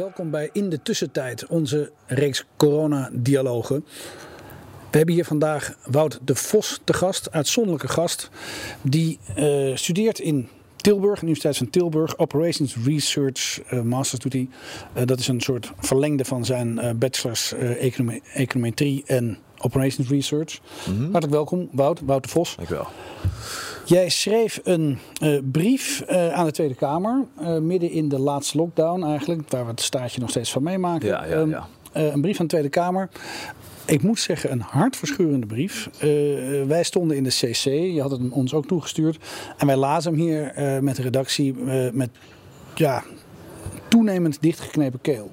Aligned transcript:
Welkom 0.00 0.30
bij 0.30 0.50
In 0.52 0.68
de 0.68 0.82
Tussentijd, 0.82 1.46
onze 1.46 1.92
reeks 2.06 2.44
corona-dialogen. 2.56 3.84
We 4.90 4.96
hebben 4.96 5.14
hier 5.14 5.24
vandaag 5.24 5.76
Wout 5.84 6.20
de 6.24 6.34
Vos 6.34 6.80
te 6.84 6.92
gast, 6.92 7.30
uitzonderlijke 7.30 7.88
gast. 7.88 8.30
Die 8.82 9.18
uh, 9.38 9.76
studeert 9.76 10.18
in 10.18 10.48
Tilburg, 10.76 11.22
Universiteit 11.22 11.56
van 11.56 11.70
Tilburg, 11.70 12.18
Operations 12.18 12.76
Research 12.84 13.72
uh, 13.72 13.82
Masters 13.82 14.22
doet 14.22 14.32
hij. 14.32 14.48
Uh, 14.96 15.02
dat 15.06 15.18
is 15.18 15.28
een 15.28 15.40
soort 15.40 15.72
verlengde 15.78 16.24
van 16.24 16.44
zijn 16.44 16.98
bachelors 16.98 17.52
econometrie 18.32 19.02
en 19.06 19.38
Operations 19.60 20.08
Research. 20.08 20.60
Mm 20.88 20.94
-hmm. 20.94 21.02
Hartelijk 21.02 21.32
welkom, 21.32 21.68
Wout, 21.72 22.00
Wout 22.04 22.22
de 22.22 22.28
Vos. 22.28 22.56
Dank 22.56 22.68
wel. 22.68 22.86
Jij 23.90 24.08
schreef 24.08 24.60
een 24.62 24.98
uh, 25.22 25.38
brief 25.52 26.04
uh, 26.10 26.32
aan 26.32 26.44
de 26.44 26.52
Tweede 26.52 26.74
Kamer, 26.74 27.24
uh, 27.40 27.58
midden 27.58 27.90
in 27.90 28.08
de 28.08 28.18
laatste 28.18 28.56
lockdown 28.56 29.04
eigenlijk, 29.04 29.50
waar 29.50 29.64
we 29.64 29.70
het 29.70 29.80
staartje 29.80 30.20
nog 30.20 30.30
steeds 30.30 30.52
van 30.52 30.62
meemaken. 30.62 31.08
Ja, 31.08 31.24
ja, 31.24 31.44
ja. 31.44 31.66
Um, 31.96 32.12
een 32.12 32.20
brief 32.20 32.40
aan 32.40 32.46
de 32.46 32.52
Tweede 32.52 32.68
Kamer. 32.68 33.08
Ik 33.84 34.02
moet 34.02 34.20
zeggen, 34.20 34.52
een 34.52 34.60
hartverscheurende 34.60 35.46
brief. 35.46 35.90
wij 36.66 36.82
stonden 36.82 37.16
in 37.16 37.24
de 37.24 37.30
CC, 37.30 37.64
je 37.64 38.00
had 38.00 38.10
het 38.10 38.20
ons 38.30 38.54
ook 38.54 38.66
toegestuurd. 38.66 39.18
En 39.56 39.66
wij 39.66 39.76
lazen 39.76 40.12
hem 40.12 40.20
hier 40.20 40.52
met 40.82 40.96
de 40.96 41.02
redactie 41.02 41.54
met 41.92 42.10
ja, 42.74 43.02
toenemend 43.88 44.42
dichtgeknepen 44.42 45.00
keel. 45.00 45.30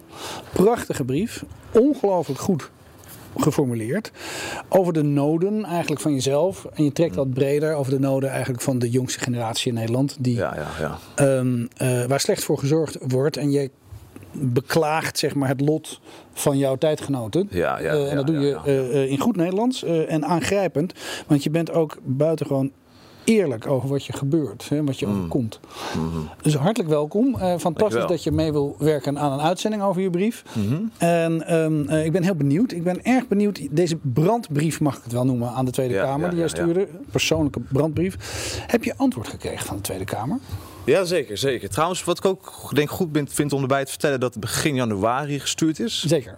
Prachtige 0.53 1.03
brief, 1.03 1.43
ongelooflijk 1.71 2.39
goed 2.39 2.71
geformuleerd. 3.37 4.11
Over 4.69 4.93
de 4.93 5.03
noden 5.03 5.65
eigenlijk 5.65 6.01
van 6.01 6.13
jezelf. 6.13 6.65
En 6.73 6.83
je 6.83 6.91
trekt 6.91 7.15
dat 7.15 7.33
breder 7.33 7.73
over 7.73 7.91
de 7.91 7.99
noden 7.99 8.29
eigenlijk 8.29 8.61
van 8.61 8.79
de 8.79 8.89
jongste 8.89 9.19
generatie 9.19 9.67
in 9.67 9.73
Nederland. 9.73 10.15
Die, 10.19 10.35
ja, 10.35 10.55
ja, 10.55 10.97
ja. 11.17 11.37
Um, 11.37 11.67
uh, 11.81 12.05
waar 12.05 12.19
slecht 12.19 12.43
voor 12.43 12.57
gezorgd 12.57 12.97
wordt. 13.07 13.37
En 13.37 13.51
je 13.51 13.71
beklaagt 14.31 15.17
zeg 15.17 15.35
maar, 15.35 15.47
het 15.47 15.61
lot 15.61 16.01
van 16.33 16.57
jouw 16.57 16.75
tijdgenoten. 16.75 17.47
Ja, 17.51 17.79
ja, 17.79 17.93
uh, 17.93 18.09
en 18.09 18.15
dat 18.15 18.27
doe 18.27 18.39
je 18.39 18.57
uh, 18.65 19.11
in 19.11 19.19
goed 19.19 19.35
Nederlands 19.35 19.83
en 19.83 20.25
aangrijpend. 20.25 20.93
Want 21.27 21.43
je 21.43 21.49
bent 21.49 21.71
ook 21.71 21.97
buitengewoon 22.03 22.71
eerlijk 23.27 23.67
over 23.67 23.89
wat 23.89 24.05
je 24.05 24.13
gebeurt, 24.13 24.69
hè, 24.69 24.83
wat 24.83 24.99
je 24.99 25.07
overkomt. 25.07 25.59
Mm. 25.97 26.29
Dus 26.41 26.55
hartelijk 26.55 26.89
welkom. 26.89 27.27
Uh, 27.27 27.39
fantastisch 27.39 27.73
Dankjewel. 27.77 28.07
dat 28.07 28.23
je 28.23 28.31
mee 28.31 28.51
wil 28.51 28.75
werken 28.79 29.19
aan 29.19 29.31
een 29.31 29.41
uitzending 29.41 29.83
over 29.83 30.01
je 30.01 30.09
brief. 30.09 30.43
Mm-hmm. 30.53 30.91
En 30.97 31.55
um, 31.55 31.85
uh, 31.89 32.05
ik 32.05 32.11
ben 32.11 32.23
heel 32.23 32.35
benieuwd. 32.35 32.71
Ik 32.71 32.83
ben 32.83 33.03
erg 33.03 33.27
benieuwd. 33.27 33.67
Deze 33.71 33.97
brandbrief 34.01 34.79
mag 34.79 34.97
ik 34.97 35.03
het 35.03 35.11
wel 35.11 35.25
noemen 35.25 35.49
aan 35.49 35.65
de 35.65 35.71
Tweede 35.71 35.93
Ja, 35.93 36.03
Kamer 36.03 36.23
ja, 36.23 36.29
die 36.29 36.39
jij 36.39 36.47
stuurde. 36.47 36.87
Persoonlijke 37.11 37.59
brandbrief. 37.59 38.17
Heb 38.67 38.83
je 38.83 38.93
antwoord 38.97 39.27
gekregen 39.27 39.65
van 39.65 39.75
de 39.75 39.81
Tweede 39.81 40.05
Kamer? 40.05 40.39
Ja, 40.85 41.03
zeker, 41.03 41.37
zeker. 41.37 41.69
Trouwens, 41.69 42.03
wat 42.03 42.17
ik 42.17 42.25
ook 42.25 42.71
denk 42.73 42.89
goed 42.89 43.09
vind 43.25 43.53
om 43.53 43.61
erbij 43.61 43.83
te 43.85 43.89
vertellen, 43.89 44.19
dat 44.19 44.33
het 44.33 44.43
begin 44.43 44.75
januari 44.75 45.39
gestuurd 45.39 45.79
is. 45.79 46.03
Zeker. 46.03 46.35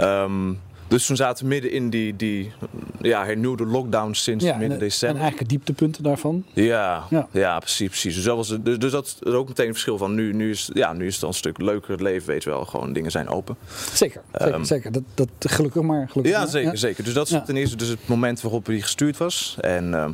Um, 0.00 0.60
dus 0.88 1.06
toen 1.06 1.16
zaten 1.16 1.44
we 1.44 1.50
midden 1.50 1.70
in 1.72 1.90
die, 1.90 2.16
die 2.16 2.52
ja, 3.00 3.24
hernieuwde 3.24 3.66
lockdown 3.66 4.12
sinds 4.12 4.44
Ja, 4.44 4.56
midden 4.56 4.72
en, 4.72 4.78
december. 4.78 5.16
en 5.16 5.22
eigenlijk 5.22 5.50
dieptepunten 5.50 6.02
daarvan. 6.02 6.44
Ja, 6.52 7.06
Ja. 7.10 7.28
ja. 7.30 7.58
precies, 7.58 7.88
precies. 7.88 8.14
Dus 8.14 8.24
dat, 8.24 8.36
was, 8.36 8.48
het- 8.48 8.64
dus, 8.64 8.78
dus 8.78 8.90
dat 8.92 9.16
is 9.22 9.32
ook 9.32 9.48
meteen 9.48 9.66
een 9.66 9.72
verschil 9.72 9.98
van 9.98 10.14
nu, 10.14 10.32
nu, 10.32 10.50
is, 10.50 10.70
ja, 10.72 10.92
nu 10.92 11.06
is 11.06 11.14
het 11.14 11.22
al 11.22 11.28
een 11.28 11.34
stuk 11.34 11.58
leuker 11.58 11.90
het 11.90 12.00
leven, 12.00 12.28
weet 12.28 12.42
je 12.42 12.50
wel. 12.50 12.64
Gewoon 12.64 12.92
dingen 12.92 13.10
zijn 13.10 13.28
open. 13.28 13.56
Zeker, 13.92 14.20
zeker, 14.32 14.54
Ehm, 14.54 14.64
zeker. 14.64 14.92
Dat, 14.92 15.02
dat, 15.14 15.28
gelukkig 15.38 15.82
maar. 15.82 16.08
Gelukkig 16.08 16.32
Ja, 16.34 16.38
maar. 16.38 16.48
zeker, 16.48 16.78
zeker. 16.78 17.04
Dus 17.04 17.12
dat 17.12 17.30
is 17.30 17.38
ten 17.46 17.56
eerste 17.56 17.76
dus 17.76 17.88
het 17.88 18.08
moment 18.08 18.40
waarop 18.40 18.66
die 18.66 18.82
gestuurd 18.82 19.16
was. 19.16 19.56
En 19.60 19.94
ehm, 19.94 20.12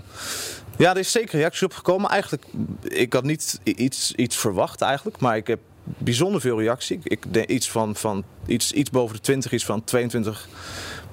ja, 0.79 0.91
er 0.91 0.99
is 0.99 1.13
zeker 1.13 1.39
reactie 1.39 1.67
op 1.67 1.73
gekomen. 1.73 2.11
Eigenlijk, 2.11 2.45
ik 2.83 3.13
had 3.13 3.25
niet 3.25 3.61
iets, 3.65 4.13
iets 4.13 4.37
verwacht 4.37 4.81
eigenlijk, 4.81 5.19
maar 5.21 5.37
ik 5.37 5.47
heb 5.47 5.59
bijzonder 5.85 6.41
veel 6.41 6.59
reactie. 6.59 7.01
Ik 7.03 7.33
denk 7.33 7.49
iets 7.49 7.71
van, 7.71 7.97
van 7.97 8.25
iets, 8.47 8.73
iets 8.73 8.91
boven 8.91 9.17
de 9.17 9.23
20, 9.23 9.53
iets 9.53 9.65
van 9.65 9.85
22 9.85 10.49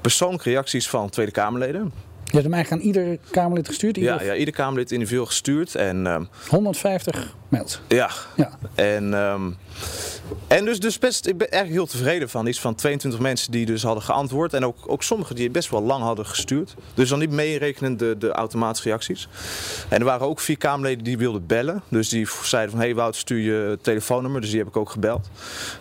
persoonlijke 0.01 0.49
reacties 0.49 0.89
van 0.89 1.09
Tweede 1.09 1.31
Kamerleden. 1.31 1.91
Je 2.31 2.37
hebt 2.37 2.49
hem 2.49 2.53
eigenlijk 2.53 2.83
aan 2.83 2.87
ieder 2.87 3.17
Kamerlid 3.31 3.67
gestuurd. 3.67 3.97
Ieder 3.97 4.13
Ja, 4.13 4.23
ja, 4.23 4.35
ieder 4.35 4.53
Kamerlid 4.53 4.91
individueel 4.91 5.25
gestuurd. 5.25 5.75
En 5.75 6.07
ehm, 6.07 6.23
150 6.49 7.35
mails. 7.49 7.81
ja, 7.87 8.09
Ja. 8.35 8.51
En, 8.75 9.13
ehm, 9.13 9.51
en 10.47 10.65
dus, 10.65 10.79
dus 10.79 10.99
best, 10.99 11.27
ik 11.27 11.37
ben 11.37 11.51
eigenlijk 11.51 11.81
heel 11.81 11.91
tevreden 11.91 12.29
van. 12.29 12.47
Iets 12.47 12.59
van 12.59 12.75
22 12.75 13.19
mensen 13.19 13.51
die 13.51 13.65
dus 13.65 13.83
hadden 13.83 14.03
geantwoord. 14.03 14.53
En 14.53 14.65
ook, 14.65 14.77
ook 14.85 15.03
sommigen 15.03 15.35
die 15.35 15.49
best 15.49 15.69
wel 15.69 15.81
lang 15.81 16.03
hadden 16.03 16.25
gestuurd. 16.25 16.75
Dus 16.93 17.09
dan 17.09 17.19
niet 17.19 17.31
meerekenen 17.31 17.97
de, 17.97 18.15
de 18.19 18.31
automatische 18.31 18.87
reacties. 18.87 19.27
En 19.89 19.99
er 19.99 20.05
waren 20.05 20.27
ook 20.27 20.39
vier 20.39 20.57
Kamerleden 20.57 21.03
die 21.03 21.17
wilden 21.17 21.45
bellen. 21.45 21.81
Dus 21.87 22.09
die 22.09 22.27
zeiden 22.43 22.71
van, 22.71 22.79
hé 22.79 22.85
hey 22.85 22.95
Wout, 22.95 23.15
stuur 23.15 23.39
je 23.39 23.79
telefoonnummer. 23.81 24.41
Dus 24.41 24.49
die 24.49 24.59
heb 24.59 24.67
ik 24.67 24.77
ook 24.77 24.89
gebeld. 24.89 25.29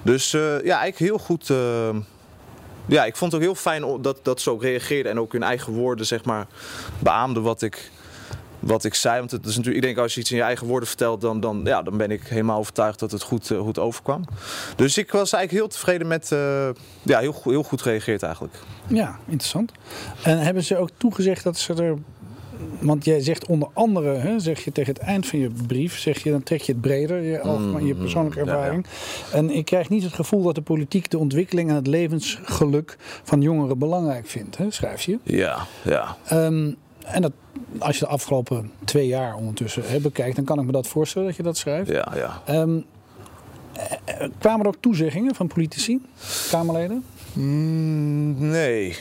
Dus 0.03 0.35
eh, 0.35 0.41
ja, 0.41 0.79
eigenlijk 0.79 0.99
heel 0.99 1.19
goed... 1.19 1.51
eh, 1.51 1.97
ja, 2.91 3.05
ik 3.05 3.17
vond 3.17 3.33
het 3.33 3.41
ook 3.41 3.47
heel 3.47 3.57
fijn 3.57 4.03
dat, 4.03 4.19
dat 4.23 4.41
ze 4.41 4.51
ook 4.51 4.63
reageerden. 4.63 5.13
En 5.13 5.21
ook 5.21 5.35
in 5.35 5.43
eigen 5.43 5.73
woorden, 5.73 6.07
zeg 6.07 6.25
maar, 6.25 6.47
beaamden 6.99 7.43
wat 7.43 7.63
ik 7.63 7.91
wat 8.61 8.85
ik 8.85 8.95
zei. 8.95 9.19
Want 9.19 9.31
het 9.31 9.47
is 9.47 9.57
natuurlijk, 9.57 9.77
ik 9.77 9.83
denk 9.83 9.99
als 9.99 10.15
je 10.15 10.21
iets 10.21 10.31
in 10.31 10.37
je 10.37 10.43
eigen 10.43 10.67
woorden 10.67 10.89
vertelt, 10.89 11.21
dan, 11.21 11.41
dan, 11.41 11.61
ja, 11.65 11.83
dan 11.83 11.97
ben 11.97 12.11
ik 12.11 12.23
helemaal 12.23 12.59
overtuigd 12.59 12.99
dat 12.99 13.11
het 13.11 13.23
goed, 13.23 13.51
eh, 13.51 13.59
goed 13.59 13.79
overkwam. 13.79 14.25
Dus 14.77 14.99
ik 14.99 15.11
was 15.11 15.33
eigenlijk 15.33 15.63
heel 15.63 15.69
tevreden 15.69 16.07
met, 16.07 16.33
eh, 16.33 16.69
ja, 17.03 17.19
heel, 17.19 17.41
heel 17.45 17.63
goed 17.63 17.83
gereageerd 17.83 18.23
eigenlijk. 18.23 18.55
Ja, 18.87 19.19
interessant. 19.27 19.73
En 20.23 20.39
hebben 20.39 20.65
ze 20.65 20.77
ook 20.77 20.91
toegezegd 20.97 21.45
dat 21.45 21.59
ze 21.59 21.75
er. 21.75 21.97
Want 22.81 23.05
jij 23.05 23.21
zegt 23.21 23.47
onder 23.47 23.69
andere, 23.73 24.15
hè, 24.15 24.39
zeg 24.39 24.65
je 24.65 24.73
tegen 24.73 24.95
het 24.95 25.03
eind 25.03 25.27
van 25.27 25.39
je 25.39 25.51
brief, 25.67 25.99
zeg 25.99 26.23
je, 26.23 26.31
dan 26.31 26.43
trek 26.43 26.61
je 26.61 26.73
het 26.73 26.81
breder, 26.81 27.23
je, 27.23 27.41
algemeen- 27.41 27.87
je 27.87 27.95
persoonlijke 27.95 28.41
Mm, 28.41 28.47
ja, 28.47 28.53
ervaring. 28.53 28.87
En 29.33 29.51
ik 29.51 29.65
krijg 29.65 29.89
niet 29.89 30.03
het 30.03 30.13
gevoel 30.13 30.43
dat 30.43 30.55
de 30.55 30.63
politiek 30.63 31.11
de 31.11 31.19
ontwikkeling 31.19 31.69
en 31.69 31.75
het 31.75 31.87
levensgeluk 31.87 32.97
van 33.23 33.41
jongeren 33.41 33.79
belangrijk 33.79 34.27
vindt, 34.27 34.57
hè, 34.57 34.71
schrijf 34.71 35.03
je. 35.03 35.19
Ja, 35.23 35.67
ja. 35.85 36.17
Ehm, 36.25 36.71
en 37.05 37.23
dat, 37.23 37.33
als 37.79 37.99
je 37.99 38.05
de 38.05 38.11
afgelopen 38.11 38.71
twee 38.85 39.07
jaar 39.07 39.35
ondertussen 39.35 39.83
hè, 39.87 39.99
bekijkt, 40.01 40.37
dan 40.37 40.45
kan 40.45 40.59
ik 40.59 40.65
me 40.67 40.73
dat 40.73 40.87
voorstellen 40.87 41.29
dat 41.29 41.37
je 41.37 41.43
dat 41.43 41.57
schrijft. 41.57 41.91
Ja, 41.91 42.13
ja. 42.15 42.43
Ehm, 42.47 42.79
eh, 43.73 43.85
eh, 44.25 44.31
kwamen 44.39 44.61
er 44.61 44.67
ook 44.67 44.81
toezeggingen 44.81 45.35
van 45.35 45.47
politici, 45.47 46.01
Kamerleden? 46.51 47.05
Mm, 47.33 48.49
nee. 48.51 48.97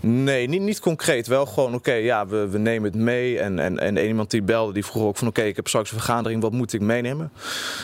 Nee, 0.00 0.48
niet, 0.48 0.60
niet 0.60 0.80
concreet. 0.80 1.26
Wel 1.26 1.46
gewoon, 1.46 1.74
oké, 1.74 1.92
ja, 1.92 2.26
we, 2.26 2.48
we 2.48 2.58
nemen 2.58 2.90
het 2.90 3.00
mee. 3.00 3.38
En, 3.38 3.58
en, 3.58 3.78
en 3.78 3.96
iemand 3.96 4.30
die 4.30 4.42
belde, 4.42 4.72
die 4.72 4.84
vroeg 4.84 5.02
ook 5.02 5.16
van... 5.16 5.28
oké, 5.28 5.42
ik 5.42 5.56
heb 5.56 5.68
straks 5.68 5.90
een 5.90 5.98
vergadering, 5.98 6.42
wat 6.42 6.52
moet 6.52 6.72
ik 6.72 6.80
meenemen? 6.80 7.32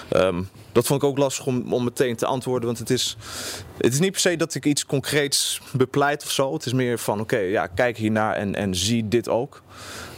Ehm, 0.08 0.42
dat 0.72 0.86
vond 0.86 1.02
ik 1.02 1.08
ook 1.08 1.18
lastig 1.18 1.46
om, 1.46 1.72
om 1.72 1.84
meteen 1.84 2.16
te 2.16 2.26
antwoorden. 2.26 2.66
Want 2.66 2.78
het 2.78 2.90
is, 2.90 3.16
het 3.76 3.92
is 3.92 3.98
niet 3.98 4.12
per 4.12 4.20
se 4.20 4.36
dat 4.36 4.54
ik 4.54 4.64
iets 4.64 4.86
concreets 4.86 5.60
bepleit 5.72 6.24
of 6.24 6.30
zo. 6.30 6.52
Het 6.52 6.66
is 6.66 6.72
meer 6.72 6.98
van, 6.98 7.20
oké, 7.20 7.38
ja, 7.38 7.66
kijk 7.66 7.96
hiernaar 7.96 8.34
en, 8.34 8.54
en 8.54 8.74
zie 8.74 9.08
dit 9.08 9.28
ook. 9.28 9.62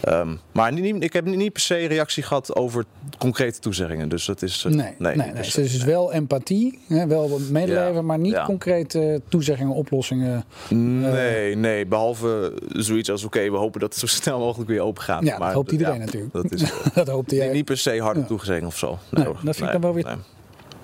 Ehm, 0.00 0.34
maar 0.52 0.72
niet, 0.72 1.02
ik 1.04 1.12
heb 1.12 1.24
niet 1.24 1.52
per 1.52 1.62
se 1.62 1.74
reactie 1.86 2.22
gehad 2.22 2.54
over 2.56 2.84
concrete 3.18 3.58
toezeggingen. 3.58 4.08
Dus 4.08 4.24
dat 4.24 4.42
is... 4.42 4.64
eh, 4.64 4.72
Nee, 4.72 4.94
nee, 4.98 5.32
Dus 5.32 5.50
se. 5.50 5.60
het 5.60 5.70
is 5.70 5.84
wel 5.84 6.12
empathie, 6.12 6.78
hè, 6.88 7.06
wel 7.06 7.40
medeleven, 7.50 7.94
Ja, 7.94 8.02
maar 8.02 8.18
niet 8.18 8.32
ja. 8.32 8.44
concrete 8.44 9.20
toezeggingen, 9.28 9.72
oplossingen. 9.74 10.44
Nee, 10.68 11.56
nee, 11.56 11.86
behalve 11.86 12.52
zoiets 12.68 13.10
als 13.10 13.24
oké, 13.24 13.50
we 13.50 13.56
hopen 13.56 13.80
dat 13.80 13.90
het 13.90 13.98
zo 13.98 14.06
snel 14.06 14.38
mogelijk 14.38 14.70
weer 14.70 14.80
open 14.80 15.02
gaat. 15.02 15.24
Ja, 15.24 15.38
dat 15.38 15.52
hoopt 15.52 15.72
iedereen 15.72 15.98
natuurlijk. 16.00 16.32
Dat 16.32 16.52
is 16.52 16.62
Dat 16.94 17.08
hoopte 17.08 17.34
jij. 17.34 17.52
niet, 17.52 17.64
per 17.64 17.78
se 17.78 18.00
harde 18.00 18.24
toegezegd 18.24 18.64
of 18.66 18.78
zo. 18.78 18.98
Nee, 19.10 19.24
hoor. 19.24 19.38
dat 19.44 19.56
vind 19.56 19.66
ik 19.66 19.72
dan 19.72 19.80
wel 19.80 19.94
weer-. 19.94 20.16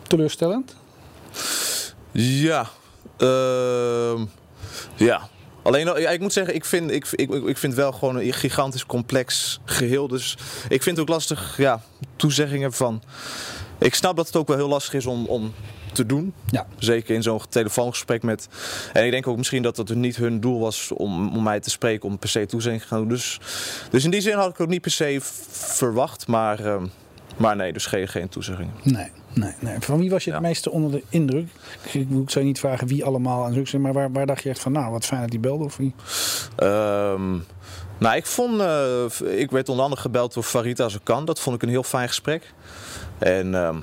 Teleurstellend. 0.02 0.76
Ja, 2.12 2.66
ehm, 3.16 4.24
ja. 4.94 5.28
Alleen, 5.66 6.00
ja, 6.00 6.10
ik 6.10 6.20
moet 6.20 6.32
zeggen, 6.32 6.54
ik 6.54 6.64
vind, 6.64 6.90
ik, 6.90 7.06
ik, 7.10 7.30
ik 7.32 7.58
vind 7.58 7.74
wel 7.74 7.92
gewoon 7.92 8.16
een 8.16 8.32
gigantisch 8.32 8.86
complex 8.86 9.60
geheel. 9.64 10.08
Dus 10.08 10.36
ik 10.68 10.82
vind 10.82 10.96
het 10.96 10.98
ook 10.98 11.14
lastig, 11.14 11.56
ja, 11.56 11.82
toezeggingen 12.16 12.72
van... 12.72 13.02
Ik 13.78 13.94
snap 13.94 14.16
dat 14.16 14.26
het 14.26 14.36
ook 14.36 14.48
wel 14.48 14.56
heel 14.56 14.68
lastig 14.68 14.94
is 14.94 15.06
om, 15.06 15.26
om 15.26 15.52
te 15.92 16.06
doen. 16.06 16.34
Ja. 16.50 16.66
Zeker 16.78 17.14
in 17.14 17.22
zo'n 17.22 17.40
telefoongesprek 17.48 18.22
met... 18.22 18.48
En 18.92 19.04
ik 19.04 19.10
denk 19.10 19.26
ook 19.26 19.36
misschien 19.36 19.62
dat 19.62 19.76
het 19.76 19.94
niet 19.94 20.16
hun 20.16 20.40
doel 20.40 20.60
was 20.60 20.92
om, 20.92 21.36
om 21.36 21.42
mij 21.42 21.60
te 21.60 21.70
spreken 21.70 22.08
om 22.08 22.18
per 22.18 22.28
se 22.28 22.46
toezegging 22.46 22.82
te 22.82 22.88
gaan 22.88 22.98
doen. 22.98 23.08
Dus, 23.08 23.40
dus 23.90 24.04
in 24.04 24.10
die 24.10 24.20
zin 24.20 24.34
had 24.34 24.50
ik 24.50 24.60
ook 24.60 24.68
niet 24.68 24.80
per 24.80 24.90
se 24.90 25.18
verwacht. 25.20 26.26
Maar, 26.26 26.64
ehm, 26.64 26.86
maar 27.36 27.56
nee, 27.56 27.72
dus 27.72 27.86
geen, 27.86 28.08
geen 28.08 28.28
toezeggingen. 28.28 28.74
Nee, 28.82 29.10
nee, 29.34 29.52
nee. 29.60 29.76
Van 29.80 29.98
wie 29.98 30.10
was 30.10 30.24
je 30.24 30.30
het 30.30 30.40
Ja. 30.40 30.46
meeste 30.48 30.70
onder 30.70 30.90
de 30.90 31.02
indruk? 31.08 31.48
Ik, 31.92 32.10
ik 32.10 32.30
zou 32.30 32.44
niet 32.44 32.58
vragen 32.58 32.86
wie 32.86 33.04
allemaal 33.04 33.46
en 33.46 33.54
zulke, 33.54 33.78
maar 33.78 33.92
waar, 33.92 34.12
waar 34.12 34.26
dacht 34.26 34.42
je 34.42 34.48
echt 34.48 34.60
van, 34.60 34.72
nou, 34.72 34.90
wat 34.90 35.04
fijn 35.04 35.20
dat 35.20 35.30
die 35.30 35.38
belde 35.40 35.64
of 35.64 35.76
wie? 35.76 35.94
Ehm, 36.56 37.32
nou, 37.98 38.16
ik 38.16 38.26
vond. 38.26 38.60
eh, 38.60 39.04
ik 39.40 39.50
werd 39.50 39.68
onder 39.68 39.84
andere 39.84 40.02
gebeld 40.02 40.34
door 40.34 40.42
Farid 40.42 40.80
Azarkan. 40.80 41.24
Dat 41.24 41.40
vond 41.40 41.56
ik 41.56 41.62
een 41.62 41.68
heel 41.68 41.82
fijn 41.82 42.08
gesprek. 42.08 42.52
En. 43.18 43.54
ehm, 43.54 43.76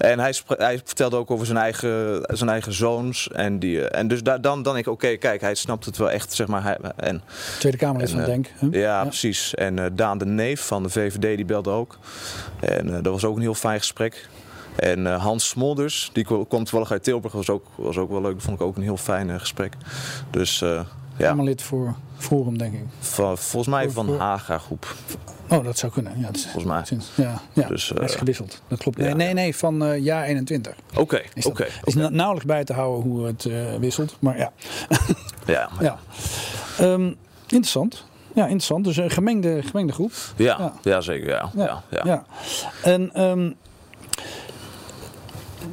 en 0.00 0.18
hij, 0.18 0.34
hij 0.46 0.80
vertelde 0.84 1.16
ook 1.16 1.30
over 1.30 1.46
zijn 1.46 1.58
eigen, 1.58 2.22
zijn 2.26 2.50
eigen 2.50 2.72
zoons. 2.72 3.28
En, 3.28 3.58
die, 3.58 3.88
eh, 3.88 3.98
en 3.98 4.08
dus 4.08 4.22
daar, 4.22 4.40
dan, 4.40 4.62
dan 4.62 4.72
denk 4.74 4.86
ik, 4.86 4.92
oké, 4.92 5.16
kijk, 5.16 5.40
hij 5.40 5.54
snapt 5.54 5.84
het 5.84 5.96
wel 5.96 6.10
echt, 6.10 6.32
zeg 6.32 6.46
maar. 6.46 6.62
Hij, 6.62 6.76
en, 6.96 7.22
Tweede 7.58 7.78
Kamerlid 7.78 8.08
En, 8.08 8.14
van 8.14 8.24
eh, 8.24 8.26
Denk. 8.26 8.48
hè? 8.54 8.78
ja, 8.78 9.02
precies. 9.02 9.54
En 9.54 9.78
eh, 9.78 9.86
Daan 9.92 10.18
de 10.18 10.26
Neef 10.26 10.66
van 10.66 10.82
de 10.82 10.88
VVD, 10.88 11.36
die 11.36 11.44
belde 11.44 11.70
ook. 11.70 11.98
En 12.60 13.02
dat 13.02 13.12
was 13.12 13.24
ook 13.24 13.36
een 13.36 13.42
heel 13.42 13.54
fijn 13.54 13.78
gesprek. 13.78 14.28
En 14.76 15.06
Hans 15.06 15.48
Smolders, 15.48 16.10
die 16.12 16.24
komt 16.24 16.48
toevallig 16.48 16.90
uit 16.90 17.02
Tilburg, 17.02 17.32
was 17.32 17.50
ook, 17.50 17.66
was 17.76 17.96
ook 17.96 18.10
wel 18.10 18.20
leuk. 18.20 18.40
Vond 18.40 18.60
ik 18.60 18.66
ook 18.66 18.76
een 18.76 18.82
heel 18.82 18.96
fijn 18.96 19.40
gesprek. 19.40 19.72
Dus 20.30 20.64
uh, 21.20 21.26
ja. 21.26 21.32
Helemaal 21.32 21.44
lid 21.44 21.62
voor 21.62 21.94
Forum, 22.16 22.58
denk 22.58 22.74
ik. 22.74 22.84
Van, 22.98 23.38
volgens 23.38 23.74
mij 23.74 23.90
van 23.90 24.18
Haga 24.18 24.58
Groep. 24.58 24.94
Oh, 25.48 25.64
dat 25.64 25.78
zou 25.78 25.92
kunnen. 25.92 26.20
Ja, 26.20 26.28
is, 26.32 26.42
volgens 26.42 26.64
mij. 26.64 26.84
Sinds, 26.84 27.10
ja, 27.14 27.40
ja 27.52 27.68
dus, 27.68 27.92
uh, 27.98 28.04
is 28.04 28.14
gewisseld. 28.14 28.62
Dat 28.68 28.78
klopt. 28.78 28.96
Nee, 28.96 29.14
nee, 29.14 29.32
nee, 29.32 29.56
van 29.56 29.82
uh, 29.82 29.98
jaar 29.98 30.24
21. 30.24 30.74
Oké, 30.90 31.00
okay, 31.00 31.24
oké. 31.36 31.48
Okay, 31.48 31.68
is 31.84 31.94
nauwelijks 31.94 32.44
bij 32.44 32.64
te 32.64 32.72
houden 32.72 33.10
hoe 33.10 33.26
het 33.26 33.44
uh, 33.44 33.74
wisselt, 33.74 34.16
maar 34.18 34.38
ja. 34.38 34.52
ja. 35.46 35.68
Maar... 35.74 35.84
ja. 35.84 35.98
Um, 36.80 37.16
interessant. 37.42 38.04
Ja, 38.34 38.42
interessant. 38.42 38.84
Dus 38.84 38.96
een 38.96 39.10
gemengde, 39.10 39.62
gemengde 39.62 39.92
groep. 39.92 40.12
Ja, 40.36 40.72
ja. 40.82 41.00
zeker. 41.00 41.28
Ja. 41.28 41.50
Ja, 41.54 41.82
ja. 41.90 42.00
ja. 42.04 42.24
En 42.82 43.22
um, 43.22 43.56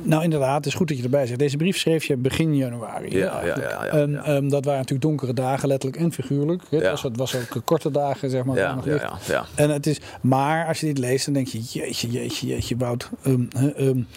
nou, 0.07 0.23
inderdaad, 0.23 0.55
het 0.55 0.65
is 0.65 0.73
goed 0.73 0.87
dat 0.87 0.97
je 0.97 1.03
erbij 1.03 1.25
zegt. 1.25 1.39
Deze 1.39 1.57
brief 1.57 1.77
schreef 1.77 2.03
je 2.03 2.17
begin 2.17 2.55
januari. 2.55 3.17
Ja, 3.17 3.45
ja, 3.45 3.55
ja, 3.59 3.85
en 3.85 4.31
um, 4.35 4.49
dat 4.49 4.65
waren 4.65 4.79
natuurlijk 4.79 5.07
donkere 5.07 5.33
dagen, 5.33 5.67
letterlijk 5.67 6.01
en 6.01 6.11
figuurlijk. 6.11 6.63
Het, 6.69 6.89
was, 6.89 7.03
het 7.03 7.17
was 7.17 7.35
ook 7.35 7.61
korte 7.65 7.91
dagen, 7.91 8.29
zeg 8.29 8.43
maar. 8.43 8.55
Ja, 8.55 8.77
ja, 8.85 9.17
ja, 9.27 9.45
En 9.55 9.69
het 9.69 9.87
is, 9.87 9.99
maar 10.21 10.67
als 10.67 10.79
je 10.79 10.85
dit 10.85 10.97
leest, 10.97 11.25
dan 11.25 11.33
denk 11.33 11.47
je: 11.47 11.59
jeetje, 11.59 12.09
jeetje, 12.09 12.47
jeetje, 12.47 12.77
Wout. 12.77 13.09
Um, 13.25 13.47
um, 13.77 14.07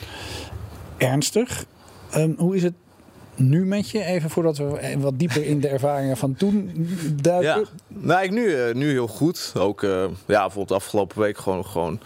ernstig. 0.96 1.64
hoe 2.36 2.56
is 2.56 2.62
het 2.62 2.75
nu 3.40 3.66
met 3.66 3.90
je? 3.90 4.04
Even 4.04 4.31
voordat 4.31 4.56
we 4.56 4.96
wat 4.98 5.19
dieper 5.19 5.44
in 5.44 5.60
de 5.60 5.69
ervaringen 5.69 6.16
van 6.16 6.34
toen 6.34 6.70
duiken. 7.22 7.60
Ja, 7.60 7.66
nou, 7.88 8.22
ik 8.22 8.31
nu, 8.31 8.44
uh, 8.44 8.75
nu 8.75 8.90
heel 8.90 9.06
goed. 9.06 9.52
Ook 9.56 9.82
uh, 9.82 10.04
ja, 10.26 10.40
bijvoorbeeld 10.40 10.72
afgelopen 10.72 11.20
week 11.20 11.38
gewoon, 11.38 11.66
gewoon, 11.66 12.00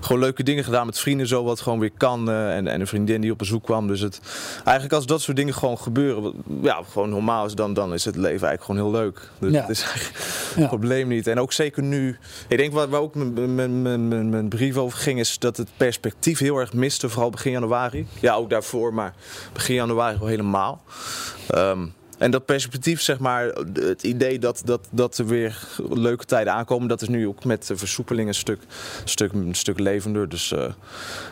gewoon 0.00 0.20
leuke 0.22 0.42
dingen 0.42 0.64
gedaan 0.64 0.86
met 0.86 0.98
vrienden. 0.98 1.26
Zo 1.26 1.44
wat 1.44 1.60
gewoon 1.60 1.78
weer 1.78 1.92
kan. 1.96 2.28
Uh, 2.28 2.56
en, 2.56 2.66
en 2.66 2.80
een 2.80 2.86
vriendin 2.86 3.20
die 3.20 3.32
op 3.32 3.38
bezoek 3.38 3.64
kwam. 3.64 3.86
Dus 3.86 4.00
het, 4.00 4.20
eigenlijk 4.64 4.92
als 4.92 5.06
dat 5.06 5.20
soort 5.20 5.36
dingen 5.36 5.54
gewoon 5.54 5.78
gebeuren. 5.78 6.32
Ja, 6.62 6.82
gewoon 6.90 7.10
normaal 7.10 7.46
is 7.46 7.54
dan, 7.54 7.74
dan 7.74 7.94
is 7.94 8.04
het 8.04 8.16
leven 8.16 8.48
eigenlijk 8.48 8.62
gewoon 8.62 8.92
heel 8.92 9.02
leuk. 9.02 9.30
Dus 9.38 9.52
ja. 9.52 9.60
dat 9.60 9.70
is 9.70 9.82
eigenlijk 9.82 10.16
ja. 10.54 10.60
het 10.60 10.68
probleem 10.68 11.08
niet. 11.08 11.26
En 11.26 11.40
ook 11.40 11.52
zeker 11.52 11.82
nu. 11.82 12.16
Ik 12.48 12.56
denk 12.56 12.72
waar, 12.72 12.88
waar 12.88 13.00
ook 13.00 13.14
mijn 13.14 14.48
brief 14.48 14.76
over 14.76 14.98
ging. 14.98 15.18
Is 15.18 15.38
dat 15.38 15.56
het 15.56 15.68
perspectief 15.76 16.38
heel 16.38 16.56
erg 16.56 16.72
miste. 16.72 17.08
Vooral 17.08 17.30
begin 17.30 17.52
januari. 17.52 18.06
Ja, 18.20 18.34
ook 18.34 18.50
daarvoor. 18.50 18.94
Maar 18.94 19.14
begin 19.52 19.74
januari 19.74 20.18
wel 20.18 20.28
helemaal. 20.28 20.77
Um, 21.54 21.92
en 22.18 22.30
dat 22.30 22.44
perspectief, 22.44 23.00
zeg 23.00 23.18
maar, 23.18 23.44
het 23.74 24.02
idee 24.02 24.38
dat, 24.38 24.62
dat, 24.64 24.88
dat 24.90 25.18
er 25.18 25.26
weer 25.26 25.66
leuke 25.90 26.24
tijden 26.24 26.52
aankomen, 26.52 26.88
dat 26.88 27.02
is 27.02 27.08
nu 27.08 27.26
ook 27.26 27.44
met 27.44 27.66
de 27.66 27.76
versoepeling 27.76 28.28
een 28.28 28.34
stuk, 28.34 28.60
stuk, 29.04 29.32
een 29.32 29.54
stuk 29.54 29.78
levender. 29.78 30.28
Dus, 30.28 30.52
uh, 30.52 30.64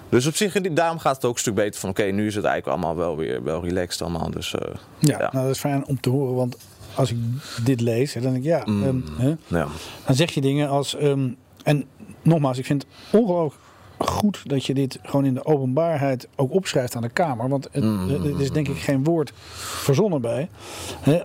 dus 0.08 0.26
op 0.26 0.34
zich, 0.34 0.52
daarom 0.52 0.98
gaat 0.98 1.16
het 1.16 1.24
ook 1.24 1.34
een 1.34 1.40
stuk 1.40 1.54
beter 1.54 1.80
van, 1.80 1.90
oké, 1.90 2.00
okay, 2.00 2.12
nu 2.12 2.26
is 2.26 2.34
het 2.34 2.44
eigenlijk 2.44 2.76
allemaal 2.76 2.96
wel 2.96 3.16
weer 3.16 3.42
wel 3.42 3.64
relaxed 3.64 4.02
allemaal. 4.02 4.30
Dus, 4.30 4.52
uh, 4.52 4.74
ja, 4.98 5.18
ja, 5.18 5.30
nou 5.32 5.46
dat 5.46 5.54
is 5.54 5.60
fijn 5.60 5.86
om 5.86 6.00
te 6.00 6.10
horen, 6.10 6.34
want 6.34 6.56
als 6.94 7.10
ik 7.10 7.16
dit 7.64 7.80
lees, 7.80 8.12
dan 8.12 8.22
denk 8.22 8.36
ik, 8.36 8.44
ja, 8.44 8.62
mm, 8.64 8.82
um, 8.82 9.04
hè, 9.16 9.34
ja. 9.46 9.68
dan 10.06 10.14
zeg 10.14 10.30
je 10.30 10.40
dingen 10.40 10.68
als, 10.68 10.96
um, 11.02 11.36
en 11.62 11.84
nogmaals, 12.22 12.58
ik 12.58 12.66
vind 12.66 12.82
het 12.82 13.20
ongelooflijk 13.20 13.64
goed 13.98 14.42
dat 14.44 14.64
je 14.64 14.74
dit 14.74 14.98
gewoon 15.02 15.24
in 15.24 15.34
de 15.34 15.44
openbaarheid 15.44 16.28
ook 16.36 16.52
opschrijft 16.52 16.96
aan 16.96 17.02
de 17.02 17.08
Kamer. 17.08 17.48
Want 17.48 17.68
het, 17.72 17.84
er 18.24 18.40
is 18.40 18.50
denk 18.50 18.68
ik 18.68 18.76
geen 18.76 19.04
woord 19.04 19.32
verzonnen 19.54 20.20
bij. 20.20 20.48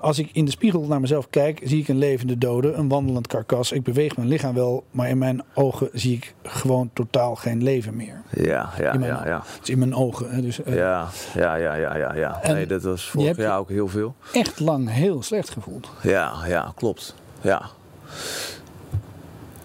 als 0.01 0.19
ik 0.19 0.29
in 0.33 0.45
de 0.45 0.51
spiegel 0.51 0.81
naar 0.81 1.01
mezelf 1.01 1.29
kijk, 1.29 1.61
zie 1.63 1.81
ik 1.81 1.87
een 1.87 1.97
levende 1.97 2.37
dode, 2.37 2.71
een 2.71 2.87
wandelend 2.87 3.27
karkas. 3.27 3.71
Ik 3.71 3.83
beweeg 3.83 4.15
mijn 4.15 4.27
lichaam 4.27 4.53
wel, 4.53 4.83
maar 4.91 5.09
in 5.09 5.17
mijn 5.17 5.41
ogen 5.53 5.89
zie 5.93 6.15
ik 6.15 6.33
gewoon 6.43 6.89
totaal 6.93 7.35
geen 7.35 7.63
leven 7.63 7.95
meer. 7.95 8.21
Ja, 8.29 8.69
ja, 8.77 8.93
ja, 8.99 9.25
ja. 9.25 9.43
Dus 9.59 9.69
in 9.69 9.79
mijn 9.79 9.95
ogen. 9.95 10.41
Dus, 10.41 10.59
uh, 10.59 10.75
ja, 10.75 11.07
ja, 11.35 11.55
ja, 11.55 11.75
ja, 11.75 11.97
ja. 11.97 12.15
ja. 12.15 12.39
Nee, 12.43 12.65
dat 12.65 12.83
was 12.83 13.09
vorig 13.09 13.37
jaar 13.37 13.59
ook 13.59 13.69
heel 13.69 13.87
veel. 13.87 14.15
Echt 14.33 14.59
lang 14.59 14.89
heel 14.91 15.23
slecht 15.23 15.49
gevoeld. 15.49 15.89
Ja, 16.01 16.33
ja, 16.47 16.71
klopt. 16.75 17.15
Ja. 17.41 17.61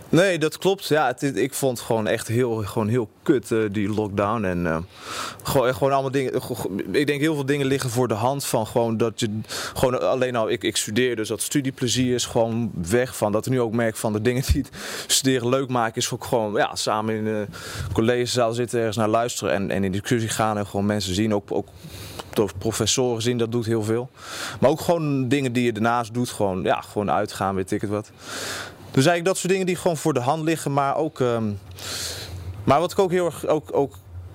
Nee, 0.08 0.38
dat 0.38 0.58
klopt. 0.58 0.86
Ja, 0.86 1.06
het, 1.06 1.36
ik 1.36 1.54
vond 1.54 1.78
het 1.78 1.86
gewoon 1.86 2.06
echt 2.06 2.28
heel, 2.28 2.54
gewoon 2.54 2.88
heel 2.88 3.08
kut, 3.22 3.50
uh, 3.50 3.68
die 3.72 3.88
lockdown. 3.88 4.44
En 4.44 4.64
uh, 4.64 4.76
gewoon, 5.42 5.74
gewoon 5.74 5.92
allemaal 5.92 6.10
dingen. 6.10 6.32
Ik 6.92 7.06
denk 7.06 7.20
heel 7.20 7.34
veel 7.34 7.46
dingen 7.46 7.66
liggen 7.66 7.90
voor 7.90 8.08
de 8.08 8.14
hand 8.14 8.44
van 8.44 8.66
gewoon 8.66 8.96
dat 8.96 9.20
je 9.20 9.40
gewoon 9.74 10.00
alleen 10.00 10.36
al. 10.36 10.50
Ik, 10.50 10.64
ik 10.64 10.76
studeer, 10.76 11.16
dus 11.16 11.28
dat 11.28 11.42
studieplezier 11.42 12.14
is 12.14 12.26
gewoon 12.26 12.70
weg 12.88 13.16
van. 13.16 13.32
Dat 13.32 13.46
ik 13.46 13.52
nu 13.52 13.60
ook 13.60 13.72
merk 13.72 13.96
van 13.96 14.12
de 14.12 14.20
dingen 14.20 14.42
die 14.52 14.62
het 14.62 14.70
studeren 15.06 15.48
leuk 15.48 15.68
maken, 15.68 15.96
is 15.96 16.12
ook 16.12 16.24
gewoon 16.24 16.54
ja, 16.54 16.74
samen 16.74 17.14
in 17.14 17.24
de 17.24 17.46
collegezaal 17.92 18.52
zitten, 18.52 18.78
ergens 18.78 18.96
naar 18.96 19.08
luisteren 19.08 19.52
en, 19.54 19.70
en 19.70 19.84
in 19.84 19.92
discussie 19.92 20.30
gaan 20.30 20.58
en 20.58 20.66
gewoon 20.66 20.86
mensen 20.86 21.14
zien. 21.14 21.34
Ook, 21.34 21.52
ook 21.52 21.68
professoren 22.58 23.22
zien, 23.22 23.38
dat 23.38 23.52
doet 23.52 23.66
heel 23.66 23.82
veel. 23.82 24.10
Maar 24.60 24.70
ook 24.70 24.80
gewoon 24.80 25.28
dingen 25.28 25.52
die 25.52 25.64
je 25.64 25.72
daarnaast 25.72 26.14
doet, 26.14 26.28
gewoon, 26.28 26.62
ja, 26.62 26.80
gewoon 26.80 27.10
uitgaan, 27.10 27.54
weet 27.54 27.70
ik 27.70 27.80
het 27.80 27.90
wat. 27.90 28.10
Dus 28.96 29.06
eigenlijk 29.06 29.24
dat 29.24 29.36
soort 29.36 29.52
dingen 29.52 29.66
die 29.66 29.76
gewoon 29.76 29.96
voor 29.96 30.14
de 30.14 30.20
hand 30.20 30.42
liggen. 30.42 30.72
Maar 30.72 30.96
ook. 30.96 31.18
Um, 31.18 31.58
maar 32.64 32.80
wat 32.80 32.92
ik 32.92 32.98
ook 32.98 33.10
heel 33.10 33.24
erg. 33.24 33.46
Ook, 33.46 33.68
ook 33.72 33.94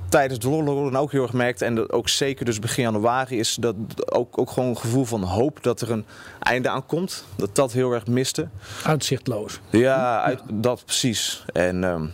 tijdens 0.10 0.40
de 0.40 0.50
lockdown 0.50 0.96
ook 0.96 1.12
heel 1.12 1.22
erg 1.22 1.34
merkte. 1.34 1.66
En 1.66 1.92
ook 1.92 2.10
zeker 2.10 2.46
dus 2.46 2.60
begin 2.60 2.84
januari 2.84 3.40
is 3.40 3.56
dat 3.60 3.76
ook, 4.06 4.38
ook 4.38 4.50
gewoon 4.50 4.70
een 4.70 4.78
gevoel 4.78 5.06
van 5.06 5.24
hoop 5.24 5.64
dat 5.64 5.82
er 5.82 5.92
een 5.92 6.06
einde 6.40 6.70
aan 6.70 6.86
komt. 6.86 7.26
Dat 7.36 7.56
dat 7.56 7.72
heel 7.72 7.92
erg 7.92 8.08
miste. 8.08 8.48
Uitzichtloos. 8.84 9.60
Ja, 9.70 10.22
uit, 10.22 10.42
dat 10.50 10.86
precies. 10.86 11.44
En. 11.54 11.84
Um, 11.84 12.14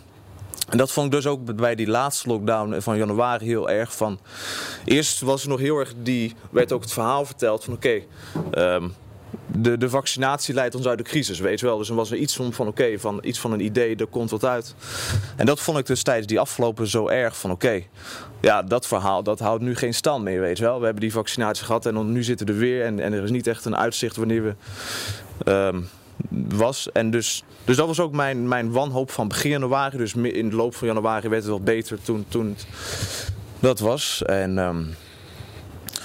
en 0.68 0.78
dat 0.78 0.92
vond 0.92 1.06
ik 1.06 1.12
dus 1.12 1.26
ook 1.26 1.56
bij 1.56 1.74
die 1.74 1.86
laatste 1.86 2.28
lockdown 2.28 2.80
van 2.80 2.96
januari 2.96 3.46
heel 3.46 3.70
erg 3.70 3.96
van. 3.96 4.18
Eerst 4.84 5.20
was 5.20 5.42
er 5.42 5.48
nog 5.48 5.58
heel 5.58 5.78
erg 5.78 5.94
die. 6.02 6.34
werd 6.50 6.72
ook 6.72 6.82
het 6.82 6.92
verhaal 6.92 7.24
verteld 7.24 7.64
van 7.64 7.74
oké. 7.74 8.02
Okay, 8.52 8.74
um, 8.74 8.94
de, 9.46 9.78
de 9.78 9.88
vaccinatie 9.88 10.54
leidt 10.54 10.74
ons 10.74 10.86
uit 10.86 10.98
de 10.98 11.04
crisis, 11.04 11.38
weet 11.38 11.60
je 11.60 11.66
wel. 11.66 11.78
Dus 11.78 11.86
dan 11.86 11.96
was 11.96 12.10
er 12.10 12.16
iets 12.16 12.36
van, 12.36 12.52
van 12.52 12.66
oké, 12.66 12.98
van 12.98 13.18
iets 13.22 13.38
van 13.38 13.52
een 13.52 13.60
idee, 13.60 13.96
er 13.96 14.06
komt 14.06 14.30
wat 14.30 14.44
uit. 14.44 14.74
En 15.36 15.46
dat 15.46 15.60
vond 15.60 15.78
ik 15.78 15.86
dus 15.86 16.02
tijdens 16.02 16.26
die 16.26 16.40
afgelopen 16.40 16.86
zo 16.86 17.08
erg 17.08 17.38
van 17.38 17.50
oké, 17.50 17.82
ja, 18.40 18.62
dat 18.62 18.86
verhaal, 18.86 19.22
dat 19.22 19.38
houdt 19.38 19.62
nu 19.62 19.76
geen 19.76 19.94
stand 19.94 20.24
meer, 20.24 20.40
weet 20.40 20.58
je 20.58 20.64
wel. 20.64 20.78
We 20.78 20.84
hebben 20.84 21.02
die 21.02 21.12
vaccinatie 21.12 21.64
gehad 21.64 21.86
en 21.86 22.12
nu 22.12 22.22
zitten 22.22 22.46
we 22.46 22.52
er 22.52 22.58
weer 22.58 22.84
en, 22.84 23.00
en 23.00 23.12
er 23.12 23.22
is 23.22 23.30
niet 23.30 23.46
echt 23.46 23.64
een 23.64 23.76
uitzicht 23.76 24.16
wanneer 24.16 24.42
we... 24.42 24.54
Um, 25.52 25.88
was. 26.48 26.92
En 26.92 27.10
dus, 27.10 27.44
dus 27.64 27.76
dat 27.76 27.86
was 27.86 28.00
ook 28.00 28.12
mijn, 28.12 28.48
mijn 28.48 28.72
wanhoop 28.72 29.10
van 29.10 29.28
begin 29.28 29.50
januari. 29.50 29.96
Dus 29.96 30.14
in 30.14 30.48
de 30.50 30.56
loop 30.56 30.74
van 30.74 30.88
januari 30.88 31.28
werd 31.28 31.42
het 31.42 31.50
wel 31.50 31.60
beter 31.60 32.02
toen, 32.02 32.24
toen 32.28 32.56
dat 33.60 33.78
was. 33.78 34.22
En... 34.22 34.58
Um, 34.58 34.94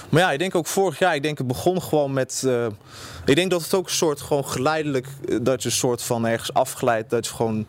maar 0.08 0.22
ja, 0.22 0.32
ik 0.32 0.38
denk 0.38 0.54
ook 0.54 0.66
vorig 0.66 0.98
jaar, 0.98 1.14
ik 1.14 1.22
denk 1.22 1.38
het 1.38 1.46
begon 1.46 1.82
gewoon 1.82 2.12
met. 2.12 2.42
Uh, 2.46 2.66
ik 3.24 3.36
denk 3.36 3.50
dat 3.50 3.62
het 3.62 3.74
ook 3.74 3.86
een 3.86 3.94
soort 3.94 4.20
gewoon 4.20 4.46
geleidelijk, 4.46 5.06
eh, 5.28 5.38
dat 5.42 5.62
je 5.62 5.68
een 5.68 5.74
soort 5.74 6.02
van 6.02 6.26
ergens 6.26 6.52
afgeleid, 6.52 7.10
dat 7.10 7.26
je 7.26 7.32
gewoon. 7.32 7.66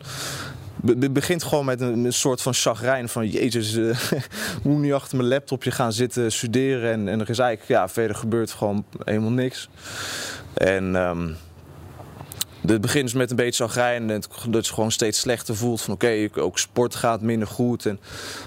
Het 0.86 1.12
begint 1.12 1.42
gewoon 1.42 1.64
met 1.64 1.80
een, 1.80 2.12
soort 2.12 2.42
van 2.42 2.54
chagrijn 2.54 3.08
van 3.08 3.28
jezus, 3.28 3.74
uh, 3.76 3.96
moet 4.62 4.78
nu 4.78 4.92
achter 4.92 5.16
mijn 5.16 5.28
laptopje 5.28 5.70
gaan 5.70 5.92
zitten 5.92 6.32
studeren 6.32 6.92
en, 6.92 7.08
en 7.08 7.20
er 7.20 7.30
is 7.30 7.38
eigenlijk, 7.38 7.70
ja, 7.70 7.88
verder 7.88 8.16
gebeurt 8.16 8.50
gewoon 8.50 8.84
helemaal 9.04 9.30
niks. 9.30 9.68
En 10.54 10.94
um, 10.94 11.36
het 12.72 12.80
begint 12.80 13.04
dus 13.04 13.12
met 13.12 13.30
een 13.30 13.36
beetje 13.36 13.64
zagrijn. 13.64 14.10
En 14.10 14.22
dat 14.48 14.66
je 14.66 14.72
gewoon 14.72 14.90
steeds 14.90 15.20
slechter 15.20 15.56
voelt. 15.56 15.80
Van 15.80 15.94
oké, 15.94 16.28
ook 16.34 16.58
sport 16.58 16.94
gaat 16.94 17.20
minder 17.20 17.48
goed. 17.48 17.86
En, 17.86 18.00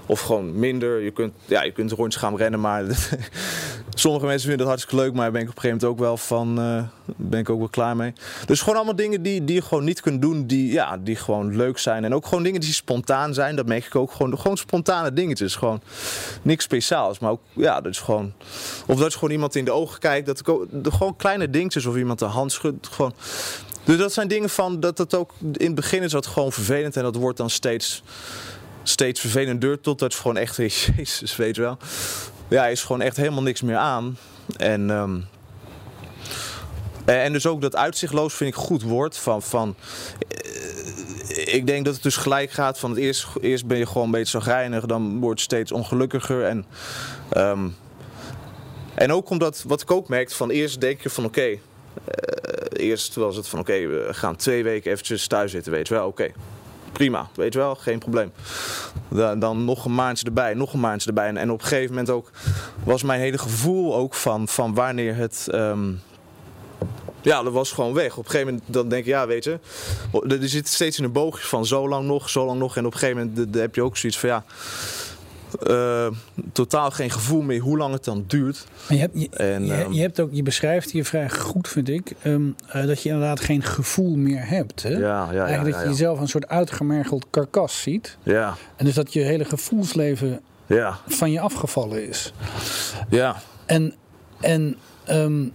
of 0.06 0.22
gewoon 0.22 0.60
minder. 0.60 1.02
Je 1.02 1.12
kunt, 1.12 1.34
ja, 1.46 1.64
je 1.64 1.72
kunt 1.72 1.92
rondjes 1.92 2.22
gaan 2.22 2.38
rennen. 2.38 2.60
Maar 2.60 2.84
sommige 3.94 4.26
mensen 4.26 4.48
vinden 4.48 4.58
dat 4.58 4.68
hartstikke 4.68 5.04
leuk. 5.04 5.14
Maar 5.14 5.32
ben 5.32 5.42
ik 5.42 5.50
op 5.50 5.56
een 5.56 5.62
gegeven 5.62 5.88
moment 5.88 6.00
ook 6.00 6.06
wel 6.06 6.18
van. 6.18 6.60
Uh, 6.60 6.84
ben 7.16 7.40
ik 7.40 7.50
ook 7.50 7.60
wel 7.60 7.70
klaar 7.70 7.96
mee. 7.96 8.14
Dus 8.46 8.60
gewoon 8.60 8.76
allemaal 8.76 8.96
dingen 8.96 9.22
die, 9.22 9.44
die 9.44 9.56
je 9.56 9.62
gewoon 9.62 9.84
niet 9.84 10.02
kunt 10.02 10.22
doen. 10.22 10.46
Die, 10.48 10.72
ja, 10.72 10.98
die 10.98 11.16
gewoon 11.16 11.56
leuk 11.56 11.78
zijn. 11.78 12.04
En 12.04 12.14
ook 12.14 12.26
gewoon 12.26 12.44
dingen 12.44 12.62
die 12.62 12.74
spontaan 12.74 13.34
zijn. 13.34 13.56
Dat 13.56 13.66
merk 13.66 13.86
ik 13.86 13.96
ook. 13.96 14.12
Gewoon, 14.12 14.40
gewoon 14.40 14.58
spontane 14.58 15.14
dingetjes. 15.14 15.56
Gewoon 15.56 15.82
niks 16.42 16.64
speciaals. 16.64 17.20
Maar 17.20 17.32
ook, 17.32 17.42
ja, 17.54 17.82
dat 17.82 17.92
is 17.92 18.00
gewoon. 18.00 18.34
Of 18.86 19.00
dat 19.00 19.12
je 19.12 19.18
gewoon 19.18 19.34
iemand 19.34 19.56
in 19.56 19.66
de 19.66 19.72
ogen 19.72 20.00
kijkt. 20.00 20.26
Dat 20.26 20.42
gewoon 20.96 21.16
kleine 21.16 21.50
dingetjes. 21.50 21.86
Of 21.86 21.96
iemand 21.96 22.20
de 22.20 22.26
hand 22.26 22.52
schudt. 22.52 22.88
Gewoon 22.88 23.14
dus 23.90 23.98
dat 23.98 24.14
zijn 24.14 24.28
dingen 24.28 24.50
van 24.50 24.80
dat 24.80 24.98
het 24.98 25.16
ook 25.16 25.32
in 25.40 25.66
het 25.66 25.76
begin 25.76 26.04
is 26.04 26.12
dat 26.12 26.28
gewoon 26.28 26.52
vervelend 26.52 26.98
en 26.98 27.04
dat 27.04 27.16
wordt 27.16 27.38
dan 27.38 27.50
steeds, 27.50 28.04
steeds 28.84 29.20
vervelender 29.20 29.82
totdat 29.82 30.14
je 30.14 30.20
gewoon 30.20 30.38
echt, 30.38 30.56
jezus, 30.96 31.36
weet 31.36 31.56
je 31.56 31.62
wel. 31.62 31.78
Ja, 32.48 32.68
is 32.68 32.84
gewoon 32.84 33.02
echt 33.02 33.18
helemaal 33.18 33.42
niks 33.42 33.62
meer 33.62 33.78
aan. 33.78 34.18
En, 34.58 34.90
um, 34.90 35.26
en 37.14 37.34
dus 37.34 37.48
ook 37.48 37.62
dat 37.62 37.76
uitzichtloos 37.76 38.34
vind 38.34 38.50
ik 38.50 38.60
goed 38.60 38.82
woord 38.82 39.18
van, 39.18 39.42
van 39.42 39.76
eh, 40.28 41.54
ik 41.56 41.68
denk 41.68 41.86
dat 41.86 41.94
het 41.94 42.04
dus 42.04 42.18
gelijk 42.18 42.52
gaat 42.52 42.80
van 42.80 42.90
het 42.90 43.00
eerst, 43.00 43.28
eerst 43.42 43.66
ben 43.66 43.78
je 43.78 43.86
gewoon 43.86 44.04
een 44.04 44.12
beetje 44.12 44.40
zagrijnig, 44.40 44.86
dan 44.86 45.20
wordt 45.20 45.40
je 45.40 45.46
steeds 45.46 45.72
ongelukkiger 45.72 46.46
en 46.46 46.66
um, 47.38 47.76
en 49.00 49.12
ook 49.12 49.30
omdat, 49.30 49.64
wat 49.68 49.82
ik 49.82 49.92
ook 49.92 50.08
merkte, 50.08 50.36
van 50.36 50.50
eerst 50.50 50.82
denk 50.82 51.02
je 51.02 51.10
van 51.10 51.26
oké, 51.26 51.40
okay, 51.40 51.62
uh, 52.74 52.88
eerst 52.88 53.16
was 53.16 53.36
het 53.36 53.48
van 53.48 53.60
oké, 53.60 53.88
we 53.88 54.08
gaan 54.12 54.36
twee 54.36 54.64
weken 54.64 54.92
eventjes 54.92 55.28
thuis 55.28 55.52
zitten, 55.52 55.72
weet 55.72 55.88
je 55.88 55.94
wel, 55.94 56.08
oké. 56.08 56.32
prima, 56.92 57.30
weet 57.36 57.54
je 57.54 57.60
wel, 57.60 57.76
geen 57.76 58.00
probleem. 58.00 58.32
Dan, 59.08 59.40
dan 59.40 59.66
nog 59.66 59.86
een 59.86 59.96
maandje 59.96 60.26
erbij, 60.26 60.54
nog 60.54 60.74
een 60.74 60.80
maandje 60.80 61.08
erbij. 61.08 61.28
En, 61.28 61.38
en 61.38 61.52
op 61.52 61.62
een 61.62 61.68
gegeven 61.68 61.90
moment 61.90 62.10
ook 62.10 62.32
was 62.84 63.04
mijn 63.04 63.20
hele 63.20 63.38
gevoel 63.38 63.96
ook 63.96 64.14
van, 64.14 64.48
van 64.48 64.74
wanneer 64.74 65.16
het. 65.16 65.48
ehm, 65.52 65.92
ja, 67.22 67.44
dat 67.44 67.54
was 67.54 67.72
gewoon 67.72 67.94
weg. 67.94 68.18
Op 68.18 68.26
een 68.26 68.32
gegeven 68.32 68.54
moment 68.54 68.74
dan 68.74 68.90
denk 68.90 69.06
je, 69.06 69.10
ja, 69.10 69.28
weet 69.28 69.44
je, 69.44 69.60
er 70.28 70.50
zit 70.50 70.68
steeds 70.68 70.98
in 70.98 71.04
een 71.04 71.12
boogje 71.12 71.48
van 71.48 71.66
zo 71.66 71.90
lang 71.90 72.08
nog, 72.08 72.30
zo 72.30 72.46
lang 72.46 72.60
nog. 72.60 72.78
En 72.78 72.86
op 72.86 72.94
een 72.94 73.00
gegeven 73.00 73.34
moment 73.36 73.56
heb 73.56 73.76
je 73.76 73.84
ook 73.84 73.98
zoiets 73.98 74.20
van 74.20 74.30
ja, 74.30 74.44
eh, 75.64 76.08
totaal 76.54 76.92
geen 76.92 77.12
gevoel 77.12 77.42
meer 77.42 77.60
hoe 77.60 77.78
lang 77.78 77.94
het 77.94 78.04
dan 78.04 78.24
duurt. 78.28 78.66
Maar 78.88 78.98
je, 78.98 79.04
hebt, 79.04 79.20
je, 79.20 79.30
En, 79.30 79.66
je, 79.66 79.74
ehm, 79.74 79.92
je 79.92 80.02
hebt 80.02 80.20
ook, 80.20 80.30
je 80.32 80.44
beschrijft 80.44 80.92
hier 80.92 81.06
vrij 81.06 81.30
goed, 81.30 81.68
vind 81.68 81.90
ik, 81.90 82.14
ehm, 82.22 82.50
eh, 82.68 82.86
dat 82.86 83.04
je 83.04 83.10
inderdaad 83.10 83.40
geen 83.40 83.64
gevoel 83.64 84.16
meer 84.16 84.48
hebt. 84.48 84.84
Hè? 84.84 84.90
Ja, 84.90 85.30
ja. 85.32 85.46
Eigenlijk 85.46 85.66
ja, 85.66 85.72
dat 85.72 85.82
je 85.82 85.90
jezelf 85.90 86.20
een 86.20 86.28
soort 86.28 86.48
uitgemergeld 86.48 87.26
karkas 87.30 87.82
ziet. 87.82 88.18
Ja, 88.24 88.56
En 88.76 88.86
dus 88.86 88.94
dat 88.94 89.14
je 89.14 89.20
hele 89.20 89.46
gevoelsleven 89.46 90.42
ja, 90.66 90.98
van 91.08 91.32
je 91.32 91.40
afgevallen 91.40 92.08
is. 92.08 92.34
ja. 93.10 93.36
En, 93.66 93.94
en 94.40 94.76
ehm, 95.04 95.48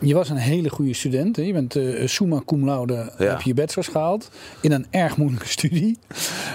je 0.00 0.14
was 0.14 0.30
een 0.30 0.36
hele 0.36 0.68
goede 0.70 0.94
student. 0.94 1.36
Hè? 1.36 1.42
Je 1.42 1.52
bent 1.52 1.76
eh 1.76 2.06
summa 2.06 2.40
cum 2.46 2.64
laude, 2.64 2.94
Ja. 3.18 3.24
heb 3.24 3.40
je 3.40 3.48
je 3.48 3.54
bachelors 3.54 3.88
gehaald. 3.88 4.30
In 4.60 4.72
een 4.72 4.86
erg 4.90 5.16
moeilijke 5.16 5.48
studie. 5.48 5.98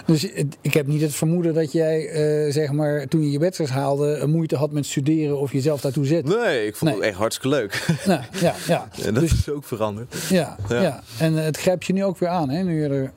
Dus 0.06 0.24
ik 0.62 0.74
heb 0.74 0.88
niet 0.88 1.02
het 1.02 1.16
vermoeden 1.16 1.54
dat 1.54 1.72
jij, 1.72 2.08
eh, 2.10 2.52
zeg 2.54 2.72
maar, 2.72 3.08
toen 3.08 3.22
je 3.22 3.32
je 3.32 3.40
bachelors 3.40 3.72
haalde... 3.72 4.16
een 4.18 4.30
moeite 4.32 4.56
had 4.56 4.72
met 4.72 4.86
studeren 4.86 5.40
of 5.40 5.52
jezelf 5.52 5.82
daartoe 5.82 6.06
zet. 6.06 6.26
Nee, 6.26 6.66
ik 6.68 6.76
vond 6.76 6.92
Nee. 6.92 7.00
het 7.00 7.10
echt 7.10 7.18
hartstikke 7.18 7.56
leuk. 7.58 7.86
Nou, 8.06 8.22
ja, 8.42 8.54
ja. 8.68 8.88
En 9.04 9.14
dat 9.14 9.24
Dus, 9.24 9.34
is 9.34 9.50
ook 9.50 9.64
veranderd. 9.64 10.16
ja, 10.30 10.56
ja. 10.70 10.82
Ja. 10.82 11.04
En 11.20 11.38
eh, 11.38 11.44
het 11.44 11.58
grijpt 11.58 11.86
je 11.86 11.94
nu 11.94 12.04
ook 12.04 12.18
weer 12.18 12.30
aan, 12.30 12.50
hè? 12.50 12.64
Nu 12.64 12.82
je 12.82 12.88
er 12.90 13.12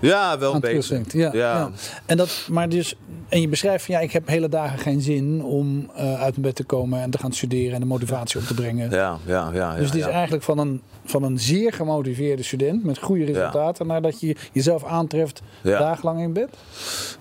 Ja, 0.00 0.38
wel 0.38 0.48
een 0.48 0.54
aan 0.54 0.60
beetje. 0.60 0.78
terugdenkt. 0.78 1.12
Ja, 1.12 1.30
ja. 1.32 1.70
En, 2.06 2.16
dat, 2.16 2.46
maar 2.50 2.68
dus, 2.68 2.94
en 3.28 3.40
je 3.40 3.48
beschrijft 3.48 3.84
van 3.84 3.94
ja, 3.94 4.00
ik 4.00 4.12
heb 4.12 4.28
hele 4.28 4.48
dagen 4.48 4.78
geen 4.78 5.00
zin 5.00 5.42
om 5.42 5.90
eh, 5.96 6.22
uit 6.22 6.30
mijn 6.30 6.42
bed 6.42 6.54
te 6.54 6.64
komen 6.64 7.00
en 7.00 7.10
te 7.10 7.18
gaan 7.18 7.32
studeren 7.32 7.74
en 7.74 7.80
de 7.80 7.86
motivatie 7.86 8.40
op 8.40 8.46
te 8.46 8.54
brengen. 8.54 8.90
Ja, 8.90 9.18
ja, 9.26 9.50
ja. 9.52 9.74
dus 9.76 9.86
het 9.86 9.94
is 9.94 10.06
eigenlijk 10.06 10.42
van 10.42 10.58
een, 10.58 10.82
van 11.04 11.22
een 11.22 11.38
zeer 11.38 11.72
gemotiveerde 11.72 12.42
student 12.42 12.84
met 12.84 12.98
goede 12.98 13.24
resultaten, 13.24 13.86
naar 13.86 14.02
dat 14.02 14.20
je 14.20 14.36
jezelf 14.52 14.84
aantreft 14.84 15.42
dagenlang 15.62 16.20
in 16.20 16.32
bed. 16.32 16.48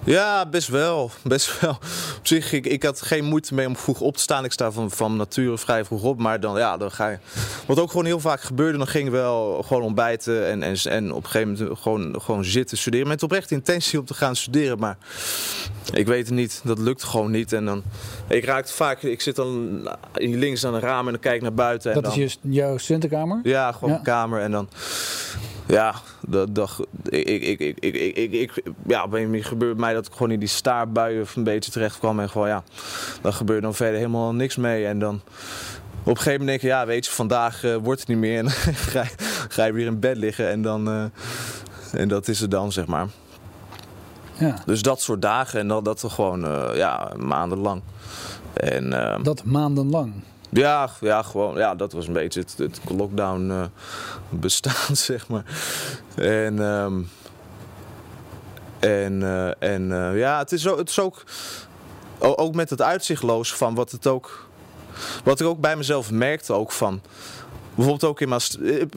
Ja, 0.03 0.45
best 0.45 0.67
wel. 0.67 1.11
Best 1.23 1.59
wel. 1.59 1.77
Op 2.17 2.27
zich, 2.27 2.53
ik, 2.53 2.65
ik 2.65 2.83
had 2.83 3.01
geen 3.01 3.25
moeite 3.25 3.53
mee 3.53 3.67
om 3.67 3.75
vroeg 3.75 4.01
op 4.01 4.15
te 4.15 4.21
staan. 4.21 4.45
Ik 4.45 4.51
sta 4.51 4.71
van, 4.71 4.91
van 4.91 5.15
nature 5.15 5.57
vrij 5.57 5.85
vroeg 5.85 6.03
op. 6.03 6.19
Maar 6.19 6.39
dan, 6.39 6.57
ja, 6.57 6.77
dan 6.77 6.91
ga 6.91 7.09
je... 7.09 7.17
Wat 7.65 7.79
ook 7.79 7.89
gewoon 7.89 8.05
heel 8.05 8.19
vaak 8.19 8.41
gebeurde, 8.41 8.77
dan 8.77 8.87
ging 8.87 9.05
ik 9.05 9.11
wel 9.11 9.63
gewoon 9.63 9.83
ontbijten. 9.83 10.47
En, 10.47 10.63
en, 10.63 10.75
en 10.83 11.13
op 11.13 11.23
een 11.23 11.29
gegeven 11.29 11.53
moment 11.53 11.79
gewoon, 11.79 12.21
gewoon 12.21 12.45
zitten 12.45 12.77
studeren. 12.77 13.07
Met 13.07 13.23
oprechte 13.23 13.53
intentie 13.53 13.99
om 13.99 14.05
te 14.05 14.13
gaan 14.13 14.35
studeren. 14.35 14.79
Maar 14.79 14.97
ik 15.93 16.07
weet 16.07 16.25
het 16.25 16.35
niet. 16.35 16.61
Dat 16.63 16.79
lukt 16.79 17.03
gewoon 17.03 17.31
niet. 17.31 17.53
En 17.53 17.65
dan... 17.65 17.83
Ik 18.27 18.45
raakte 18.45 18.73
vaak... 18.73 19.01
Ik 19.01 19.21
zit 19.21 19.35
dan 19.35 19.81
links 20.13 20.65
aan 20.65 20.73
een 20.73 20.79
raam 20.79 21.05
en 21.05 21.11
dan 21.11 21.21
kijk 21.21 21.35
ik 21.35 21.41
naar 21.41 21.53
buiten. 21.53 21.91
En 21.91 22.01
Dat 22.01 22.11
dan, 22.11 22.21
is 22.21 22.37
je, 22.41 22.49
jouw 22.49 22.77
studentenkamer. 22.77 23.39
Ja, 23.43 23.71
gewoon 23.73 24.01
kamer 24.01 24.41
en 24.41 24.51
dan. 24.51 24.67
Ja, 25.67 25.93
dat, 26.21 26.55
dag 26.55 26.79
ik, 27.03 27.27
ik, 27.27 27.59
ik, 27.59 27.77
ik, 27.79 27.95
ik, 28.15 28.31
ik, 28.31 28.63
ja, 28.87 29.03
op 29.03 29.13
een 29.13 29.43
gebeurt 29.43 29.77
mij 29.77 29.93
dat 29.93 30.05
ik 30.05 30.11
gewoon 30.11 30.31
in 30.31 30.39
die 30.39 30.47
staarbuien 30.47 31.25
een 31.35 31.43
beetje 31.43 31.71
terecht 31.71 31.99
kwam. 31.99 32.19
En 32.19 32.29
gewoon, 32.29 32.47
ja, 32.47 32.63
dan 33.21 33.33
gebeurt 33.33 33.61
dan 33.61 33.73
verder 33.73 33.95
helemaal 33.95 34.33
niks 34.33 34.55
mee. 34.55 34.85
En 34.85 34.99
dan 34.99 35.21
op 36.03 36.09
een 36.09 36.17
gegeven 36.17 36.39
moment 36.39 36.47
denk 36.47 36.61
ik, 36.61 36.79
ja, 36.79 36.85
weet 36.85 37.05
je, 37.05 37.11
vandaag 37.11 37.63
eh, 37.63 37.75
wordt 37.75 37.99
het 37.99 38.09
niet 38.09 38.17
meer. 38.17 38.37
En 38.37 38.49
ga, 38.93 39.03
ga, 39.49 39.65
je 39.65 39.73
weer 39.73 39.85
in 39.85 39.99
bed 39.99 40.17
liggen 40.17 40.49
en 40.49 40.61
dan. 40.61 40.87
Eh, 40.87 41.03
en 42.01 42.07
dat 42.07 42.27
is 42.27 42.39
het 42.39 42.51
dan, 42.51 42.71
zeg 42.71 42.85
maar. 42.85 43.07
Ja. 44.33 44.55
Dus 44.65 44.81
dat 44.81 45.01
soort 45.01 45.21
dagen 45.21 45.59
en 45.59 45.67
dat, 45.67 45.85
dat 45.85 46.03
gewoon, 46.07 46.45
eh, 46.45 46.69
ja, 46.75 47.11
maandenlang. 47.17 47.81
En, 48.53 48.93
ehm, 48.93 49.23
dat 49.23 49.43
maandenlang? 49.43 50.13
Ja, 50.53 50.89
ja, 50.99 51.21
gewoon, 51.21 51.57
ja, 51.57 51.75
dat 51.75 51.93
was 51.93 52.07
een 52.07 52.13
beetje 52.13 52.45
het, 52.57 52.79
lockdown 52.89 53.49
eh, 53.49 53.63
bestaan, 54.29 54.95
zeg 55.07 55.27
maar. 55.27 55.43
En, 56.15 56.59
ehm, 56.63 57.01
en, 58.79 59.23
eh, 59.23 59.69
en 59.71 59.91
eh, 59.91 60.17
ja, 60.17 60.37
het 60.37 60.51
is, 60.51 60.67
ook, 60.67 60.77
het 60.77 60.89
is 60.89 60.99
ook, 60.99 61.23
ook 62.19 62.55
met 62.55 62.69
het 62.69 62.81
uitzichtloos 62.81 63.53
van 63.53 63.75
wat 63.75 63.91
het 63.91 64.07
ook, 64.07 64.49
wat 65.23 65.39
ik 65.39 65.47
ook 65.47 65.59
bij 65.59 65.75
mezelf 65.75 66.11
merkte 66.11 66.53
ook 66.53 66.71
van, 66.71 67.01
bijvoorbeeld 67.75 68.11
ook 68.11 68.21
in 68.21 68.29
Maastricht, 68.29 68.95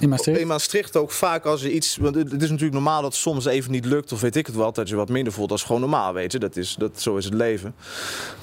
In 0.00 0.46
Maastricht. 0.46 0.96
ook 0.96 1.10
vaak 1.10 1.44
als 1.44 1.62
je 1.62 1.72
iets. 1.72 1.96
Want 1.96 2.14
het 2.14 2.42
is 2.42 2.50
natuurlijk 2.50 2.72
normaal 2.72 3.02
dat 3.02 3.14
soms 3.14 3.44
even 3.44 3.70
niet 3.70 3.84
lukt, 3.84 4.12
of 4.12 4.20
weet 4.20 4.36
ik 4.36 4.46
het 4.46 4.56
wel, 4.56 4.72
dat 4.72 4.88
je 4.88 4.96
wat 4.96 5.08
minder 5.08 5.32
voelt. 5.32 5.48
Dat 5.48 5.58
is 5.58 5.64
gewoon 5.64 5.80
normaal, 5.80 6.12
weet 6.12 6.32
je. 6.32 6.38
Dat 6.38 6.56
is, 6.56 6.74
dat, 6.78 7.00
zo 7.00 7.16
is 7.16 7.24
het 7.24 7.34
leven. 7.34 7.74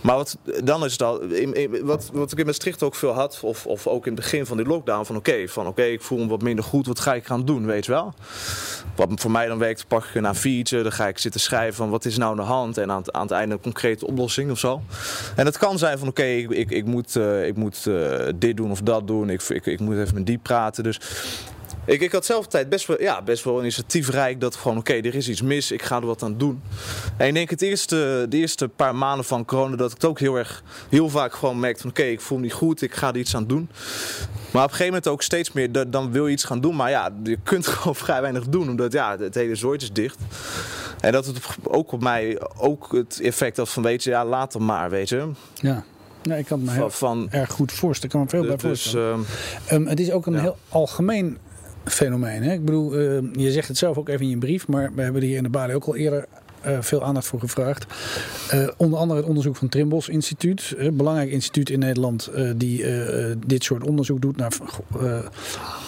Maar 0.01 0.15
wat, 0.15 0.37
dan 0.63 0.85
is 0.85 0.91
het 0.91 1.01
al. 1.01 1.21
In, 1.21 1.85
wat, 1.85 2.09
wat 2.13 2.31
ik 2.31 2.37
in 2.37 2.45
Maastricht 2.45 2.83
ook 2.83 2.95
veel 2.95 3.11
had, 3.11 3.39
of, 3.41 3.65
of 3.65 3.87
ook 3.87 4.05
in 4.05 4.13
het 4.13 4.21
begin 4.21 4.45
van 4.45 4.57
die 4.57 4.65
lockdown, 4.65 5.05
van 5.05 5.15
oké, 5.15 5.47
van 5.47 5.67
oké, 5.67 5.83
ik 5.83 6.01
voel 6.01 6.17
me 6.17 6.27
wat 6.27 6.41
minder 6.41 6.63
goed, 6.63 6.87
wat 6.87 6.99
ga 6.99 7.13
ik 7.13 7.25
gaan 7.25 7.45
doen, 7.45 7.65
weet 7.65 7.85
je 7.85 7.91
wel? 7.91 8.13
Wat 8.95 9.09
voor 9.15 9.31
mij 9.31 9.47
dan 9.47 9.57
werkt, 9.57 9.87
pak 9.87 10.05
ik 10.13 10.21
naar 10.21 10.35
fietsen, 10.35 10.83
dan 10.83 10.91
ga 10.91 11.07
ik 11.07 11.17
zitten 11.17 11.41
schrijven 11.41 11.75
van 11.75 11.89
wat 11.89 12.05
is 12.05 12.17
nou 12.17 12.31
aan 12.31 12.37
de 12.37 12.43
hand 12.43 12.77
en 12.77 12.91
aan 12.91 12.97
het, 12.97 13.11
aan 13.11 13.21
het 13.21 13.31
einde 13.31 13.55
een 13.55 13.61
concrete 13.61 14.07
oplossing 14.07 14.51
of 14.51 14.59
zo. 14.59 14.81
En 15.35 15.45
het 15.45 15.57
kan 15.57 15.77
zijn 15.77 15.97
van 15.97 16.07
oké, 16.07 16.23
ik, 16.23 16.71
ik, 16.71 16.85
moet, 16.85 17.15
eh, 17.15 17.47
ik 17.47 17.55
moet 17.55 17.85
eh, 17.87 18.25
dit 18.35 18.57
doen 18.57 18.71
of 18.71 18.81
dat 18.81 19.07
doen, 19.07 19.29
ik, 19.29 19.41
ik, 19.41 19.65
ik 19.65 19.79
moet 19.79 19.97
even 19.97 20.13
met 20.13 20.25
die 20.25 20.37
praten. 20.37 20.83
Dus 20.83 20.99
ik, 21.85 22.01
ik 22.01 22.11
had 22.11 22.25
zelf 22.25 22.47
tijd 22.47 22.69
best 22.69 22.87
wel, 22.87 23.01
ja, 23.01 23.21
best 23.21 23.43
wel 23.43 23.59
initiatiefrijk 23.59 24.39
dat 24.41 24.55
gewoon 24.55 24.77
oké, 24.77 24.93
er 24.93 25.15
is 25.15 25.29
iets 25.29 25.41
mis, 25.41 25.71
ik 25.71 25.81
ga 25.81 25.95
er 25.95 26.05
wat 26.05 26.23
aan 26.23 26.37
doen. 26.37 26.61
En 27.17 27.27
ik 27.27 27.33
denk 27.33 27.49
het 27.49 27.61
eerste, 27.61 28.25
de 28.29 28.37
eerste 28.37 28.67
paar 28.67 28.95
maanden 28.95 29.25
van 29.25 29.45
corona 29.45 29.75
dat 29.75 29.87
ik 29.89 29.95
het 29.95 30.05
ook 30.05 30.19
heel 30.19 30.35
erg, 30.35 30.63
heel 30.89 31.09
vaak 31.09 31.33
gewoon 31.33 31.59
merkte 31.59 31.81
van 31.81 31.89
oké, 31.89 32.03
ik 32.03 32.21
voel 32.21 32.37
me 32.37 32.43
niet 32.43 32.53
goed, 32.53 32.81
ik 32.81 32.93
ga 32.95 33.07
er 33.07 33.17
iets 33.17 33.35
aan 33.35 33.47
doen. 33.47 33.69
Maar 34.51 34.63
op 34.63 34.69
een 34.69 34.75
gegeven 34.75 34.85
moment 34.85 35.07
ook 35.07 35.21
steeds 35.21 35.51
meer, 35.51 35.71
da- 35.71 35.85
dan 35.85 36.11
wil 36.11 36.27
je 36.27 36.33
iets 36.33 36.43
gaan 36.43 36.61
doen, 36.61 36.75
maar 36.75 36.89
ja, 36.89 37.09
je 37.23 37.37
kunt 37.43 37.67
gewoon 37.77 37.95
vrij 37.95 38.21
weinig 38.21 38.47
doen, 38.47 38.69
omdat 38.69 38.91
ja, 38.93 39.17
het 39.19 39.35
hele 39.35 39.55
zooitje 39.55 39.87
is 39.87 39.93
dicht. 39.93 40.17
En 40.99 41.11
dat 41.11 41.25
het 41.25 41.39
ook 41.63 41.91
op 41.91 42.01
mij 42.01 42.37
ook 42.57 42.91
het 42.91 43.19
effect 43.23 43.57
had 43.57 43.69
van 43.69 43.83
weet 43.83 44.03
je, 44.03 44.09
ja, 44.09 44.25
laat 44.25 44.53
hem 44.53 44.65
maar, 44.65 44.89
weet 44.89 45.09
je. 45.09 45.29
Ja. 45.53 45.83
ja, 46.21 46.35
ik 46.35 46.45
kan 46.45 46.57
het 46.59 46.67
me 46.67 46.73
heel 46.73 46.89
Van, 46.89 47.27
erg 47.31 47.51
goed 47.51 47.71
voorstellen. 47.71 48.15
Ik 48.15 48.27
kan 48.29 48.39
me 48.39 48.43
veel 48.45 48.55
bij 48.57 48.69
dus, 48.69 48.81
voorstellen. 48.81 49.25
ehm, 49.65 49.81
Ehm, 49.81 49.85
het 49.89 49.99
is 49.99 50.11
ook 50.11 50.25
een 50.25 50.33
Ja. 50.33 50.39
heel 50.41 50.57
algemeen 50.69 51.37
fenomeen. 51.85 52.43
Hè? 52.43 52.53
Ik 52.53 52.65
bedoel, 52.65 52.93
ehm, 52.93 53.39
je 53.39 53.51
zegt 53.51 53.67
het 53.67 53.77
zelf 53.77 53.97
ook 53.97 54.09
even 54.09 54.21
in 54.21 54.29
je 54.29 54.37
brief, 54.37 54.67
maar 54.67 54.91
we 54.95 55.01
hebben 55.01 55.21
er 55.21 55.27
hier 55.27 55.37
in 55.37 55.43
de 55.43 55.49
Bali 55.49 55.73
ook 55.73 55.85
al 55.85 55.95
eerder 55.95 56.25
eh, 56.61 56.77
veel 56.81 57.03
aandacht 57.03 57.27
voor 57.27 57.39
gevraagd. 57.39 57.85
Eh, 58.49 58.67
onder 58.77 58.99
andere 58.99 59.19
het 59.19 59.29
onderzoek 59.29 59.55
van 59.55 59.69
Trimbos 59.69 60.09
Instituut, 60.09 60.73
een 60.77 60.97
belangrijk 60.97 61.31
instituut 61.31 61.69
in 61.69 61.79
Nederland 61.79 62.27
eh, 62.27 62.51
die 62.55 62.83
eh, 62.83 63.31
eh, 63.31 63.37
dit 63.47 63.63
soort 63.63 63.83
onderzoek 63.83 64.21
doet 64.21 64.37
naar 64.37 64.53
eh, 64.99 65.19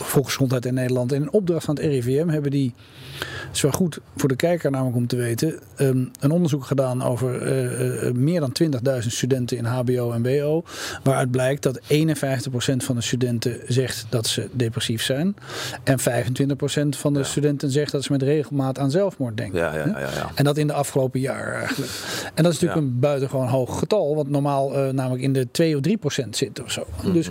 volksgezondheid 0.02 0.66
in 0.66 0.74
Nederland. 0.74 1.12
En 1.12 1.22
in 1.22 1.32
opdracht 1.32 1.66
van 1.66 1.75
het 1.75 1.86
RIVM 1.86 2.28
hebben 2.28 2.52
die, 2.52 2.74
het 3.20 3.56
is 3.56 3.62
wel 3.62 3.72
goed 3.72 4.00
voor 4.16 4.30
de 4.30 4.36
kijker 4.36 4.72
namelijk 4.72 4.98
om 4.98 5.08
te 5.08 5.16
weten, 5.16 5.60
ehm, 5.76 6.06
een 6.20 6.32
onderzoek 6.32 6.66
gedaan 6.66 7.04
over 7.04 7.42
eh, 7.42 8.08
eh, 8.08 8.14
meer 8.14 8.40
dan 8.40 8.52
20.000 8.52 9.14
studenten 9.14 9.58
in 9.58 9.66
HBO 9.66 10.12
en 10.12 10.24
WO. 10.24 10.64
Waaruit 11.04 11.32
blijkt 11.32 11.64
dat 11.64 11.80
51% 11.88 12.84
van 12.84 12.96
de 12.96 13.02
studenten 13.02 13.60
zegt 13.68 14.06
dat 14.10 14.28
ze 14.28 14.50
depressief 14.52 15.04
zijn. 15.04 15.36
En 15.84 16.00
25% 16.00 16.98
van 16.98 17.14
de 17.14 17.24
studenten 17.24 17.70
zegt 17.70 17.92
dat 17.92 18.04
ze 18.04 18.12
met 18.12 18.22
regelmaat 18.22 18.80
aan 18.80 18.92
zelfmoord 18.92 19.38
denken. 19.38 19.60
ja, 19.60 19.76
ja, 19.76 19.86
ja, 19.86 20.00
ja. 20.00 20.32
En 20.36 20.44
dat 20.44 20.58
in 20.58 20.68
de 20.68 20.74
afgelopen 20.74 21.20
jaar 21.20 21.54
eigenlijk. 21.54 21.92
En 22.34 22.44
dat 22.44 22.54
is 22.54 22.60
natuurlijk 22.60 22.88
een 22.88 23.00
buitengewoon 23.00 23.48
hoog 23.48 23.80
getal. 23.80 24.16
Wat 24.16 24.28
normaal 24.28 24.76
eh, 24.76 24.90
namelijk 24.90 25.24
in 25.24 25.34
de 25.34 25.48
2 25.52 25.76
of 25.76 25.82
3 25.82 25.98
procent 25.98 26.38
zit 26.38 26.62
of 26.64 26.72
zo. 26.72 26.86
Dus, 27.14 27.30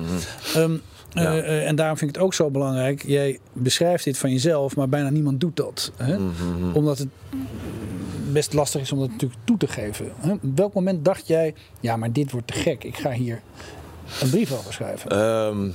ehm, 0.54 0.72
eh. 0.72 0.78
Ja. 1.14 1.36
eh, 1.36 1.68
en 1.68 1.76
daarom 1.76 1.96
vind 1.96 2.10
ik 2.10 2.16
het 2.16 2.24
ook 2.24 2.34
zo 2.34 2.50
belangrijk. 2.50 3.02
Jij 3.06 3.38
beschrijft 3.52 4.04
dit 4.04 4.18
van 4.18 4.30
jezelf, 4.30 4.76
maar 4.76 4.88
bijna 4.88 5.10
niemand 5.10 5.40
doet 5.40 5.56
dat. 5.56 5.92
Hè? 5.96 6.18
Mhm. 6.18 6.72
Omdat 6.72 6.98
het 6.98 7.08
best 8.32 8.52
lastig 8.52 8.80
is 8.80 8.92
om 8.92 8.98
dat 8.98 9.10
natuurlijk 9.10 9.40
toe 9.44 9.56
te 9.56 9.66
geven. 9.66 10.12
Hè? 10.16 10.32
Op 10.32 10.40
welk 10.54 10.72
moment 10.74 11.04
dacht 11.04 11.26
jij, 11.26 11.54
ja 11.80 11.96
maar 11.96 12.12
dit 12.12 12.30
wordt 12.30 12.46
te 12.46 12.52
gek. 12.52 12.84
Ik 12.84 12.96
ga 12.96 13.10
hier 13.10 13.40
een 14.20 14.30
brief 14.30 14.52
over 14.52 14.72
schrijven. 14.72 15.10
Ehm, 15.10 15.68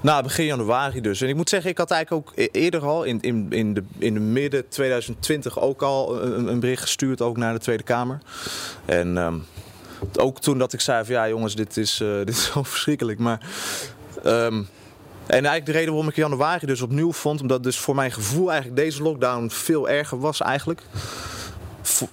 nou, 0.00 0.22
begin 0.22 0.44
januari 0.44 1.00
dus. 1.00 1.20
En 1.20 1.28
ik 1.28 1.36
moet 1.36 1.48
zeggen, 1.48 1.70
ik 1.70 1.78
had 1.78 1.90
eigenlijk 1.90 2.28
ook 2.28 2.32
e- 2.36 2.48
eerder 2.52 2.84
al 2.86 3.04
in, 3.04 3.20
in, 3.20 3.46
in, 3.50 3.74
de, 3.74 3.82
in 3.98 4.14
de 4.14 4.20
midden 4.20 4.68
2020 4.68 5.60
ook 5.60 5.82
al 5.82 6.22
een, 6.22 6.46
een 6.46 6.60
bericht 6.60 6.82
gestuurd, 6.82 7.20
ook 7.20 7.36
naar 7.36 7.52
de 7.52 7.58
Tweede 7.58 7.82
Kamer. 7.82 8.18
En 8.84 9.18
ehm, 9.18 9.34
ook 10.18 10.40
toen 10.40 10.58
dat 10.58 10.72
ik 10.72 10.80
zei 10.80 11.04
van 11.04 11.14
ja 11.14 11.28
jongens, 11.28 11.54
dit 11.54 11.76
is, 11.76 12.00
eh, 12.00 12.16
dit 12.24 12.28
is 12.28 12.44
zo 12.44 12.62
verschrikkelijk. 12.62 13.18
Maar, 13.18 13.40
ehm, 14.26 14.62
en 15.26 15.44
eigenlijk 15.44 15.66
de 15.66 15.72
reden 15.72 15.88
waarom 15.88 16.08
ik 16.08 16.16
januari 16.16 16.66
dus 16.66 16.82
opnieuw 16.82 17.12
vond, 17.12 17.40
omdat 17.40 17.62
dus 17.62 17.78
voor 17.78 17.94
mijn 17.94 18.12
gevoel 18.12 18.50
eigenlijk 18.50 18.80
deze 18.80 19.02
lockdown 19.02 19.48
veel 19.48 19.88
erger 19.88 20.18
was 20.18 20.40
eigenlijk. 20.40 20.82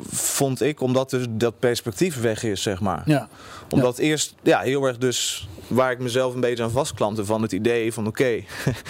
Vond 0.09 0.61
ik, 0.61 0.81
omdat 0.81 1.09
dus 1.09 1.25
dat 1.29 1.59
perspectief 1.59 2.21
weg 2.21 2.43
is, 2.43 2.61
zeg 2.61 2.79
maar. 2.79 3.01
Ja. 3.05 3.27
Omdat 3.73 3.97
eerst 3.97 4.35
ja, 4.41 4.59
heel 4.59 4.85
erg 4.85 4.97
dus 4.97 5.47
waar 5.67 5.91
ik 5.91 5.99
mezelf 5.99 6.33
een 6.33 6.39
beetje 6.39 6.63
aan 6.63 6.71
vastklampte 6.71 7.25
van 7.25 7.41
het 7.41 7.51
idee 7.51 7.93
van 7.93 8.07
oké. 8.07 8.43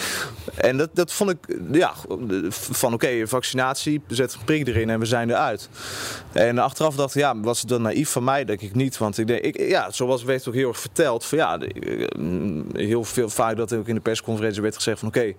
en 0.55 0.77
dat, 0.77 0.89
dat 0.93 1.13
vond 1.13 1.29
ik, 1.29 1.37
ja, 1.71 1.93
van 2.49 2.93
oké, 2.93 3.27
vaccinatie, 3.27 4.01
zet 4.07 4.33
een 4.33 4.39
prik 4.45 4.67
erin 4.67 4.89
en 4.89 4.99
we 4.99 5.05
zijn 5.05 5.29
eruit. 5.29 5.69
En 6.31 6.57
achteraf 6.57 6.95
dacht 6.95 7.15
ik, 7.15 7.21
ja, 7.21 7.39
was 7.39 7.59
het 7.59 7.69
dan 7.69 7.81
naïef 7.81 8.09
van 8.09 8.23
mij? 8.23 8.45
Denk 8.45 8.61
ik 8.61 8.75
niet. 8.75 8.97
Want 8.97 9.17
ik 9.17 9.27
denk, 9.27 9.41
ik, 9.41 9.59
ja, 9.59 9.91
zoals 9.91 10.23
werd 10.23 10.47
ook 10.47 10.53
heel 10.53 10.67
erg 10.67 10.79
verteld, 10.79 11.25
van 11.25 11.37
ja, 11.37 11.59
heel 12.73 13.03
veel 13.03 13.29
vaak 13.29 13.57
dat 13.57 13.73
ook 13.73 13.87
in 13.87 13.95
de 13.95 14.01
persconferentie 14.01 14.61
werd 14.61 14.75
gezegd 14.75 14.99
van 14.99 15.07
oké, 15.07 15.33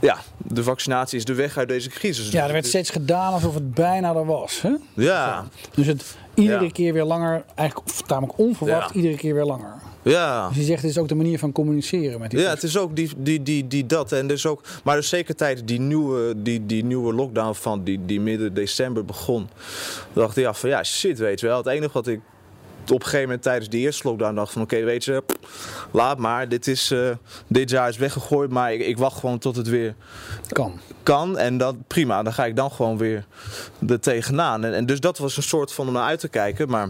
ja, 0.00 0.18
de 0.36 0.62
vaccinatie 0.62 1.18
is 1.18 1.24
de 1.24 1.34
weg 1.34 1.56
uit 1.56 1.68
deze 1.68 1.88
crisis. 1.88 2.30
Ja, 2.30 2.46
er 2.46 2.52
werd 2.52 2.66
steeds 2.66 2.90
gedaan 2.90 3.32
alsof 3.32 3.54
het 3.54 3.74
bijna 3.74 4.14
er 4.14 4.26
was. 4.26 4.62
Hè? 4.62 4.72
Ja. 4.94 5.46
Dus 5.74 5.86
het 5.86 6.16
iedere 6.38 6.72
keer 6.72 6.92
weer 6.92 7.04
langer, 7.04 7.44
eigenlijk 7.54 7.90
tamelijk 8.06 8.38
onverwacht, 8.38 8.94
iedere 8.94 9.16
keer 9.16 9.34
weer 9.34 9.44
langer. 9.44 9.74
Ja. 10.02 10.48
Dus 10.48 10.56
je 10.56 10.62
zegt, 10.62 10.82
het 10.82 10.90
is 10.90 10.98
ook 10.98 11.08
de 11.08 11.14
manier 11.14 11.38
van 11.38 11.52
communiceren 11.52 12.20
met 12.20 12.30
die 12.30 12.40
Ja, 12.40 12.50
het 12.50 12.62
is 12.62 12.78
ook 12.78 12.96
die, 12.96 13.10
die, 13.16 13.42
die, 13.42 13.66
die 13.66 13.86
dat. 13.86 14.12
En 14.12 14.26
dus 14.26 14.46
ook, 14.46 14.64
maar 14.84 14.96
dus 14.96 15.08
zeker 15.08 15.34
tijdens 15.34 15.66
die 15.66 15.80
nieuwe, 15.80 16.42
die, 16.42 16.66
die 16.66 16.84
nieuwe 16.84 17.14
lockdown 17.14 17.54
van 17.54 17.84
die, 17.84 18.04
die 18.04 18.20
midden 18.20 18.54
december 18.54 19.04
begon. 19.04 19.48
dacht 20.12 20.36
ik 20.36 20.42
ja, 20.44 20.54
van 20.54 20.68
ja, 20.68 20.84
shit, 20.84 21.18
weet 21.18 21.40
je 21.40 21.46
wel. 21.46 21.56
Het 21.56 21.66
enige 21.66 21.92
wat 21.92 22.06
ik 22.06 22.20
op 22.90 23.00
een 23.00 23.04
gegeven 23.04 23.24
moment 23.24 23.42
tijdens 23.42 23.68
de 23.68 23.78
eerste 23.78 24.08
lockdown 24.08 24.34
dacht 24.34 24.52
van 24.52 24.62
oké, 24.62 24.84
weet 24.84 25.04
je, 25.04 25.22
laat 25.90 26.18
maar. 26.18 26.48
Dit, 26.48 26.66
is, 26.66 26.92
uh, 26.92 27.10
dit 27.46 27.70
jaar 27.70 27.88
is 27.88 27.96
weggegooid, 27.96 28.50
maar 28.50 28.72
ik, 28.72 28.80
ik, 28.80 28.98
wacht 28.98 29.18
gewoon 29.18 29.38
tot 29.38 29.56
het 29.56 29.68
weer 29.68 29.94
kan. 30.48 30.80
kan. 31.02 31.38
En 31.38 31.58
dat 31.58 31.76
prima, 31.86 32.22
dan 32.22 32.32
ga 32.32 32.44
ik 32.44 32.56
dan 32.56 32.70
gewoon 32.70 32.98
weer 32.98 33.26
er 33.88 34.00
tegenaan. 34.00 34.64
En, 34.64 34.74
en 34.74 34.86
dus 34.86 35.00
dat 35.00 35.18
was 35.18 35.36
een 35.36 35.42
soort 35.42 35.72
van 35.72 35.86
om 35.86 35.92
naar 35.92 36.02
uit 36.02 36.20
te 36.20 36.28
kijken. 36.28 36.68
Maar 36.68 36.88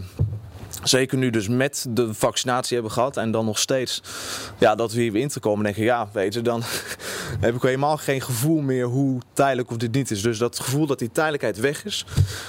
Zeker 0.83 1.17
nu 1.17 1.29
dus 1.29 1.47
met 1.47 1.85
de 1.89 2.13
vaccinatie 2.13 2.73
hebben 2.73 2.93
gehad 2.93 3.17
en 3.17 3.31
dan 3.31 3.45
nog 3.45 3.59
steeds 3.59 4.01
ja, 4.57 4.75
dat 4.75 4.93
we 4.93 5.01
hier 5.01 5.15
in 5.15 5.27
te 5.27 5.39
komen. 5.39 5.63
denk 5.63 5.75
ik, 5.75 5.83
ja, 5.83 6.09
weet 6.13 6.33
je, 6.33 6.41
dan 6.41 6.61
heb 7.45 7.55
ik 7.55 7.61
helemaal 7.61 7.97
geen 7.97 8.21
gevoel 8.21 8.61
meer 8.61 8.85
hoe 8.85 9.21
tijdelijk 9.33 9.71
of 9.71 9.77
dit 9.77 9.91
niet 9.91 10.11
is. 10.11 10.21
Dus 10.21 10.37
dat 10.37 10.59
gevoel 10.59 10.85
dat 10.85 10.99
die 10.99 11.11
tijdelijkheid 11.11 11.59
weg 11.59 11.85
is, 11.85 12.05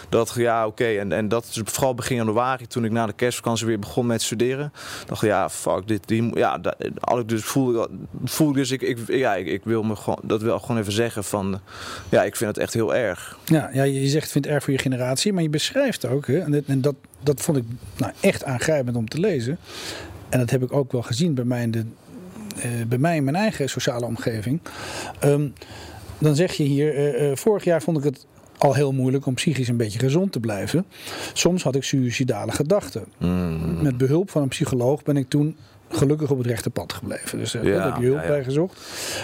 dat 0.08 0.32
ja, 0.36 0.66
oké. 0.66 0.84
En, 0.84 1.12
en 1.12 1.28
dat 1.28 1.44
is 1.44 1.60
vooral 1.64 1.94
begin 1.94 2.16
januari, 2.16 2.66
toen 2.66 2.84
ik 2.84 2.90
na 2.90 3.06
de 3.06 3.12
kerstvakantie 3.12 3.66
weer 3.66 3.78
begon 3.78 4.06
met 4.06 4.22
studeren. 4.22 4.72
dacht 5.06 5.20
ja, 5.20 5.50
fuck, 5.50 5.88
dit, 5.88 6.08
die, 6.08 6.38
ja, 6.38 6.58
dat, 6.58 6.76
ik 7.18 7.28
dus 7.28 7.44
voelde, 7.44 7.88
voelde 8.24 8.58
dus, 8.58 8.70
ik, 8.70 8.82
ik, 8.82 8.98
ja, 9.06 9.34
ik, 9.34 9.64
wil 9.64 9.82
me 9.82 9.96
gewoon, 9.96 10.20
dat 10.22 10.42
wil 10.42 10.58
gewoon 10.58 10.80
even 10.80 10.92
zeggen 10.92 11.24
van, 11.24 11.60
ja, 12.08 12.22
ik 12.22 12.36
vind 12.36 12.50
het 12.50 12.58
echt 12.58 12.74
heel 12.74 12.94
erg. 12.94 13.38
Ja, 13.44 13.70
ja 13.72 13.82
je 13.82 14.08
zegt, 14.08 14.30
vindt 14.30 14.46
het 14.46 14.56
erg 14.56 14.64
voor 14.64 14.72
je 14.72 14.78
generatie, 14.78 15.32
maar 15.32 15.42
je 15.42 15.50
beschrijft 15.50 16.06
ook, 16.06 16.26
hè, 16.26 16.38
en 16.66 16.80
dat 16.80 16.94
vond 17.22 17.56
ik 17.56 17.64
nou, 17.96 18.12
echt 18.20 18.44
aangrijpend 18.44 18.96
om 18.96 19.08
te 19.08 19.20
lezen. 19.20 19.58
En 20.28 20.38
dat 20.38 20.50
heb 20.50 20.62
ik 20.62 20.72
ook 20.72 20.92
wel 20.92 21.02
gezien 21.02 21.34
bij 21.34 21.44
mij 21.44 21.62
in, 21.62 21.70
de, 21.70 21.84
uh, 22.56 22.64
bij 22.88 22.98
mij 22.98 23.16
in 23.16 23.24
mijn 23.24 23.36
eigen 23.36 23.68
sociale 23.68 24.06
omgeving. 24.06 24.60
Um, 25.24 25.52
dan 26.18 26.36
zeg 26.36 26.52
je 26.52 26.62
hier, 26.62 26.98
uh, 26.98 27.30
uh, 27.30 27.36
vorig 27.36 27.64
jaar 27.64 27.82
vond 27.82 27.98
ik 27.98 28.04
het 28.04 28.26
al 28.58 28.74
heel 28.74 28.92
moeilijk 28.92 29.26
om 29.26 29.34
psychisch 29.34 29.68
een 29.68 29.76
beetje 29.76 29.98
gezond 29.98 30.32
te 30.32 30.40
blijven. 30.40 30.86
Soms 31.32 31.62
had 31.62 31.74
ik 31.74 31.84
suïcidale 31.84 32.52
gedachten. 32.52 33.04
Mm. 33.18 33.82
Met 33.82 33.96
behulp 33.96 34.30
van 34.30 34.42
een 34.42 34.48
psycholoog 34.48 35.02
ben 35.02 35.16
ik 35.16 35.28
toen 35.28 35.56
gelukkig 35.88 36.30
op 36.30 36.38
het 36.38 36.46
rechte 36.46 36.70
pad 36.70 36.92
gebleven. 36.92 37.38
Dus 37.38 37.54
uh, 37.54 37.62
ja, 37.62 37.70
daar 37.70 37.92
heb 37.92 38.02
je 38.02 38.06
hulp 38.06 38.16
ja, 38.16 38.22
ja. 38.22 38.28
bij 38.28 38.44
gezocht. 38.44 38.80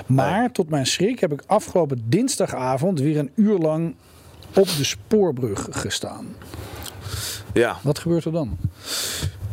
Maar 0.07 0.53
tot 0.53 0.71
mijn 0.71 0.87
schrik 0.87 1.21
heb 1.21 1.33
ik 1.33 1.43
afgelopen 1.47 2.03
dinsdagavond 2.09 3.01
weer 3.01 3.19
een 3.19 3.31
uur 3.35 3.59
lang 3.59 3.95
op 4.55 4.67
de 4.67 4.85
spoorbrug 4.85 5.69
gestaan. 5.71 6.27
Ja. 7.57 7.77
Wat 7.83 7.99
gebeurt 7.99 8.25
er 8.25 8.33
dan? 8.33 8.59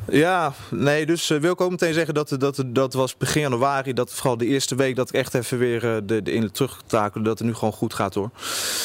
Ja, 0.10 0.54
nee, 0.70 1.06
dus 1.06 1.30
uh, 1.30 1.40
wil 1.40 1.52
ik 1.52 1.62
ook 1.62 1.70
meteen 1.70 1.94
zeggen 1.94 2.14
dat, 2.14 2.36
dat 2.40 2.64
dat 2.68 2.94
was 2.94 3.18
begin 3.18 3.42
januari, 3.42 3.94
dat 3.94 4.12
vooral 4.12 4.38
de 4.38 4.46
eerste 4.46 4.76
week 4.76 4.96
dat 4.96 5.10
ik 5.10 5.16
echt 5.16 5.34
even 5.34 5.58
weer 5.58 5.84
uh, 5.84 5.96
de, 6.04 6.22
de 6.22 6.32
in 6.32 6.52
terugtakelde, 6.52 7.28
dat 7.28 7.38
het 7.38 7.48
nu 7.48 7.54
gewoon 7.54 7.74
goed 7.74 7.94
gaat 7.94 8.14
hoor. 8.14 8.30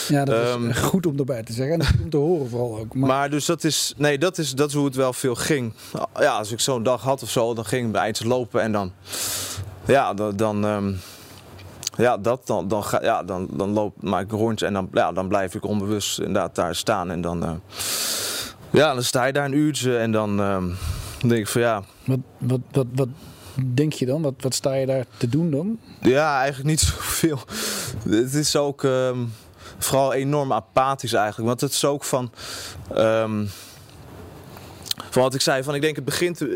Ja, 0.09 0.25
dat 0.25 0.55
um, 0.55 0.69
is 0.69 0.77
goed 0.77 1.07
om 1.07 1.19
erbij 1.19 1.43
te 1.43 1.53
zeggen 1.53 1.79
en 1.79 1.87
goed 1.87 2.03
om 2.03 2.11
te 2.11 2.17
horen 2.17 2.49
vooral 2.49 2.79
ook. 2.79 2.95
Maar... 2.95 3.09
maar, 3.09 3.31
dus 3.31 3.47
dat 3.47 3.65
is, 3.65 3.95
nee, 3.97 4.19
dat 4.19 4.39
is, 4.39 4.53
dat 4.53 4.69
is 4.69 4.75
hoe 4.75 4.85
het 4.85 4.95
wel 4.95 5.13
veel 5.13 5.35
ging. 5.35 5.73
Ja, 6.19 6.37
als 6.37 6.53
ik 6.53 6.61
zo'n 6.61 6.83
dag 6.83 7.03
had 7.03 7.23
of 7.23 7.31
zo, 7.31 7.55
dan 7.55 7.65
ging 7.65 7.87
ik 7.87 7.93
bij 7.93 8.03
eindjes 8.03 8.27
lopen 8.27 8.63
en 8.63 8.73
dan, 8.73 8.93
ja, 9.87 10.15
dan, 10.15 10.37
dan 10.37 10.65
um, 10.65 11.01
ja, 11.97 12.17
dat, 12.17 12.47
dan, 12.47 12.69
dan, 12.69 12.85
ga, 12.85 13.03
ja, 13.03 13.23
dan, 13.23 13.49
dan 13.51 13.71
loop, 13.73 14.03
maak 14.03 14.23
ik 14.23 14.33
een 14.33 14.39
rondje 14.39 14.67
en 14.67 14.73
dan, 14.73 14.89
ja, 14.93 15.13
dan 15.13 15.29
blijf 15.29 15.55
ik 15.55 15.65
onbewust 15.65 16.19
inderdaad 16.19 16.55
daar 16.55 16.75
staan 16.75 17.11
en 17.11 17.21
dan... 17.21 17.43
Uh, 17.43 17.51
ja, 18.71 18.95
dan 18.95 19.03
sta 19.03 19.25
je 19.25 19.33
daar 19.33 19.45
een 19.45 19.57
uurtje 19.57 19.97
en 19.97 20.13
dan 20.13 20.41
uh, 20.41 20.63
denk 21.19 21.41
ik 21.41 21.49
van 21.49 21.61
ja. 21.61 21.83
Wat, 22.05 22.19
wat, 22.39 22.61
wat, 22.71 22.87
wat 22.95 23.09
denk 23.75 23.93
je 23.93 24.07
dan? 24.07 24.23
Wat, 24.23 24.35
wat 24.41 24.55
sta 24.55 24.75
je 24.75 24.87
daar 24.87 25.05
te 25.17 25.29
doen 25.29 25.51
dan? 25.51 25.79
Ja, 26.01 26.39
eigenlijk 26.41 26.69
niet 26.69 26.81
zoveel. 26.95 27.39
Het 28.09 28.35
is 28.35 28.57
ook 28.57 28.83
um, 28.83 29.33
vooral 29.79 30.13
enorm 30.13 30.53
apathisch 30.53 31.13
eigenlijk. 31.13 31.49
Want 31.49 31.61
het 31.61 31.73
is 31.73 31.85
ook 31.85 32.05
van. 32.05 32.31
Um, 32.97 33.51
van 35.11 35.23
wat 35.23 35.35
ik 35.35 35.41
zei, 35.41 35.63
van 35.63 35.75
ik 35.75 35.81
denk 35.81 35.97
het 35.97 36.05
begint, 36.05 36.41
eh, 36.41 36.49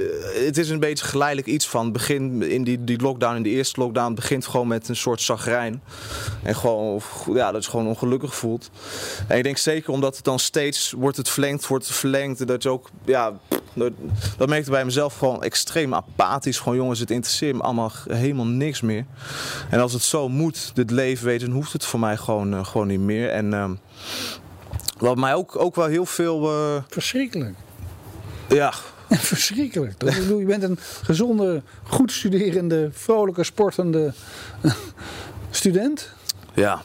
het 0.47 0.59
is 0.59 0.69
een 0.69 0.81
beetje 0.81 1.05
geleidelijk 1.05 1.49
iets 1.49 1.69
van. 1.69 1.93
begin 1.93 2.43
in 2.43 2.65
die, 2.65 2.85
die 2.85 3.01
lockdown, 3.01 3.37
in 3.37 3.43
de 3.43 3.49
eerste 3.49 3.81
lockdown, 3.81 4.15
begint 4.15 4.47
gewoon 4.47 4.69
met 4.69 4.88
een 4.88 4.97
soort 4.97 5.21
zagrijn. 5.21 5.83
En 6.43 6.57
gewoon, 6.57 7.01
ja, 7.33 7.53
dat 7.53 7.61
is 7.61 7.67
gewoon 7.67 7.87
ongelukkig 7.87 8.35
voelt. 8.35 8.71
En 9.29 9.37
ik 9.37 9.43
denk 9.43 9.57
zeker 9.57 9.93
omdat 9.93 10.17
het 10.17 10.25
dan 10.25 10.38
steeds 10.38 10.93
wordt 10.93 11.17
het 11.17 11.29
verlengd, 11.29 11.67
wordt 11.67 11.87
het 11.87 11.97
verlengd. 11.97 12.47
Dat 12.47 12.62
je 12.62 12.69
ook, 12.69 12.91
ja, 13.05 13.33
dat, 13.75 13.93
dat 14.37 14.49
merkte 14.49 14.71
bij 14.71 14.85
mezelf 14.85 15.19
gewoon 15.19 15.43
extreem 15.43 15.95
apathisch. 15.95 16.59
Gewoon 16.59 16.79
jongens, 16.79 16.99
het 16.99 17.11
interesseert 17.11 17.57
me 17.57 17.62
allemaal 17.62 17.93
helemaal 18.09 18.47
niks 18.47 18.81
meer. 18.81 19.05
En 19.71 19.81
als 19.81 19.93
het 19.93 20.03
zo 20.03 20.29
moet, 20.29 20.71
dit 20.75 20.91
leven 20.91 21.27
weten, 21.27 21.51
hoeft 21.51 21.73
het 21.73 21.85
voor 21.85 22.01
mij 22.01 22.17
gewoon, 22.17 22.55
uh, 22.55 22.65
gewoon 22.65 22.87
niet 22.87 23.01
meer. 23.01 23.31
En 23.31 23.53
uh, 23.53 23.71
wat 24.99 25.17
mij 25.17 25.35
ook, 25.35 25.57
ook 25.59 25.75
wel 25.75 25.87
heel 25.87 26.07
veel... 26.07 26.53
Uh, 26.53 26.83
Verschrikkelijk. 26.88 27.55
Ja. 28.55 28.73
Verschrikkelijk. 29.11 30.01
Dat, 30.01 30.15
bedoel, 30.15 30.38
je 30.38 30.47
bent 30.47 30.62
een 30.62 30.79
gezonde, 31.03 31.62
goed 31.83 32.12
studerende, 32.12 32.91
vrolijke, 32.93 33.45
sportende 33.45 34.12
student. 35.51 36.11
Ja. 36.55 36.83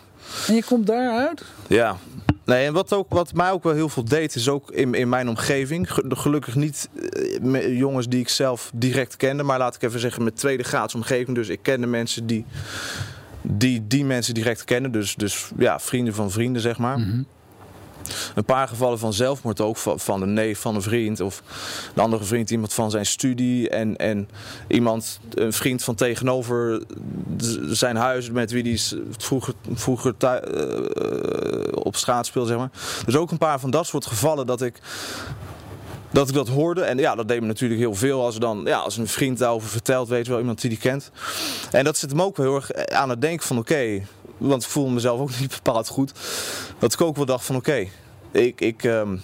En 0.47 0.55
je 0.55 0.63
komt 0.63 0.87
daaruit? 0.87 1.43
Ja. 1.67 1.97
Nee, 2.45 2.65
en 2.65 2.73
wat, 2.73 2.93
ook, 2.93 3.05
wat 3.09 3.33
mij 3.33 3.51
ook 3.51 3.63
wel 3.63 3.73
heel 3.73 3.89
veel 3.89 4.05
deed, 4.05 4.35
is 4.35 4.49
ook 4.49 4.71
in, 4.71 4.93
in 4.93 5.09
mijn 5.09 5.29
omgeving. 5.29 5.87
Gelukkig 6.07 6.55
niet 6.55 6.89
met 7.41 7.63
jongens 7.63 8.07
die 8.07 8.19
ik 8.19 8.29
zelf 8.29 8.71
direct 8.73 9.15
kende, 9.15 9.43
maar 9.43 9.57
laat 9.57 9.75
ik 9.75 9.81
even 9.81 9.99
zeggen 9.99 10.23
met 10.23 10.35
tweede 10.35 10.63
graads 10.63 10.95
omgeving. 10.95 11.35
Dus 11.35 11.49
ik 11.49 11.59
kende 11.61 11.87
mensen 11.87 12.27
die 12.27 12.45
die, 13.41 13.87
die 13.87 14.05
mensen 14.05 14.33
direct 14.33 14.63
kennen. 14.63 14.91
Dus, 14.91 15.15
dus 15.15 15.49
ja, 15.57 15.79
vrienden 15.79 16.13
van 16.13 16.31
vrienden, 16.31 16.61
zeg 16.61 16.77
maar. 16.77 16.97
Mm 16.97 17.03
-hmm. 17.03 17.25
Een 18.35 18.45
paar 18.45 18.67
gevallen 18.67 18.99
van 18.99 19.13
zelfmoord 19.13 19.61
ook, 19.61 19.77
van 19.77 20.21
een 20.21 20.33
neef 20.33 20.59
van 20.59 20.75
een 20.75 20.81
vriend. 20.81 21.19
Of 21.19 21.41
een 21.95 22.03
andere 22.03 22.23
vriend, 22.23 22.49
iemand 22.49 22.73
van 22.73 22.91
zijn 22.91 23.05
studie. 23.05 23.69
En, 23.69 23.95
en 23.97 24.29
iemand, 24.67 25.19
een 25.33 25.53
vriend 25.53 25.83
van 25.83 25.95
tegenover 25.95 26.81
zijn 27.67 27.95
huis 27.95 28.31
met 28.31 28.51
wie 28.51 28.63
die 28.63 28.81
vroeger, 29.17 29.53
vroeger 29.73 30.13
uh, 30.23 30.35
op 31.73 31.95
straat 31.95 32.25
speelde, 32.25 32.47
zeg 32.47 32.57
maar. 32.57 32.71
Dus 33.05 33.15
ook 33.15 33.31
een 33.31 33.37
paar 33.37 33.59
van 33.59 33.71
dat 33.71 33.85
soort 33.85 34.05
gevallen 34.05 34.45
dat 34.45 34.61
ik 34.61 34.81
dat 36.11 36.29
ik 36.29 36.33
dat 36.33 36.47
hoorde. 36.47 36.81
En 36.81 36.97
ja, 36.97 37.15
dat 37.15 37.27
deed 37.27 37.41
me 37.41 37.47
natuurlijk 37.47 37.79
heel 37.79 37.95
veel. 37.95 38.23
Als, 38.23 38.39
dan, 38.39 38.61
ja, 38.65 38.77
als 38.77 38.97
een 38.97 39.07
vriend 39.07 39.37
daarover 39.37 39.69
vertelt, 39.69 40.07
weet 40.07 40.27
wel, 40.27 40.39
iemand 40.39 40.61
die 40.61 40.69
die 40.69 40.79
kent. 40.79 41.11
En 41.71 41.83
dat 41.83 41.97
zit 41.97 42.09
hem 42.09 42.21
ook 42.21 42.37
heel 42.37 42.55
erg 42.55 42.73
aan 42.73 43.09
het 43.09 43.21
denken 43.21 43.47
van 43.47 43.57
oké, 43.57 44.01
want 44.37 44.63
ik 44.63 44.69
voel 44.69 44.87
mezelf 44.87 45.19
ook 45.19 45.39
niet 45.39 45.61
bepaald 45.63 45.87
goed. 45.87 46.11
Dat 46.79 46.93
ik 46.93 47.01
ook 47.01 47.15
wel 47.15 47.25
dacht 47.25 47.45
van 47.45 47.55
oké, 47.55 47.69
okay, 47.69 47.91
ik, 48.31 48.61
ik 48.61 48.83
um, 48.83 49.21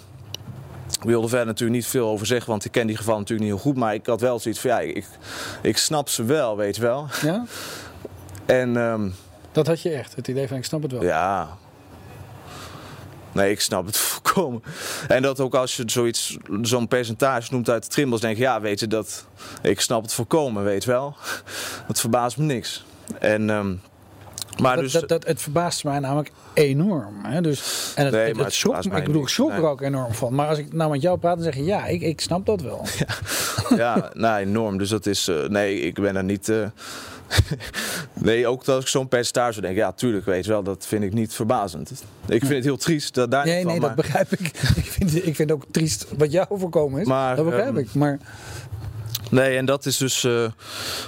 wilde 1.02 1.28
verder 1.28 1.46
natuurlijk 1.46 1.78
niet 1.78 1.86
veel 1.86 2.08
over 2.08 2.26
zeggen, 2.26 2.50
want 2.50 2.64
ik 2.64 2.72
ken 2.72 2.86
die 2.86 2.96
gevallen 2.96 3.20
natuurlijk 3.20 3.48
niet 3.48 3.56
heel 3.56 3.70
goed. 3.70 3.80
Maar 3.80 3.94
ik 3.94 4.06
had 4.06 4.20
wel 4.20 4.38
zoiets 4.38 4.60
van 4.60 4.70
ja, 4.70 4.80
ik, 4.80 5.06
ik 5.62 5.76
snap 5.76 6.08
ze 6.08 6.24
wel, 6.24 6.56
weet 6.56 6.76
je 6.76 6.82
wel. 6.82 7.06
Ja? 7.22 7.44
En, 8.46 8.76
um, 8.76 9.14
dat 9.52 9.66
had 9.66 9.82
je 9.82 9.90
echt, 9.90 10.16
het 10.16 10.28
idee 10.28 10.48
van 10.48 10.56
ik 10.56 10.64
snap 10.64 10.82
het 10.82 10.92
wel. 10.92 11.02
Ja. 11.02 11.56
Nee, 13.32 13.50
ik 13.50 13.60
snap 13.60 13.86
het 13.86 13.96
volkomen. 14.08 14.62
En 15.08 15.22
dat 15.22 15.40
ook 15.40 15.54
als 15.54 15.76
je 15.76 15.82
zoiets, 15.86 16.36
zo'n 16.62 16.88
percentage 16.88 17.52
noemt 17.52 17.70
uit 17.70 17.82
de 17.82 17.88
trimbels, 17.88 18.20
denk 18.20 18.36
je, 18.36 18.42
ja, 18.42 18.60
weet 18.60 18.80
je, 18.80 18.86
dat, 18.86 19.26
ik 19.62 19.80
snap 19.80 20.02
het 20.02 20.12
volkomen, 20.12 20.64
weet 20.64 20.84
je 20.84 20.90
wel. 20.90 21.16
Dat 21.86 22.00
verbaast 22.00 22.36
me 22.36 22.44
niks. 22.44 22.84
En 23.18 23.48
um, 23.48 23.80
maar 24.60 24.74
dat, 24.74 24.84
dus, 24.84 24.92
dat, 24.92 25.08
dat, 25.08 25.26
het 25.26 25.42
verbaast 25.42 25.84
mij 25.84 25.98
namelijk 25.98 26.30
enorm. 26.54 27.14
Hè? 27.22 27.40
Dus, 27.40 27.92
en 27.94 28.04
het, 28.04 28.14
Nee, 28.14 28.34
het, 28.34 28.52
schrok, 28.52 28.84
ik 28.84 29.04
bedoel, 29.04 29.22
ik 29.22 29.28
schrok 29.28 29.50
er 29.50 29.60
Nee. 29.60 29.70
ook 29.70 29.80
enorm 29.80 30.14
van. 30.14 30.34
Maar 30.34 30.48
als 30.48 30.58
ik 30.58 30.72
nou 30.72 30.90
met 30.90 31.02
jou 31.02 31.18
praat, 31.18 31.34
dan 31.34 31.44
zeg 31.44 31.54
je 31.54 31.64
ja, 31.64 31.86
ik, 31.86 32.00
ik 32.02 32.20
snap 32.20 32.46
dat 32.46 32.60
wel. 32.60 32.86
ja, 33.76 34.10
nou, 34.14 34.40
enorm. 34.40 34.78
Dus 34.78 34.88
dat 34.88 35.06
is, 35.06 35.28
eh, 35.28 35.48
nee, 35.48 35.80
ik 35.80 35.94
ben 35.94 36.16
er 36.16 36.24
niet, 36.24 36.48
eh, 36.48 36.66
nee, 38.12 38.46
ook 38.46 38.64
dat 38.64 38.80
ik 38.80 38.86
zo'n 38.86 39.08
percentage 39.08 39.60
denk, 39.60 39.76
ja, 39.76 39.92
tuurlijk, 39.92 40.24
weet 40.24 40.44
je 40.44 40.50
wel, 40.50 40.62
dat 40.62 40.86
vind 40.86 41.04
ik 41.04 41.12
niet 41.12 41.34
verbazend. 41.34 41.90
Ik 42.26 42.40
vind 42.40 42.54
het 42.54 42.64
heel 42.64 42.76
triest 42.76 43.14
dat 43.14 43.30
daar. 43.30 43.44
Nee, 43.44 43.56
niet 43.56 43.64
nee, 43.64 43.80
van, 43.80 43.88
dat 43.88 43.96
maar- 43.96 44.04
begrijp 44.04 44.32
ik. 44.32 44.40
ik, 44.84 44.84
vind, 44.84 45.26
ik 45.26 45.34
vind 45.36 45.52
ook 45.52 45.64
triest 45.70 46.06
wat 46.16 46.32
jou 46.32 46.46
overkomen 46.48 47.00
is. 47.00 47.06
Maar, 47.06 47.36
dat 47.36 47.44
begrijp 47.44 47.68
ehm, 47.68 47.76
ik. 47.78 47.94
Maar 47.94 48.18
Nee, 49.30 49.56
en 49.56 49.64
dat 49.64 49.86
is 49.86 49.96
dus, 49.96 50.24
eh, 50.24 50.44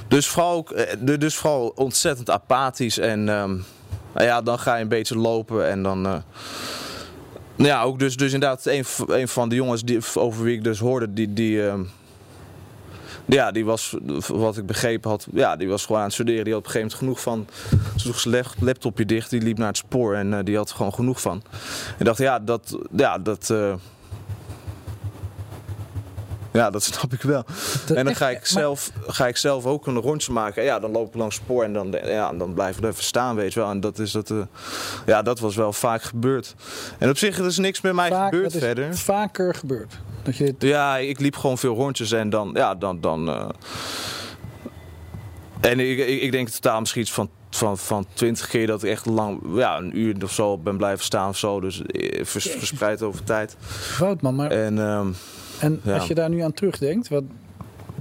dus, 0.09 0.27
vooral, 0.27 0.67
eh, 0.75 1.19
dus 1.19 1.35
vooral 1.37 1.73
ontzettend 1.75 2.31
apathisch. 2.31 2.99
En 2.99 3.25
nou 3.25 4.29
ja, 4.29 4.43
dan 4.43 4.59
ga 4.59 4.77
je 4.77 4.83
een 4.83 4.89
beetje 4.89 5.19
lopen 5.19 5.69
en 5.69 5.83
dan. 5.83 6.07
eh, 6.07 6.13
nou 7.57 7.69
ja, 7.69 7.83
ook 7.83 7.99
dus, 7.99 8.17
dus 8.17 8.33
inderdaad, 8.33 8.67
een, 8.67 8.85
een 9.07 9.29
van 9.29 9.49
de 9.49 9.55
jongens 9.55 9.83
die, 9.85 9.99
over 10.15 10.43
wie 10.45 10.57
ik 10.57 10.65
dus 10.65 10.79
hoorde, 10.79 11.13
die. 11.13 11.33
die 11.33 11.67
ehm, 11.69 11.81
ja, 13.29 13.51
die 13.53 13.65
was, 13.65 13.95
wat 14.27 14.57
ik 14.57 14.67
begrepen 14.67 15.11
had, 15.11 15.27
ja, 15.33 15.57
die 15.57 15.69
was 15.69 15.83
gewoon 15.85 15.99
aan 16.01 16.05
het 16.07 16.15
studeren. 16.15 16.45
Die 16.45 16.53
had 16.53 16.63
op 16.63 16.67
een 16.67 16.73
gegeven 16.73 16.99
moment 17.05 17.21
genoeg 17.23 17.47
van. 17.47 17.47
Ze 17.93 17.99
sloeg 18.01 18.21
zijn 18.21 18.35
lap- 18.35 18.55
laptopje 18.61 19.07
dicht, 19.07 19.31
die 19.31 19.43
liep 19.43 19.59
naar 19.59 19.67
het 19.69 19.77
spoor 19.77 20.15
en 20.15 20.45
die 20.45 20.57
had 20.57 20.71
er 20.71 20.77
gewoon 20.77 20.95
genoeg 20.95 21.21
van. 21.21 21.43
En 21.99 22.05
dacht, 22.05 22.19
ja, 22.19 22.39
dat. 22.39 22.79
Ja, 22.97 23.19
dat 23.19 23.55
ja, 26.57 26.71
dat 26.71 26.83
snap 26.83 27.13
ik 27.13 27.23
wel. 27.23 27.45
En 27.95 28.05
dan 28.05 28.15
ga 28.17 28.29
ik, 28.31 28.37
maar- 28.39 28.47
zelf, 28.47 28.91
ga 29.07 29.27
ik 29.27 29.37
zelf 29.37 29.67
ook 29.67 29.87
een 29.87 29.97
rondje 30.01 30.33
maken. 30.33 30.63
Ja, 30.65 30.79
dan 30.79 30.91
loop 30.91 31.09
ik 31.09 31.15
langs 31.15 31.35
het 31.35 31.45
spoor 31.45 31.65
en 31.65 31.73
dan, 31.73 31.95
ja, 32.05 32.33
dan 32.33 32.55
blijven 32.55 32.83
we 32.83 32.89
even 32.89 33.05
staan, 33.05 33.35
weet 33.37 33.53
je 33.53 33.61
wel. 33.61 33.71
En 33.71 33.81
dat, 33.81 33.99
is 33.99 34.11
dat, 34.13 34.31
eh, 34.31 34.37
ja, 35.07 35.23
dat 35.23 35.39
was 35.41 35.57
wel 35.57 35.73
vaak 35.73 36.03
gebeurd. 36.03 36.55
En 36.99 37.09
op 37.11 37.19
zich 37.19 37.39
er 37.39 37.47
is 37.47 37.59
niks 37.59 37.81
met 37.81 37.93
mij 37.93 38.09
vaak, 38.11 38.25
gebeurd 38.25 38.53
dat 38.53 38.55
is 38.63 38.67
verder. 38.67 38.97
vaker 38.97 39.55
gebeurd. 39.55 39.95
Dat 40.23 40.37
je 40.37 40.45
dit, 40.45 40.55
Ja, 40.59 40.97
ik 40.97 41.21
liep 41.21 41.37
gewoon 41.37 41.59
veel 41.59 41.75
rondjes 41.75 42.13
en 42.13 42.31
dan, 42.31 42.51
ja, 42.55 42.75
dan, 42.75 43.01
dan 43.01 43.29
eh, 43.29 43.49
en 45.61 45.81
ik, 45.81 45.99
ik, 45.99 46.21
ik 46.23 46.33
denk 46.33 46.49
totaal 46.49 46.81
misschien 46.81 47.03
iets 47.03 47.13
van, 47.13 47.31
van, 47.51 47.79
van 47.79 48.07
20 48.15 48.49
keer 48.49 48.67
dat 48.67 48.83
ik 48.83 48.91
echt 48.91 49.07
lang, 49.07 49.41
ja, 49.55 49.77
een 49.79 49.99
uur 49.99 50.17
of 50.25 50.33
zo 50.33 50.59
ben 50.59 50.77
blijven 50.77 51.05
staan 51.05 51.29
of 51.29 51.37
zo. 51.39 51.61
Dus 51.61 51.83
eh, 51.83 52.25
vers- 52.25 52.51
verspreid 52.51 53.03
over 53.03 53.25
tijd. 53.25 53.57
fout 53.69 54.21
man. 54.23 54.35
Maar, 54.35 54.51
En 54.51 54.79
ehm, 54.79 55.07
en 55.61 55.81
ja. 55.83 55.95
als 55.95 56.07
je 56.07 56.15
daar 56.15 56.29
nu 56.29 56.41
aan 56.41 56.53
terugdenkt, 56.53 57.09
wat 57.09 57.25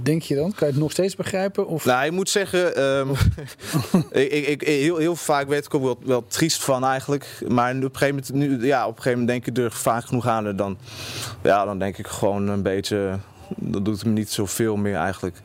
denk 0.02 0.22
je 0.22 0.34
dan? 0.34 0.52
Kan 0.52 0.66
je 0.66 0.72
het 0.72 0.82
nog 0.82 0.90
steeds 0.90 1.16
begrijpen? 1.16 1.66
Of, 1.66 1.84
Nou, 1.84 2.04
ik 2.04 2.12
moet 2.12 2.28
zeggen, 2.28 2.76
ehm, 2.76 3.10
ik, 4.22 4.32
ik, 4.32 4.46
ik, 4.46 4.60
heel, 4.60 4.96
heel 4.96 5.16
vaak 5.16 5.48
werd 5.48 5.64
ik 5.64 5.74
ook 5.74 5.82
wel, 5.82 5.98
wel 6.04 6.26
triest 6.26 6.64
van 6.64 6.84
eigenlijk. 6.84 7.38
Maar 7.48 7.74
op 7.76 7.82
een 7.82 7.90
gegeven 7.96 8.14
moment, 8.14 8.32
nu, 8.32 8.66
ja, 8.66 8.82
op 8.82 8.96
een 8.96 9.02
gegeven 9.02 9.18
moment 9.18 9.44
denk 9.44 9.56
ik 9.56 9.64
er 9.64 9.72
vaak 9.72 10.04
genoeg 10.04 10.26
aan. 10.26 10.46
En 10.46 10.56
dan, 10.56 10.78
ja, 11.42 11.64
dan 11.64 11.78
denk 11.78 11.98
ik 11.98 12.06
gewoon 12.06 12.48
een 12.48 12.62
beetje, 12.62 13.18
dat 13.56 13.84
doet 13.84 14.04
me 14.04 14.10
niet 14.10 14.30
zoveel 14.30 14.76
meer 14.76 14.96
eigenlijk. 14.96 15.36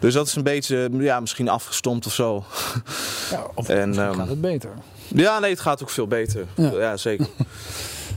Dus 0.00 0.14
dat 0.14 0.26
is 0.26 0.34
een 0.34 0.42
beetje, 0.42 0.88
ja, 0.92 1.20
misschien 1.20 1.48
afgestompt 1.48 2.06
of 2.06 2.12
zo. 2.12 2.44
ja, 3.30 3.46
of 3.54 3.68
en, 3.82 3.98
ehm, 3.98 4.14
gaat 4.14 4.28
het 4.28 4.40
beter? 4.40 4.70
Ja, 5.08 5.38
nee, 5.38 5.50
het 5.50 5.60
gaat 5.60 5.82
ook 5.82 5.90
veel 5.90 6.06
beter. 6.06 6.46
Ja. 6.56 6.70
Ja, 6.70 6.96
zeker. 6.96 7.26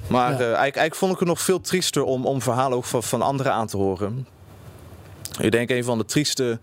Maar 0.07 0.31
Ja. 0.31 0.35
eh, 0.37 0.39
eigenlijk, 0.39 0.61
eigenlijk 0.61 0.95
vond 0.95 1.13
ik 1.13 1.19
het 1.19 1.27
nog 1.27 1.41
veel 1.41 1.61
triester 1.61 2.03
om, 2.03 2.25
om 2.25 2.41
verhalen 2.41 2.77
ook 2.77 2.85
van, 2.85 3.03
van 3.03 3.21
anderen 3.21 3.51
aan 3.53 3.67
te 3.67 3.77
horen. 3.77 4.27
Ik 5.39 5.51
denk 5.51 5.69
een 5.69 5.83
van 5.83 5.97
de 5.97 6.05
trieste, 6.05 6.59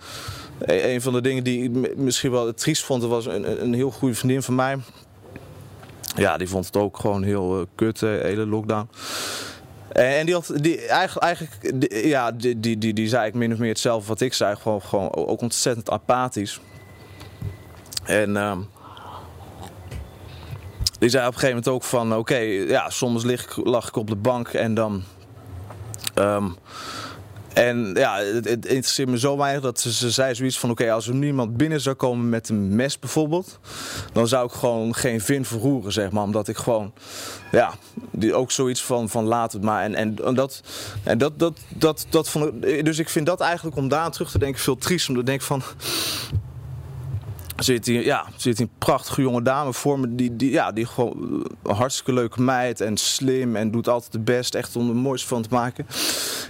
een 0.58 0.88
een 0.90 1.02
van 1.02 1.12
de 1.12 1.20
dingen 1.20 1.44
die 1.44 1.64
ik 1.64 1.96
misschien 1.96 2.30
wel 2.30 2.46
het 2.46 2.56
triest 2.58 2.84
vond, 2.84 3.02
was 3.02 3.26
een, 3.26 3.62
een- 3.62 3.74
heel 3.74 3.90
goede 3.90 4.14
vriendin 4.14 4.42
van 4.42 4.54
mij. 4.54 4.76
Ja, 6.16 6.36
die 6.36 6.48
vond 6.48 6.66
het 6.66 6.76
ook 6.76 6.98
gewoon 6.98 7.22
heel 7.22 7.58
eh, 7.60 7.66
kut, 7.74 7.98
de 7.98 8.20
hele 8.22 8.46
lockdown. 8.46 8.88
En 9.92 10.06
en 10.18 10.26
die 10.26 10.34
had, 10.34 10.52
die, 10.56 10.86
eigenlijk, 10.86 11.24
eigenlijk 11.26 11.80
die- 11.80 12.06
ja, 12.08 12.32
die, 12.32 12.60
die, 12.60 12.78
die, 12.78 12.92
die 12.92 13.08
zei 13.08 13.26
ik 13.26 13.34
min 13.34 13.52
of 13.52 13.58
meer 13.58 13.68
hetzelfde 13.68 14.08
wat 14.08 14.20
ik 14.20 14.32
zei. 14.34 14.56
Gewoon, 14.56 14.82
gewoon 14.82 15.14
ook 15.14 15.40
ontzettend 15.40 15.90
apathisch. 15.90 16.60
En 18.04 18.36
ehm, 18.36 18.58
die 21.02 21.10
zei 21.10 21.26
op 21.26 21.32
een 21.32 21.38
gegeven 21.38 21.62
moment 21.62 21.74
ook 21.74 21.88
van, 21.88 22.16
oké, 22.16 22.36
ja, 22.68 22.90
soms 22.90 23.24
lig 23.24 23.56
lag 23.64 23.88
ik 23.88 23.96
op 23.96 24.08
de 24.08 24.16
bank 24.16 24.48
en 24.48 24.74
dan... 24.74 25.02
ehm, 26.14 26.48
en 27.52 27.92
ja, 27.94 28.16
het, 28.18 28.46
interesseert 28.46 29.08
me 29.08 29.18
zo 29.18 29.36
weinig 29.36 29.62
dat 29.62 29.80
ze, 29.80 29.92
ze 29.92 30.10
zei 30.10 30.34
zoiets 30.34 30.58
van... 30.58 30.70
oké, 30.70 30.92
als 30.92 31.08
er 31.08 31.14
niemand 31.14 31.56
binnen 31.56 31.80
zou 31.80 31.96
komen 31.96 32.28
met 32.28 32.48
een 32.48 32.74
mes 32.76 32.98
bijvoorbeeld... 32.98 33.58
dan 34.12 34.28
zou 34.28 34.46
ik 34.46 34.52
gewoon 34.52 34.94
geen 34.94 35.20
vin 35.20 35.44
verroeren, 35.44 35.92
zeg 35.92 36.10
maar. 36.10 36.22
Omdat 36.22 36.48
ik 36.48 36.56
gewoon, 36.56 36.92
ja, 37.52 37.74
die, 38.10 38.34
ook 38.34 38.50
zoiets 38.50 38.84
van, 38.84 39.08
van 39.08 39.24
laat 39.24 39.52
het 39.52 39.62
maar. 39.62 39.82
En, 39.82 39.94
en, 39.94 40.34
dat, 40.34 40.62
en 41.02 41.18
dat, 41.18 41.38
dat, 41.38 41.58
dat, 41.68 42.06
dat 42.10 42.28
vond 42.28 42.64
ik, 42.64 42.84
dus 42.84 42.98
ik 42.98 43.08
vind 43.08 43.26
dat 43.26 43.40
eigenlijk 43.40 43.76
om 43.76 43.88
daar 43.88 44.10
terug 44.10 44.30
te 44.30 44.38
denken 44.38 44.60
veel 44.60 44.76
triest. 44.76 45.08
Omdat 45.08 45.22
ik 45.22 45.28
denk 45.28 45.42
van... 45.42 45.62
Zit 47.62 47.86
hier, 47.86 48.04
ja, 48.04 48.26
zit 48.36 48.58
hier 48.58 48.66
een 48.66 48.72
prachtige 48.78 49.22
jonge 49.22 49.42
dame 49.42 49.72
voor 49.72 49.98
me. 49.98 50.14
Die, 50.14 50.36
die, 50.36 50.50
ja, 50.50 50.72
die 50.72 50.86
gewoon 50.86 51.44
een 51.62 51.74
hartstikke 51.74 52.12
leuke 52.12 52.42
meid 52.42 52.80
en 52.80 52.96
slim 52.96 53.56
en 53.56 53.70
doet 53.70 53.88
altijd 53.88 54.12
het 54.12 54.24
best. 54.24 54.54
Echt 54.54 54.76
om 54.76 54.88
er 54.88 54.96
moois 54.96 55.26
van 55.26 55.42
te 55.42 55.48
maken. 55.50 55.86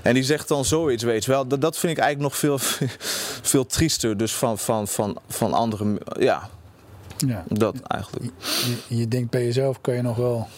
En 0.02 0.14
die 0.14 0.22
zegt 0.22 0.48
dan 0.48 0.64
zoiets, 0.64 1.02
weet 1.02 1.24
je 1.24 1.30
wel. 1.30 1.46
Dat, 1.46 1.60
dat 1.60 1.78
vind 1.78 1.92
ik 1.92 1.98
eigenlijk 1.98 2.32
nog 2.32 2.40
veel, 2.40 2.58
veel 3.52 3.66
triester. 3.66 4.16
Dus 4.16 4.34
van, 4.34 4.58
van, 4.58 4.88
van, 4.88 5.18
van 5.28 5.52
anderen. 5.52 5.98
Ja, 6.18 6.48
Ja. 7.18 7.44
dat 7.48 7.80
eigenlijk. 7.80 8.32
Je, 8.88 8.96
je 8.96 9.08
denkt 9.08 9.30
bij 9.30 9.44
jezelf, 9.44 9.80
kan 9.80 9.94
je 9.94 10.02
nog 10.02 10.16
wel... 10.16 10.48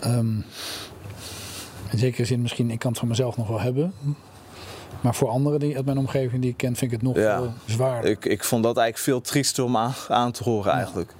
ehm, 0.00 0.36
in 1.90 1.98
zekere 1.98 2.24
zin 2.24 2.42
misschien, 2.42 2.70
ik 2.70 2.78
kan 2.78 2.90
het 2.90 2.98
van 2.98 3.08
mezelf 3.08 3.36
nog 3.36 3.48
wel 3.48 3.60
hebben. 3.60 3.92
Maar 5.00 5.14
voor 5.14 5.28
anderen 5.28 5.60
die 5.60 5.76
uit 5.76 5.84
mijn 5.84 5.98
omgeving 5.98 6.42
die 6.42 6.50
ik 6.50 6.56
ken, 6.56 6.76
vind 6.76 6.92
ik 6.92 6.98
het 7.00 7.06
nog 7.06 7.16
Ja. 7.16 7.36
veel 7.38 7.52
zwaarder. 7.64 8.10
Ik, 8.10 8.24
ik 8.24 8.44
vond 8.44 8.62
dat 8.62 8.76
eigenlijk 8.76 9.08
veel 9.08 9.20
triester 9.30 9.64
om 9.64 9.76
aan, 9.76 9.92
aan 10.08 10.32
te 10.32 10.42
horen 10.42 10.72
eigenlijk. 10.72 11.12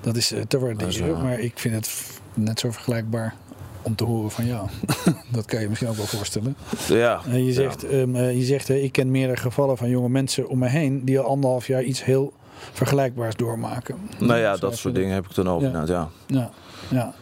Dat 0.00 0.16
is 0.16 0.32
eh, 0.32 0.40
te 0.42 0.58
waarderen, 0.58 1.06
ja. 1.06 1.22
maar 1.22 1.38
ik 1.38 1.58
vind 1.58 1.74
het 1.74 2.20
net 2.34 2.60
zo 2.60 2.70
vergelijkbaar 2.70 3.34
om 3.82 3.94
te 3.94 4.04
horen 4.04 4.30
van 4.30 4.46
jou. 4.46 4.68
dat 5.32 5.44
kan 5.44 5.60
je 5.60 5.68
misschien 5.68 5.88
ook 5.90 5.96
wel 5.96 6.06
voorstellen. 6.06 6.56
Ja, 6.88 7.20
Eh, 7.28 7.46
je 7.46 7.52
zegt, 7.52 7.84
ehm, 7.86 8.16
eh, 8.16 8.36
je 8.36 8.44
zegt 8.44 8.70
eh, 8.70 8.84
ik 8.84 8.92
ken 8.92 9.10
meerdere 9.10 9.40
gevallen 9.40 9.76
van 9.76 9.88
jonge 9.88 10.08
mensen 10.08 10.48
om 10.48 10.58
me 10.58 10.68
heen 10.68 11.04
die 11.04 11.18
al 11.20 11.26
anderhalf 11.26 11.66
jaar 11.66 11.82
iets 11.82 12.04
heel 12.04 12.32
vergelijkbaars 12.72 13.36
doormaken. 13.36 13.96
nou 14.18 14.38
ja, 14.40 14.56
dat 14.56 14.76
soort 14.76 14.94
dingen 14.94 15.14
heb 15.14 15.24
ik 15.26 15.34
dan 15.34 15.48
over. 15.48 15.70
Ja. 15.70 15.84
Ja. 15.86 16.08
Ja, 16.26 16.50
ja. 16.90 17.14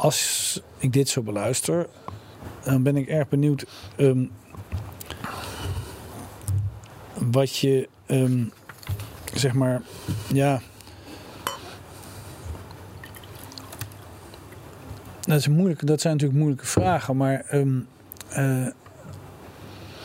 Als 0.00 0.62
ik 0.78 0.92
dit 0.92 1.08
zo 1.08 1.22
beluister, 1.22 1.88
dan 2.64 2.82
ben 2.82 2.96
ik 2.96 3.08
erg 3.08 3.28
benieuwd 3.28 3.66
ehm, 3.96 4.24
wat 7.14 7.56
je, 7.56 7.88
ehm, 8.06 8.44
zeg 9.34 9.52
maar, 9.52 9.82
ja. 10.32 10.60
Dat, 15.20 15.38
is 15.38 15.48
moeilijk, 15.48 15.86
dat 15.86 16.00
zijn 16.00 16.12
natuurlijk 16.12 16.40
moeilijke 16.40 16.66
vragen, 16.66 17.16
maar 17.16 17.40
ehm, 17.40 17.80
eh, 18.28 18.66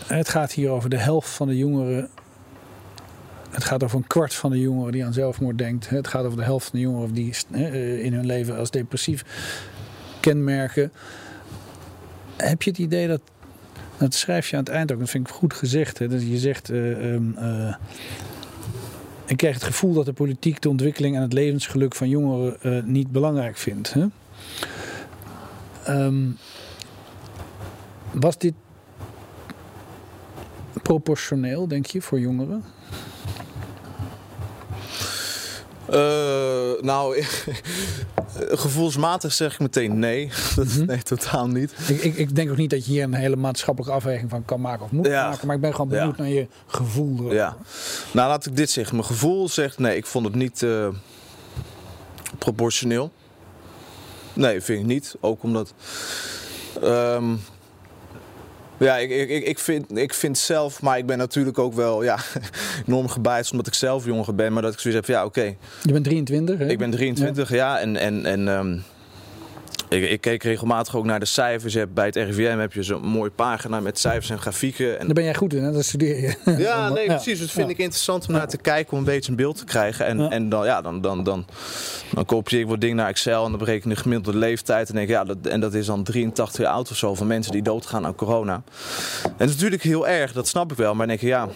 het 0.08 0.29
gaat 0.29 0.51
hier 0.51 0.69
over 0.69 0.89
de 0.89 0.97
helft 0.97 1.29
van 1.29 1.47
de 1.47 1.58
jongeren 1.58 2.10
het 3.49 3.63
gaat 3.63 3.84
over 3.84 3.97
een 3.97 4.08
kwart 4.08 4.34
van 4.34 4.51
de 4.51 4.60
jongeren 4.60 4.91
die 4.91 5.05
aan 5.05 5.13
zelfmoord 5.13 5.58
denkt. 5.58 5.89
Het 5.89 6.08
gaat 6.08 6.25
over 6.25 6.38
de 6.38 6.43
helft 6.43 6.69
van 6.69 6.79
de 6.79 6.86
jongeren 6.86 7.13
die 7.13 7.34
eh, 7.51 8.03
in 8.03 8.13
hun 8.13 8.25
leven 8.25 8.58
als 8.58 8.71
depressief 8.71 9.23
kenmerken. 10.26 10.92
Heb 12.36 12.62
je 12.62 12.70
het 12.70 12.80
idee 12.80 13.08
dat. 13.08 13.22
Dat 13.98 14.14
schrijf 14.14 14.50
je 14.50 14.56
aan 14.56 14.64
het 14.64 14.74
eind 14.74 14.92
ook, 14.92 15.00
dat 15.00 15.10
vind 15.10 15.28
ik 15.28 15.34
goed 15.34 15.54
gezegd. 15.54 16.00
Hè, 16.00 16.08
dat 16.08 16.22
je 16.22 16.38
zegt. 16.38 16.70
ehm, 16.70 17.38
eh, 17.38 17.76
ik 19.26 19.38
krijg 19.38 19.54
het 19.54 19.64
gevoel 19.64 19.94
dat 19.94 20.06
de 20.06 20.14
politiek 20.14 20.62
de 20.62 20.70
ontwikkeling 20.70 21.16
en 21.16 21.22
het 21.22 21.34
levensgeluk 21.34 21.96
van 21.96 22.10
jongeren 22.10 22.62
eh, 22.62 22.84
niet 22.84 23.12
belangrijk 23.12 23.58
vindt. 23.58 23.94
Hè? 23.94 24.06
Ehm, 25.84 26.30
was 28.12 28.38
dit 28.38 28.54
proportioneel, 30.82 31.68
denk 31.68 31.86
je, 31.86 32.02
voor 32.02 32.20
jongeren? 32.20 32.64
Eh, 35.86 36.82
nou, 36.82 37.24
gevoelsmatig 38.39 39.34
zeg 39.34 39.54
ik 39.54 39.60
meteen 39.60 40.00
nee. 40.00 40.30
Dat, 40.56 40.65
Mhm. 40.65 40.86
Nee, 40.86 41.02
totaal 41.04 41.48
niet. 41.48 41.74
Ik, 41.88 42.02
ik, 42.04 42.15
ik 42.17 42.36
denk 42.36 42.50
ook 42.52 42.58
niet 42.58 42.69
dat 42.69 42.86
je 42.86 42.91
hier 42.91 43.04
een 43.04 43.13
hele 43.13 43.36
maatschappelijke 43.36 43.95
afweging 43.95 44.30
van 44.30 44.45
kan 44.45 44.62
maken 44.62 44.86
of 44.86 44.91
moet 44.91 45.06
Ja. 45.06 45.30
maken. 45.30 45.48
Maar 45.48 45.56
ik 45.56 45.62
ben 45.62 45.76
gewoon 45.76 45.89
Ja. 45.91 45.98
benieuwd 45.98 46.17
naar 46.17 46.28
je 46.28 46.48
gevoel. 46.67 47.34
Ja. 47.34 47.56
Nou, 48.12 48.28
laat 48.30 48.45
ik 48.45 48.56
dit 48.56 48.69
zeggen. 48.69 48.95
Mijn 48.95 49.08
gevoel 49.08 49.50
zegt 49.50 49.80
nee, 49.80 49.98
ik 49.98 50.06
vond 50.06 50.26
het 50.26 50.36
niet 50.36 50.63
eh, 50.63 50.88
proportioneel. 52.38 53.12
Nee, 54.34 54.62
vind 54.62 54.80
ik 54.80 54.86
niet. 54.86 55.15
Ook 55.19 55.43
omdat. 55.43 55.74
ehm, 56.82 57.36
ja, 58.78 58.98
ik, 58.98 59.10
ik, 59.30 59.46
ik- 59.46 59.60
vind, 59.60 59.98
ik 59.98 60.14
vind 60.14 60.38
zelf, 60.38 60.82
maar 60.82 60.98
ik 60.98 61.06
ben 61.06 61.18
natuurlijk 61.18 61.60
ook 61.60 61.74
wel 61.74 62.04
ja, 62.04 62.18
enorm 62.88 63.08
gebijtst 63.08 63.52
omdat 63.52 63.68
ik 63.68 63.74
zelf 63.74 64.06
jonger 64.06 64.36
ben. 64.36 64.54
Maar 64.54 64.62
dat 64.62 64.74
ik 64.74 64.80
zoiets 64.80 65.08
heb 65.08 65.16
ja, 65.16 65.26
oké, 65.26 65.56
Je 65.84 65.92
bent 65.92 66.04
23, 66.04 66.58
hè? 66.60 66.68
ik 66.68 66.78
ben 66.78 66.92
23 66.92 67.50
jaar 67.50 67.78
en, 67.80 67.98
en, 67.98 68.26
en 68.26 68.48
ehm, 68.48 68.78
Ik, 69.89 70.10
ik, 70.10 70.21
keek 70.21 70.43
regelmatig 70.43 70.95
ook 70.95 71.06
naar 71.06 71.19
de 71.19 71.26
cijfers. 71.26 71.74
Je 71.74 71.80
hebt, 71.80 71.93
bij 71.93 72.06
het 72.06 72.15
RIVM 72.15 72.58
heb 72.58 72.74
je 72.74 72.84
zo'n 72.84 73.02
mooie 73.02 73.30
pagina 73.30 73.80
met 73.80 74.00
cijfers 74.00 74.30
en 74.30 74.39
grafieken. 74.39 75.00
En... 75.00 75.06
Daar 75.06 75.15
ben 75.15 75.24
jij 75.24 75.36
goed 75.36 75.54
in, 75.54 75.63
hè? 75.63 75.71
dat 75.71 75.86
studeer 75.86 76.21
je. 76.21 76.34
Ja, 76.65 76.89
nee, 76.89 77.06
precies. 77.06 77.39
Dat 77.39 77.52
vind 77.52 77.69
ik 77.69 77.78
interessant 77.78 78.28
om 78.28 78.34
naar 78.34 78.48
te 78.48 78.58
kijken, 78.58 78.93
om 78.93 79.00
een 79.00 79.06
beetje 79.06 79.30
een 79.30 79.38
beeld 79.38 79.58
te 79.58 79.65
krijgen. 79.65 80.06
En, 80.06 80.32
en 80.32 80.50
dan, 80.50 80.65
ja, 80.65 80.82
dan, 80.82 81.02
dan, 81.02 81.24
dan, 81.24 81.45
dan 82.13 82.26
kopieer 82.26 82.62
ik 82.62 82.67
wat 82.67 82.82
dingen 82.82 82.95
naar 82.95 83.08
Excel 83.08 83.43
en 83.43 83.50
dan 83.50 83.60
bereken 83.60 83.89
ik 83.89 83.95
de 83.95 84.02
gemiddelde 84.02 84.38
leeftijd. 84.38 84.89
En 84.89 84.95
denk 84.95 85.10
ja, 85.10 85.24
dat, 85.24 85.38
en 85.41 85.60
dat 85.60 85.74
is 85.74 85.86
dan 85.86 86.04
83 86.04 86.62
jaar 86.62 86.74
oud 86.74 86.91
of 86.91 86.98
zo 86.98 87.15
van 87.15 87.28
mensen 87.28 87.52
die 87.52 87.62
doodgaan 87.62 88.06
aan 88.06 88.15
corona. 88.15 88.63
En 89.24 89.34
dat 89.38 89.48
is 89.48 89.54
natuurlijk 89.54 89.84
heel 89.84 90.08
erg, 90.08 90.34
dat 90.34 90.48
snap 90.48 90.71
ik 90.71 90.78
wel. 90.78 90.95
Maar 90.95 91.08
dan 91.08 91.17
denk 91.17 91.21
ik, 91.21 91.38
ja, 91.38 91.48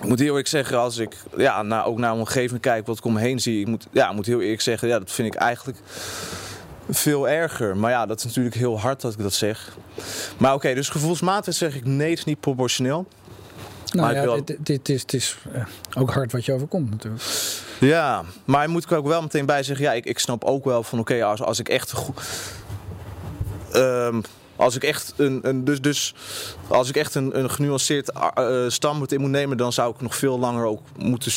ik 0.00 0.08
moet 0.08 0.18
heel 0.18 0.28
eerlijk 0.28 0.48
zeggen, 0.48 0.78
als 0.78 0.98
ik 0.98 1.16
ja, 1.36 1.62
naar, 1.62 1.84
ook 1.84 1.98
naar 1.98 2.10
mijn 2.10 2.20
omgeving 2.20 2.60
kijk, 2.60 2.86
wat 2.86 2.98
ik 2.98 3.04
om 3.04 3.12
me 3.12 3.20
heen 3.20 3.40
zie, 3.40 3.60
ik 3.60 3.66
moet, 3.66 3.86
ja, 3.90 4.08
ik 4.08 4.14
moet 4.14 4.26
heel 4.26 4.40
eerlijk 4.40 4.60
zeggen, 4.60 4.88
ja, 4.88 4.98
dat 4.98 5.12
vind 5.12 5.34
ik 5.34 5.40
eigenlijk 5.40 5.78
veel 6.90 7.28
erger. 7.28 7.76
Maar 7.76 7.90
ja, 7.90 8.06
dat 8.06 8.18
is 8.18 8.24
natuurlijk 8.24 8.54
heel 8.54 8.80
hard 8.80 9.00
dat 9.00 9.12
ik 9.12 9.18
dat 9.18 9.32
zeg. 9.32 9.76
Maar 10.36 10.54
oké, 10.54 10.74
dus 10.74 10.88
gevoelsmatig 10.88 11.54
zeg 11.54 11.74
ik 11.74 11.84
nee, 11.84 12.10
het 12.10 12.18
is 12.18 12.24
niet 12.24 12.40
proportioneel. 12.40 13.06
Nou 13.92 14.14
ja, 14.14 14.22
wil... 14.22 14.44
dit, 14.58 14.88
is, 14.88 15.00
het 15.00 15.12
is 15.12 15.36
eh, 15.52 15.64
ook 15.94 16.12
hard 16.12 16.32
wat 16.32 16.44
je 16.44 16.52
overkomt 16.52 16.90
natuurlijk. 16.90 17.22
Ja, 17.80 18.24
maar 18.44 18.70
moet 18.70 18.84
ik 18.84 18.92
ook 18.92 19.06
wel 19.06 19.22
meteen 19.22 19.46
bij 19.46 19.62
zeggen, 19.62 19.84
ja, 19.84 19.92
ik, 19.92 20.04
ik 20.04 20.18
snap 20.18 20.44
ook 20.44 20.64
wel 20.64 20.82
van 20.82 20.98
oké, 20.98 21.24
als, 21.24 21.42
als 21.42 21.58
ik 21.58 21.68
echt 21.68 21.92
goed... 21.92 22.22
Um, 23.74 24.22
als 24.56 24.76
ik 24.76 24.84
echt 24.84 25.12
een, 25.16 25.38
een, 25.42 25.64
dus, 25.64 25.80
dus 25.80 26.14
als 26.68 26.88
ik 26.88 26.96
echt 26.96 27.14
een, 27.14 27.38
een 27.38 27.50
genuanceerd 27.50 28.12
uh, 28.38 28.68
standpunt 28.68 29.12
in 29.12 29.20
moet 29.20 29.30
nemen, 29.30 29.56
dan 29.56 29.72
zou 29.72 29.94
ik 29.94 30.00
nog 30.00 30.16
veel 30.16 30.38
langer 30.38 30.64
ook 30.64 30.80
moeten 30.98 31.32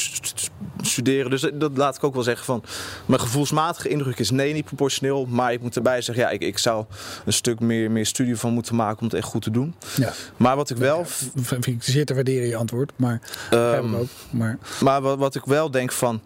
studeren. 0.82 1.30
Dus 1.30 1.50
dat 1.54 1.72
laat 1.76 1.96
ik 1.96 2.04
ook 2.04 2.14
wel 2.14 2.24
zeggen 2.24 2.46
van. 2.46 2.64
Mijn 3.06 3.22
gevoelsmatige 3.22 3.90
indruk 3.90 4.20
is 4.20 4.32
nee, 4.32 4.54
niet 4.54 4.66
proportioneel. 4.66 5.26
Maar 5.26 5.54
ik 5.54 5.62
moet 5.62 5.76
erbij 5.76 6.02
zeggen, 6.02 6.24
ja, 6.24 6.30
ik, 6.30 6.42
ik 6.42 6.58
zou 6.58 6.86
een 7.26 7.34
stuk 7.34 7.60
meer, 7.60 7.92
meer 7.92 8.06
studie 8.06 8.38
van 8.38 8.54
moeten 8.54 8.76
maken 8.76 9.00
om 9.00 9.06
het 9.06 9.16
echt 9.16 9.28
goed 9.28 9.42
te 9.42 9.52
doen. 9.52 9.76
Ja. 9.96 10.14
Maar 10.38 10.56
wat 10.56 10.70
ik 10.70 10.78
wel. 10.78 10.98
Ja, 10.98 11.06
vind 11.42 11.68
ik 11.68 11.84
zeer 11.84 12.06
te 12.06 12.14
waarderen 12.14 12.48
je 12.48 12.56
antwoord. 12.56 12.92
Maar, 12.96 13.22
um, 13.52 13.96
ook, 13.96 14.08
maar... 14.30 14.58
maar 14.80 15.02
wat, 15.02 15.18
wat 15.18 15.36
ik 15.36 15.46
wel 15.46 15.72
denk 15.72 15.92
van. 15.92 16.22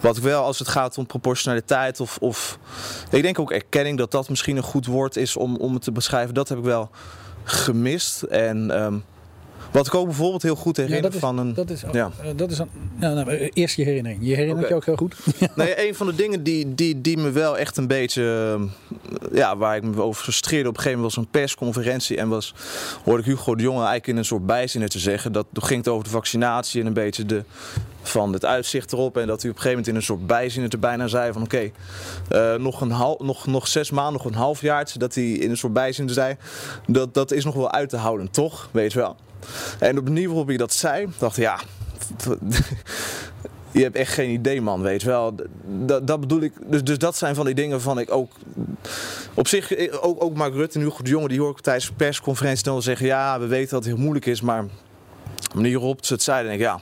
Wat 0.00 0.16
ik 0.16 0.22
wel, 0.22 0.44
als 0.44 0.58
het 0.58 0.68
gaat 0.68 0.98
om 0.98 1.06
proportionaliteit 1.06 2.00
of, 2.00 2.18
of. 2.20 2.58
Ik 3.10 3.22
denk 3.22 3.38
ook 3.38 3.52
erkenning 3.52 3.98
dat 3.98 4.10
dat 4.10 4.28
misschien 4.28 4.56
een 4.56 4.62
goed 4.62 4.86
woord 4.86 5.16
is 5.16 5.36
om, 5.36 5.56
om 5.56 5.74
het 5.74 5.82
te 5.82 5.92
beschrijven. 5.92 6.34
Dat 6.34 6.48
heb 6.48 6.58
ik 6.58 6.64
wel 6.64 6.90
gemist. 7.44 8.22
En 8.22 8.82
um, 8.82 9.04
wat 9.72 9.86
ik 9.86 9.94
ook 9.94 10.06
bijvoorbeeld 10.06 10.42
heel 10.42 10.56
goed 10.56 10.76
herinner 10.76 11.12
ja, 11.12 11.18
van 11.18 11.38
een. 11.38 11.54
Dat 11.54 11.70
is, 11.70 11.82
ja. 11.92 12.10
Uh, 12.24 12.30
dat 12.36 12.50
is 12.50 12.58
een, 12.58 12.68
nou, 12.96 13.14
nou, 13.14 13.50
eerst 13.52 13.76
je 13.76 13.84
herinnering. 13.84 14.20
Je 14.22 14.34
herinnert 14.34 14.58
okay. 14.58 14.68
je 14.68 14.74
ook 14.74 14.84
heel 14.84 14.96
goed. 14.96 15.16
nee, 15.56 15.88
een 15.88 15.94
van 15.94 16.06
de 16.06 16.14
dingen 16.14 16.42
die, 16.42 16.74
die, 16.74 17.00
die 17.00 17.16
me 17.16 17.30
wel 17.30 17.58
echt 17.58 17.76
een 17.76 17.86
beetje. 17.86 18.58
Ja, 19.32 19.56
waar 19.56 19.76
ik 19.76 19.82
me 19.82 20.02
over 20.02 20.22
frustreerde 20.22 20.68
op 20.68 20.76
een 20.76 20.82
gegeven 20.82 20.98
moment 21.00 21.16
was 21.16 21.24
een 21.24 21.30
persconferentie. 21.30 22.16
En 22.16 22.28
was, 22.28 22.54
hoorde 23.04 23.22
ik 23.22 23.28
Hugo 23.28 23.54
de 23.54 23.62
Jonge 23.62 23.78
eigenlijk 23.78 24.06
in 24.06 24.16
een 24.16 24.24
soort 24.24 24.46
bijzinnen 24.46 24.88
te 24.88 24.98
zeggen. 24.98 25.32
Dat 25.32 25.46
ging 25.52 25.78
het 25.78 25.88
over 25.88 26.04
de 26.04 26.10
vaccinatie 26.10 26.80
en 26.80 26.86
een 26.86 26.92
beetje 26.92 27.26
de, 27.26 27.44
van 28.02 28.32
het 28.32 28.44
uitzicht 28.44 28.92
erop. 28.92 29.16
En 29.16 29.26
dat 29.26 29.42
hij 29.42 29.50
op 29.50 29.56
een 29.56 29.62
gegeven 29.62 29.68
moment 29.68 29.88
in 29.88 29.94
een 29.94 30.02
soort 30.02 30.26
bijzinnen 30.26 30.70
er 30.70 30.78
bijna 30.78 31.06
zei 31.06 31.32
van 31.32 31.42
oké, 31.42 31.70
okay, 32.30 32.54
uh, 32.54 32.60
nog, 32.62 32.80
een 32.80 32.90
half, 32.90 33.18
nog, 33.18 33.46
nog 33.46 33.68
zes 33.68 33.90
maanden, 33.90 34.12
nog 34.12 34.24
een 34.24 34.38
half 34.38 34.60
jaar. 34.60 34.92
Dat 34.96 35.14
hij 35.14 35.32
in 35.32 35.50
een 35.50 35.56
soort 35.56 35.72
bijzin 35.72 36.08
zei, 36.08 36.36
dat, 36.86 37.14
dat 37.14 37.32
is 37.32 37.44
nog 37.44 37.54
wel 37.54 37.72
uit 37.72 37.88
te 37.88 37.96
houden, 37.96 38.30
toch? 38.30 38.68
Weet 38.72 38.92
je 38.92 38.98
wel. 38.98 39.16
En 39.78 39.98
op 39.98 40.50
ik 40.50 40.58
dat 40.58 40.72
zei, 40.72 41.08
dacht 41.18 41.36
ik, 41.36 41.42
ja, 41.42 41.60
je 43.78 43.82
hebt 43.82 43.96
echt 43.96 44.12
geen 44.12 44.30
idee, 44.30 44.60
man, 44.60 44.82
weet 44.82 45.02
wel. 45.02 45.34
Dat, 45.64 46.06
dat 46.06 46.20
bedoel 46.20 46.40
ik. 46.40 46.52
Dus, 46.66 46.84
dus 46.84 46.98
dat 46.98 47.16
zijn 47.16 47.34
van 47.34 47.44
die 47.44 47.54
dingen 47.54 47.80
van 47.80 47.98
ik 47.98 48.12
ook. 48.12 48.32
Op 49.34 49.48
zich, 49.48 49.90
ook, 50.00 50.22
ook 50.22 50.34
Mark 50.34 50.54
Rutte 50.54 50.78
en 50.78 50.84
Hugo 50.84 51.02
de 51.02 51.10
Jonge, 51.10 51.28
die 51.28 51.40
hoor 51.40 51.50
ik 51.50 51.60
tijdens 51.60 51.86
de 51.86 51.92
persconferentie 51.92 52.64
dan 52.64 52.82
zeggen: 52.82 53.06
ja, 53.06 53.40
we 53.40 53.46
weten 53.46 53.70
dat 53.70 53.84
het 53.84 53.92
heel 53.92 54.02
moeilijk 54.02 54.26
is, 54.26 54.40
maar 54.40 54.64
waarop 55.54 56.04
ze 56.04 56.12
het 56.12 56.22
zeiden, 56.22 56.48
denk 56.48 56.60
ik, 56.60 56.66
ja, 56.66 56.80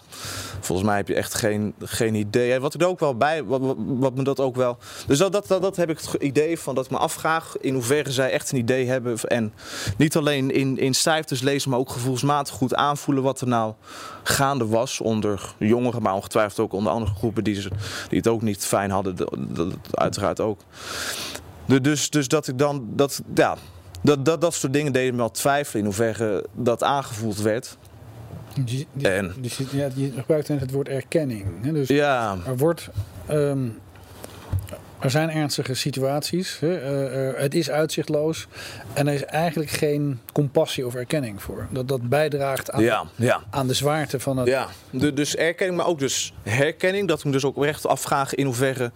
volgens 0.60 0.88
mij 0.88 0.96
heb 0.96 1.08
je 1.08 1.14
echt 1.14 1.34
geen, 1.34 1.74
geen 1.80 2.14
idee. 2.14 2.60
Wat 2.60 2.74
ik 2.74 2.80
er 2.80 2.86
ook 2.86 3.00
wel 3.00 3.16
bij, 3.16 3.44
wat, 3.44 3.74
wat, 3.76 4.14
me 4.14 4.22
dat 4.22 4.40
ook 4.40 4.56
wel. 4.56 4.78
Dus 5.06 5.18
dat, 5.18 5.32
dat, 5.32 5.46
dat, 5.46 5.62
dat, 5.62 5.76
heb 5.76 5.90
ik 5.90 6.00
het 6.00 6.22
idee 6.22 6.58
van 6.58 6.74
dat 6.74 6.84
ik 6.84 6.90
me 6.90 6.96
afvraag 6.96 7.56
in 7.60 7.74
hoeverre 7.74 8.12
zij 8.12 8.30
echt 8.30 8.52
een 8.52 8.58
idee 8.58 8.86
hebben. 8.86 9.18
En 9.20 9.52
niet 9.96 10.16
alleen 10.16 10.50
in, 10.50 10.78
in 10.78 10.94
cijfers 10.94 11.40
lezen, 11.40 11.70
maar 11.70 11.78
ook 11.78 11.90
gevoelsmatig 11.90 12.54
goed 12.54 12.74
aanvoelen 12.74 13.22
wat 13.22 13.40
er 13.40 13.48
nou 13.48 13.74
gaande 14.22 14.66
was 14.66 15.00
onder 15.00 15.54
jongeren, 15.58 16.02
maar 16.02 16.14
ongetwijfeld 16.14 16.60
ook 16.60 16.72
onder 16.72 16.92
andere 16.92 17.14
groepen 17.14 17.44
die, 17.44 17.60
ze, 17.60 17.70
die 18.08 18.18
het 18.18 18.28
ook 18.28 18.42
niet 18.42 18.66
fijn 18.66 18.90
hadden. 18.90 19.16
Uiteraard 19.90 20.40
ook. 20.40 20.60
Dus, 21.66 22.10
dus 22.10 22.28
dat 22.28 22.48
ik 22.48 22.58
dan, 22.58 22.86
dat, 22.90 23.22
ja, 23.34 23.56
dat, 24.02 24.24
dat, 24.24 24.40
dat 24.40 24.54
soort 24.54 24.72
dingen 24.72 24.92
deden 24.92 25.12
me 25.12 25.18
wel 25.18 25.30
twijfelen 25.30 25.78
in 25.78 25.84
hoeverre 25.84 26.46
dat 26.52 26.82
aangevoeld 26.82 27.40
werd. 27.40 27.76
Je, 28.64 28.86
je, 28.92 29.08
en, 29.08 29.34
dus 29.40 29.56
je, 29.56 29.66
ja, 29.70 29.88
je 29.94 30.12
gebruikt 30.16 30.48
het 30.48 30.70
woord 30.70 30.88
erkenning. 30.88 31.44
Hè? 31.62 31.72
Dus 31.72 31.88
ja. 31.88 32.36
er 32.46 32.56
wordt. 32.56 32.88
Um, 33.30 33.78
er 34.98 35.10
zijn 35.10 35.30
ernstige 35.30 35.74
situaties. 35.74 36.58
Hè? 36.60 36.68
Uh, 36.68 37.28
uh, 37.28 37.40
het 37.40 37.54
is 37.54 37.70
uitzichtloos. 37.70 38.46
En 38.92 39.08
er 39.08 39.14
is 39.14 39.24
eigenlijk 39.24 39.70
geen 39.70 40.20
compassie 40.32 40.86
of 40.86 40.94
erkenning 40.94 41.42
voor. 41.42 41.66
Dat 41.70 41.88
dat 41.88 42.08
bijdraagt 42.08 42.70
aan, 42.70 42.82
ja, 42.82 43.04
ja. 43.14 43.42
aan 43.50 43.66
de 43.66 43.74
zwaarte 43.74 44.20
van 44.20 44.36
het. 44.36 44.48
Ja, 44.48 44.68
de, 44.90 45.12
dus 45.12 45.36
erkenning, 45.36 45.78
maar 45.78 45.86
ook 45.86 45.98
dus 45.98 46.32
herkenning. 46.42 47.08
Dat 47.08 47.22
we 47.22 47.30
dus 47.30 47.44
ook 47.44 47.64
recht 47.64 47.86
afvragen 47.86 48.38
in 48.38 48.44
hoeverre 48.44 48.90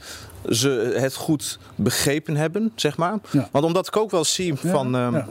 ze 0.49 0.97
het 0.97 1.15
goed 1.15 1.59
begrepen 1.75 2.37
hebben, 2.37 2.73
zeg 2.75 2.97
maar. 2.97 3.19
Ja. 3.31 3.49
Want 3.53 3.65
omdat 3.65 3.87
ik 3.87 3.97
ook 3.97 4.11
wel 4.11 4.25
zie 4.25 4.55
van. 4.55 4.95
Um, 4.95 5.25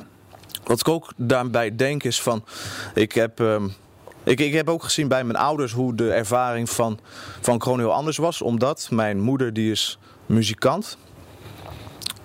wat 0.63 0.79
ik 0.79 0.87
ook 0.87 1.13
daarbij 1.15 1.75
denk 1.75 2.03
is 2.03 2.21
van. 2.21 2.43
Ik 2.93 3.11
heb. 3.11 3.39
Um, 3.39 3.73
ik, 4.23 4.39
ik 4.39 4.53
heb 4.53 4.69
ook 4.69 4.83
gezien 4.83 5.07
bij 5.07 5.23
mijn 5.23 5.37
ouders 5.37 5.71
hoe 5.71 5.95
de 5.95 6.11
ervaring 6.11 6.69
van, 6.69 6.99
van 7.41 7.59
corona 7.59 7.81
heel 7.81 7.93
anders 7.93 8.17
was. 8.17 8.41
Omdat 8.41 8.87
mijn 8.91 9.19
moeder 9.19 9.53
die 9.53 9.71
is 9.71 9.99
muzikant. 10.25 10.97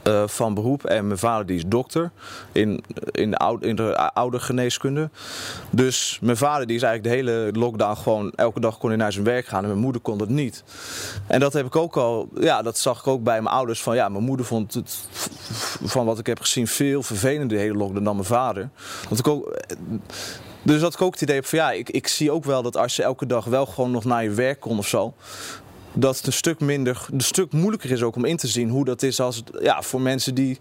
Uh, 0.09 0.22
van 0.26 0.54
beroep. 0.54 0.85
En 0.85 1.07
mijn 1.07 1.18
vader 1.18 1.46
die 1.46 1.57
is 1.57 1.64
dokter 1.66 2.11
in, 2.52 2.85
in, 3.11 3.30
de 3.30 3.37
oude, 3.37 3.96
oude 3.96 4.40
geneeskunde. 4.40 5.11
Dus 5.70 6.18
mijn 6.22 6.37
vader 6.37 6.66
die 6.66 6.76
is 6.76 6.83
eigenlijk 6.83 7.14
de 7.14 7.30
hele 7.30 7.52
lockdown 7.52 7.96
gewoon... 7.96 8.33
elke 8.35 8.61
dag 8.61 8.78
kon 8.78 8.88
hij 8.88 8.98
naar 8.98 9.12
zijn 9.12 9.24
werk 9.24 9.46
gaan 9.46 9.62
en 9.62 9.68
mijn 9.68 9.80
moeder 9.80 10.00
kon 10.00 10.18
dat 10.18 10.28
niet. 10.28 10.64
En 11.26 11.40
dat 11.40 11.52
heb 11.52 11.66
ik 11.66 11.76
ook 11.76 11.96
al... 11.96 12.28
Ja, 12.40 12.62
dat 12.62 12.78
zag 12.78 12.98
ik 12.98 13.07
ook 13.07 13.22
bij 13.22 13.42
mijn 13.42 13.54
ouders. 13.54 13.83
Van 13.83 13.94
ja, 13.94 14.09
mijn 14.09 14.24
moeder 14.24 14.46
vond 14.46 14.74
het 14.74 15.09
van 15.83 16.07
wat 16.07 16.18
ik 16.18 16.26
heb 16.26 16.40
gezien 16.40 16.66
veel 16.66 17.02
vervelender 17.02 17.48
de 17.48 17.62
hele 17.62 17.76
lockdown 17.76 18.04
dan 18.04 18.14
mijn 18.14 18.28
vader. 18.28 18.68
Want 19.09 19.18
ik 19.18 19.28
ook... 19.28 19.57
Dus 20.64 20.81
dat 20.81 20.94
ik 20.94 21.03
ook 21.03 21.12
het 21.12 21.22
idee 21.22 21.35
heb 21.35 21.46
van 21.46 21.59
ja, 21.59 21.72
ik, 21.72 21.90
ik 21.90 22.07
zie 22.07 22.31
ook 22.31 22.44
wel 22.44 22.62
dat 22.62 22.77
als 22.77 22.96
je 22.96 23.03
elke 23.03 23.27
dag 23.27 23.44
wel 23.44 23.66
gewoon 23.66 23.90
nog 23.90 24.05
naar 24.05 24.22
je 24.22 24.31
werk 24.31 24.61
kon 24.61 24.79
of 24.79 24.88
zo. 24.88 25.14
Dat 25.92 26.16
het 26.16 26.27
een 26.27 26.33
stuk 26.33 26.61
minder, 26.61 27.07
een 27.12 27.20
stuk 27.20 27.53
moeilijker 27.53 27.90
is 27.90 28.03
ook 28.03 28.16
om 28.16 28.24
in 28.24 28.37
te 28.37 28.46
zien 28.46 28.68
hoe 28.68 28.85
dat 28.85 29.03
is 29.03 29.20
als 29.20 29.42
ja, 29.61 29.83
voor 29.83 30.00
mensen 30.00 30.35
die, 30.35 30.59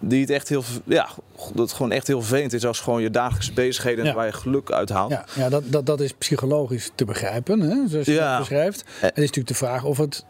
die 0.00 0.20
het 0.20 0.30
echt 0.30 0.48
heel, 0.48 0.64
ja, 0.84 1.08
dat 1.54 1.72
gewoon 1.72 1.92
echt 1.92 2.06
heel 2.06 2.20
vervelend 2.20 2.52
is 2.52 2.66
als 2.66 2.80
gewoon 2.80 3.02
je 3.02 3.10
dagelijkse 3.10 3.52
bezigheden 3.52 4.14
waar 4.14 4.26
je 4.26 4.32
geluk 4.32 4.70
uit 4.70 4.88
haalt. 4.88 5.10
Ja, 5.10 5.24
ja 5.34 5.48
dat, 5.48 5.62
dat, 5.66 5.86
dat 5.86 6.00
is 6.00 6.12
psychologisch 6.12 6.90
te 6.94 7.04
begrijpen, 7.04 7.60
hè, 7.60 7.88
zoals 7.88 8.06
je 8.06 8.12
ja. 8.12 8.38
beschrijft. 8.38 8.84
Het 9.00 9.10
is 9.16 9.20
natuurlijk 9.20 9.48
de 9.48 9.54
vraag 9.54 9.84
of 9.84 9.98
het 9.98 10.24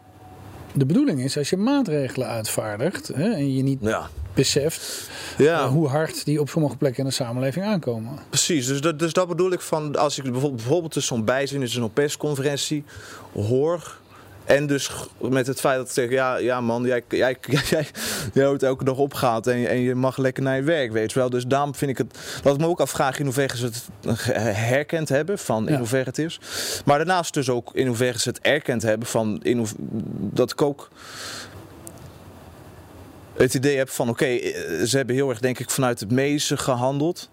de 0.73 0.85
bedoeling 0.85 1.23
is 1.23 1.37
als 1.37 1.49
je 1.49 1.57
maatregelen 1.57 2.27
uitvaardigt 2.27 3.07
hè, 3.07 3.31
en 3.33 3.55
je 3.55 3.63
niet 3.63 3.79
ja. 3.81 4.09
beseft 4.33 5.09
ja. 5.37 5.63
Uh, 5.63 5.69
hoe 5.69 5.87
hard 5.87 6.25
die 6.25 6.39
op 6.39 6.49
sommige 6.49 6.77
plekken 6.77 7.03
in 7.03 7.09
de 7.09 7.15
samenleving 7.15 7.65
aankomen. 7.65 8.19
Precies, 8.29 8.67
dus 8.67 8.81
dat, 8.81 8.99
dus 8.99 9.13
dat 9.13 9.27
bedoel 9.27 9.51
ik 9.51 9.61
van 9.61 9.95
als 9.95 10.17
ik 10.17 10.23
bijvoorbeeld, 10.23 10.55
bijvoorbeeld 10.55 10.93
dus 10.93 11.05
zo'n 11.05 11.25
bijzin 11.25 11.61
in 11.61 11.67
zo'n 11.67 11.93
persconferentie 11.93 12.83
hoor. 13.33 13.99
En 14.51 14.67
dus 14.67 14.89
met 15.17 15.47
het 15.47 15.59
feit 15.59 15.77
dat 15.77 15.87
ik 15.87 15.93
zeg, 15.93 16.09
ja, 16.09 16.37
ja 16.37 16.61
man, 16.61 16.83
jij, 16.83 17.03
jij, 17.09 17.37
jij, 17.69 17.87
jij 18.33 18.47
wordt 18.47 18.63
elke 18.63 18.83
dag 18.83 18.97
opgehaald 18.97 19.47
en, 19.47 19.67
en 19.67 19.79
je 19.79 19.95
mag 19.95 20.17
lekker 20.17 20.43
naar 20.43 20.55
je 20.55 20.63
werk, 20.63 20.91
weet 20.91 21.11
je 21.11 21.19
wel. 21.19 21.29
Dus 21.29 21.45
daarom 21.45 21.75
vind 21.75 21.91
ik 21.91 21.97
het, 21.97 22.17
dat 22.43 22.53
ik 22.53 22.59
me 22.59 22.67
ook 22.67 22.79
afvraag 22.79 23.19
in 23.19 23.25
hoeverre 23.25 23.57
ze 23.57 23.65
het 23.65 23.83
herkend 24.53 25.09
hebben 25.09 25.39
van 25.39 25.65
in 25.65 25.73
ja. 25.73 25.79
hoeverre 25.79 26.05
het 26.05 26.17
is. 26.17 26.39
Maar 26.85 26.97
daarnaast 26.97 27.33
dus 27.33 27.49
ook 27.49 27.69
in 27.73 27.87
hoeverre 27.87 28.19
ze 28.19 28.29
het 28.29 28.39
erkend 28.39 28.81
hebben 28.81 29.07
van 29.07 29.39
in 29.43 29.57
hoe, 29.57 29.67
dat 30.19 30.51
ik 30.51 30.61
ook 30.61 30.89
het 33.33 33.53
idee 33.53 33.77
heb 33.77 33.89
van 33.89 34.09
oké, 34.09 34.23
okay, 34.23 34.85
ze 34.85 34.97
hebben 34.97 35.15
heel 35.15 35.29
erg 35.29 35.39
denk 35.39 35.59
ik 35.59 35.69
vanuit 35.69 35.99
het 35.99 36.11
medische 36.11 36.57
gehandeld. 36.57 37.29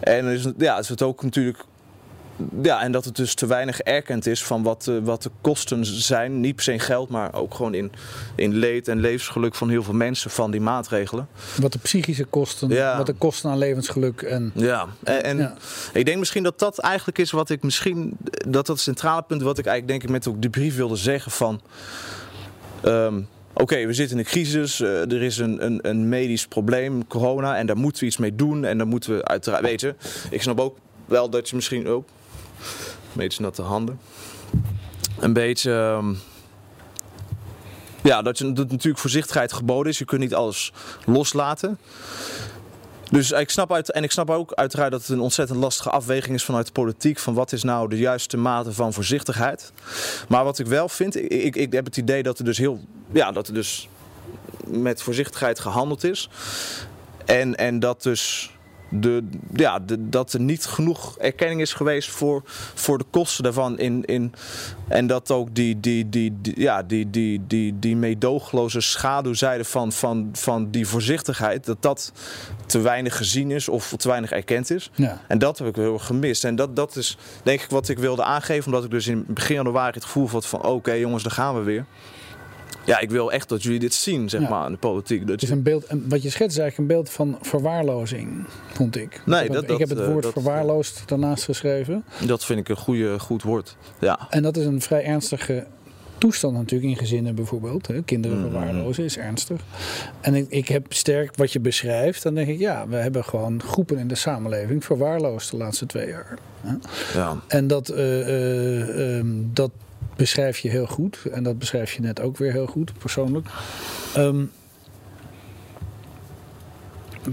En 0.00 0.26
is, 0.26 0.46
ja, 0.58 0.78
is 0.78 0.88
het 0.88 1.02
ook 1.02 1.22
natuurlijk 1.22 1.58
ja, 2.62 2.82
en 2.82 2.92
dat 2.92 3.04
het 3.04 3.16
dus 3.16 3.34
te 3.34 3.46
weinig 3.46 3.80
erkend 3.80 4.26
is 4.26 4.44
van 4.44 4.62
wat, 4.62 4.86
uh, 4.90 4.98
wat 5.02 5.22
de 5.22 5.30
kosten 5.40 5.84
zijn. 5.84 6.40
Niet 6.40 6.54
per 6.54 6.64
se 6.64 6.72
in 6.72 6.80
geld, 6.80 7.08
maar 7.08 7.34
ook 7.34 7.54
gewoon 7.54 7.74
in, 7.74 7.92
in 8.34 8.54
leed 8.54 8.88
en 8.88 9.00
levensgeluk 9.00 9.54
van 9.54 9.70
heel 9.70 9.82
veel 9.82 9.94
mensen 9.94 10.30
van 10.30 10.50
die 10.50 10.60
maatregelen. 10.60 11.28
Wat 11.60 11.72
de 11.72 11.78
psychische 11.78 12.24
kosten, 12.24 12.68
ja. 12.68 12.96
wat 12.96 13.06
de 13.06 13.12
kosten 13.12 13.50
aan 13.50 13.58
levensgeluk. 13.58 14.22
En, 14.22 14.52
ja, 14.54 14.86
en, 15.04 15.24
en 15.24 15.38
ja. 15.38 15.54
ik 15.92 16.04
denk 16.04 16.18
misschien 16.18 16.42
dat 16.42 16.58
dat 16.58 16.78
eigenlijk 16.78 17.18
is 17.18 17.30
wat 17.30 17.50
ik 17.50 17.62
misschien, 17.62 18.16
dat 18.48 18.66
dat 18.66 18.76
het 18.76 18.84
centrale 18.84 19.22
punt 19.22 19.42
wat 19.42 19.58
ik 19.58 19.66
eigenlijk 19.66 20.00
denk 20.00 20.02
ik 20.02 20.16
met 20.16 20.34
ook 20.34 20.42
de 20.42 20.50
brief 20.50 20.76
wilde 20.76 20.96
zeggen 20.96 21.32
van... 21.32 21.60
Um, 22.84 23.28
oké, 23.52 23.86
we 23.86 23.92
zitten 23.92 24.18
in 24.18 24.24
een 24.24 24.30
crisis, 24.30 24.80
uh, 24.80 25.12
er 25.12 25.22
is 25.22 25.38
een, 25.38 25.64
een, 25.64 25.78
een 25.82 26.08
medisch 26.08 26.46
probleem, 26.46 27.06
corona, 27.06 27.56
en 27.56 27.66
daar 27.66 27.76
moeten 27.76 28.00
we 28.00 28.06
iets 28.06 28.16
mee 28.16 28.34
doen. 28.34 28.64
En 28.64 28.78
dan 28.78 28.88
moeten 28.88 29.16
we 29.16 29.24
uiteraard 29.24 29.62
weten. 29.62 29.96
Ik 30.30 30.42
snap 30.42 30.60
ook 30.60 30.76
wel 31.04 31.30
dat 31.30 31.48
je 31.48 31.56
misschien 31.56 31.88
ook, 31.88 32.08
beetje 33.16 33.42
natte 33.42 33.62
handen, 33.62 34.00
een 35.18 35.32
beetje. 35.32 35.70
Um, 35.72 36.18
ja, 38.02 38.22
dat, 38.22 38.38
je, 38.38 38.52
dat 38.52 38.70
natuurlijk 38.70 38.98
voorzichtigheid 38.98 39.52
geboden 39.52 39.92
is. 39.92 39.98
Je 39.98 40.04
kunt 40.04 40.20
niet 40.20 40.34
alles 40.34 40.72
loslaten. 41.04 41.78
Dus 43.10 43.30
ik 43.30 43.50
snap 43.50 43.72
uit, 43.72 43.92
en 43.92 44.02
ik 44.02 44.10
snap 44.10 44.30
ook 44.30 44.52
uiteraard 44.52 44.90
dat 44.90 45.00
het 45.00 45.08
een 45.08 45.20
ontzettend 45.20 45.58
lastige 45.58 45.90
afweging 45.90 46.34
is 46.34 46.44
vanuit 46.44 46.66
de 46.66 46.72
politiek. 46.72 47.18
Van 47.18 47.34
wat 47.34 47.52
is 47.52 47.62
nou 47.62 47.88
de 47.88 47.98
juiste 47.98 48.36
mate 48.36 48.72
van 48.72 48.92
voorzichtigheid. 48.92 49.72
Maar 50.28 50.44
wat 50.44 50.58
ik 50.58 50.66
wel 50.66 50.88
vind, 50.88 51.16
ik, 51.16 51.30
ik, 51.30 51.56
ik 51.56 51.72
heb 51.72 51.84
het 51.84 51.96
idee 51.96 52.22
dat 52.22 52.38
er 52.38 52.44
dus 52.44 52.58
heel. 52.58 52.80
Ja, 53.12 53.32
dat 53.32 53.48
er 53.48 53.54
dus 53.54 53.88
met 54.66 55.02
voorzichtigheid 55.02 55.60
gehandeld 55.60 56.04
is. 56.04 56.28
En, 57.24 57.56
en 57.56 57.80
dat 57.80 58.02
dus 58.02 58.50
de, 58.88 59.28
ja, 59.52 59.78
de, 59.78 60.08
dat 60.08 60.32
er 60.32 60.40
niet 60.40 60.66
genoeg 60.66 61.18
erkenning 61.18 61.60
is 61.60 61.72
geweest 61.72 62.10
voor, 62.10 62.42
voor 62.74 62.98
de 62.98 63.04
kosten 63.10 63.44
daarvan. 63.44 63.78
In, 63.78 64.04
in, 64.04 64.32
en 64.88 65.06
dat 65.06 65.30
ook 65.30 65.54
die, 65.54 65.80
die, 65.80 66.08
die, 66.08 66.38
die 66.40 66.60
ja, 66.60 66.82
die, 66.82 67.10
die, 67.10 67.46
die, 67.46 67.78
die 67.78 67.96
meedoogloze 67.96 68.80
schaduwzijde 68.80 69.64
van, 69.64 69.92
van, 69.92 70.28
van 70.32 70.70
die 70.70 70.86
voorzichtigheid, 70.86 71.64
dat 71.64 71.82
dat 71.82 72.12
te 72.66 72.80
weinig 72.80 73.16
gezien 73.16 73.50
is 73.50 73.68
of 73.68 73.94
te 73.96 74.08
weinig 74.08 74.30
erkend 74.30 74.70
is. 74.70 74.90
Ja. 74.94 75.20
En 75.28 75.38
dat 75.38 75.58
heb 75.58 75.68
ik 75.68 75.76
heel 75.76 75.92
erg 75.92 76.06
gemist. 76.06 76.44
En 76.44 76.56
dat, 76.56 76.76
dat 76.76 76.96
is 76.96 77.16
denk 77.42 77.60
ik 77.60 77.70
wat 77.70 77.88
ik 77.88 77.98
wilde 77.98 78.24
aangeven, 78.24 78.66
omdat 78.66 78.84
ik 78.84 78.90
dus 78.90 79.06
in 79.06 79.24
begin 79.28 79.54
januari 79.54 79.92
het 79.94 80.04
gevoel 80.04 80.28
had 80.28 80.46
van 80.46 80.62
oké 80.64 80.92
jongens, 80.92 81.22
daar 81.22 81.32
gaan 81.32 81.54
we 81.54 81.62
weer. 81.62 81.84
Ja, 82.86 83.00
ik 83.00 83.10
wil 83.10 83.32
echt 83.32 83.48
dat 83.48 83.62
jullie 83.62 83.78
dit 83.78 83.94
zien, 83.94 84.28
zeg 84.28 84.48
maar, 84.48 84.66
in 84.66 84.72
de 84.72 84.78
politiek. 84.78 85.20
Dat 85.20 85.28
het 85.28 85.42
is 85.42 85.50
een 85.50 85.62
beeld, 85.62 85.86
wat 86.08 86.22
je 86.22 86.30
schetst 86.30 86.56
is 86.56 86.62
eigenlijk 86.62 86.78
een 86.78 86.96
beeld 86.96 87.10
van 87.10 87.38
verwaarlozing, 87.40 88.46
vond 88.72 88.96
ik. 88.96 89.20
Nee, 89.24 89.44
ik, 89.44 89.52
dat, 89.52 89.62
heb, 89.62 89.70
ik 89.70 89.78
heb 89.78 89.88
het 89.88 89.98
eh, 89.98 90.06
woord 90.06 90.22
dat, 90.22 90.32
verwaarloosd 90.32 91.02
daarnaast 91.06 91.44
geschreven. 91.44 92.04
Dat 92.26 92.44
vind 92.44 92.60
ik 92.60 92.68
een 92.68 92.76
goede, 92.76 93.18
goed 93.18 93.42
woord, 93.42 93.76
ja. 94.00 94.26
En 94.30 94.42
dat 94.42 94.56
is 94.56 94.64
een 94.64 94.80
vrij 94.80 95.04
ernstige 95.04 95.66
toestand 96.18 96.54
natuurlijk 96.54 96.90
in 96.90 96.96
gezinnen 96.96 97.34
bijvoorbeeld. 97.34 97.86
Hè. 97.86 98.02
Kinderen 98.02 98.36
mm-hmm. 98.36 98.52
verwaarlozen 98.52 99.04
is 99.04 99.18
ernstig. 99.18 99.60
En 100.20 100.34
ik, 100.34 100.46
ik 100.48 100.68
heb 100.68 100.92
sterk 100.92 101.36
wat 101.36 101.52
je 101.52 101.60
beschrijft. 101.60 102.22
Dan 102.22 102.34
denk 102.34 102.48
ik, 102.48 102.58
ja, 102.58 102.88
we 102.88 102.96
hebben 102.96 103.24
gewoon 103.24 103.62
groepen 103.62 103.98
in 103.98 104.08
de 104.08 104.14
samenleving 104.14 104.84
verwaarloosd 104.84 105.50
de 105.50 105.56
laatste 105.56 105.86
twee 105.86 106.08
jaar. 106.08 106.38
Hè. 106.60 106.74
Ja. 107.18 107.40
En 107.46 107.66
dat, 107.66 107.90
uh, 107.90 109.18
uh, 109.18 109.24
dat 109.52 109.70
beschrijf 110.16 110.58
je 110.58 110.68
heel 110.68 110.86
goed. 110.86 111.18
En 111.32 111.42
dat 111.42 111.58
beschrijf 111.58 111.92
je 111.92 112.00
net 112.00 112.20
ook 112.20 112.36
weer 112.36 112.52
heel 112.52 112.66
goed, 112.66 112.98
persoonlijk. 112.98 113.48
Um, 114.16 114.52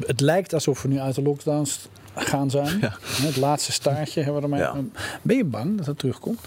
het 0.05 0.19
lijkt 0.19 0.53
alsof 0.53 0.81
we 0.81 0.87
nu 0.87 0.99
uit 0.99 1.15
de 1.15 1.21
lockdowns 1.21 1.87
gaan 2.15 2.49
zijn. 2.49 2.79
Ja. 2.81 2.97
Het 3.01 3.37
laatste 3.37 3.71
staartje 3.71 4.21
hebben 4.21 4.41
we 4.41 4.47
ermee. 4.47 4.59
Ja. 4.59 4.75
Ben 5.21 5.37
je 5.37 5.45
bang 5.45 5.77
dat 5.77 5.85
dat 5.85 5.99
terugkomt? 5.99 6.39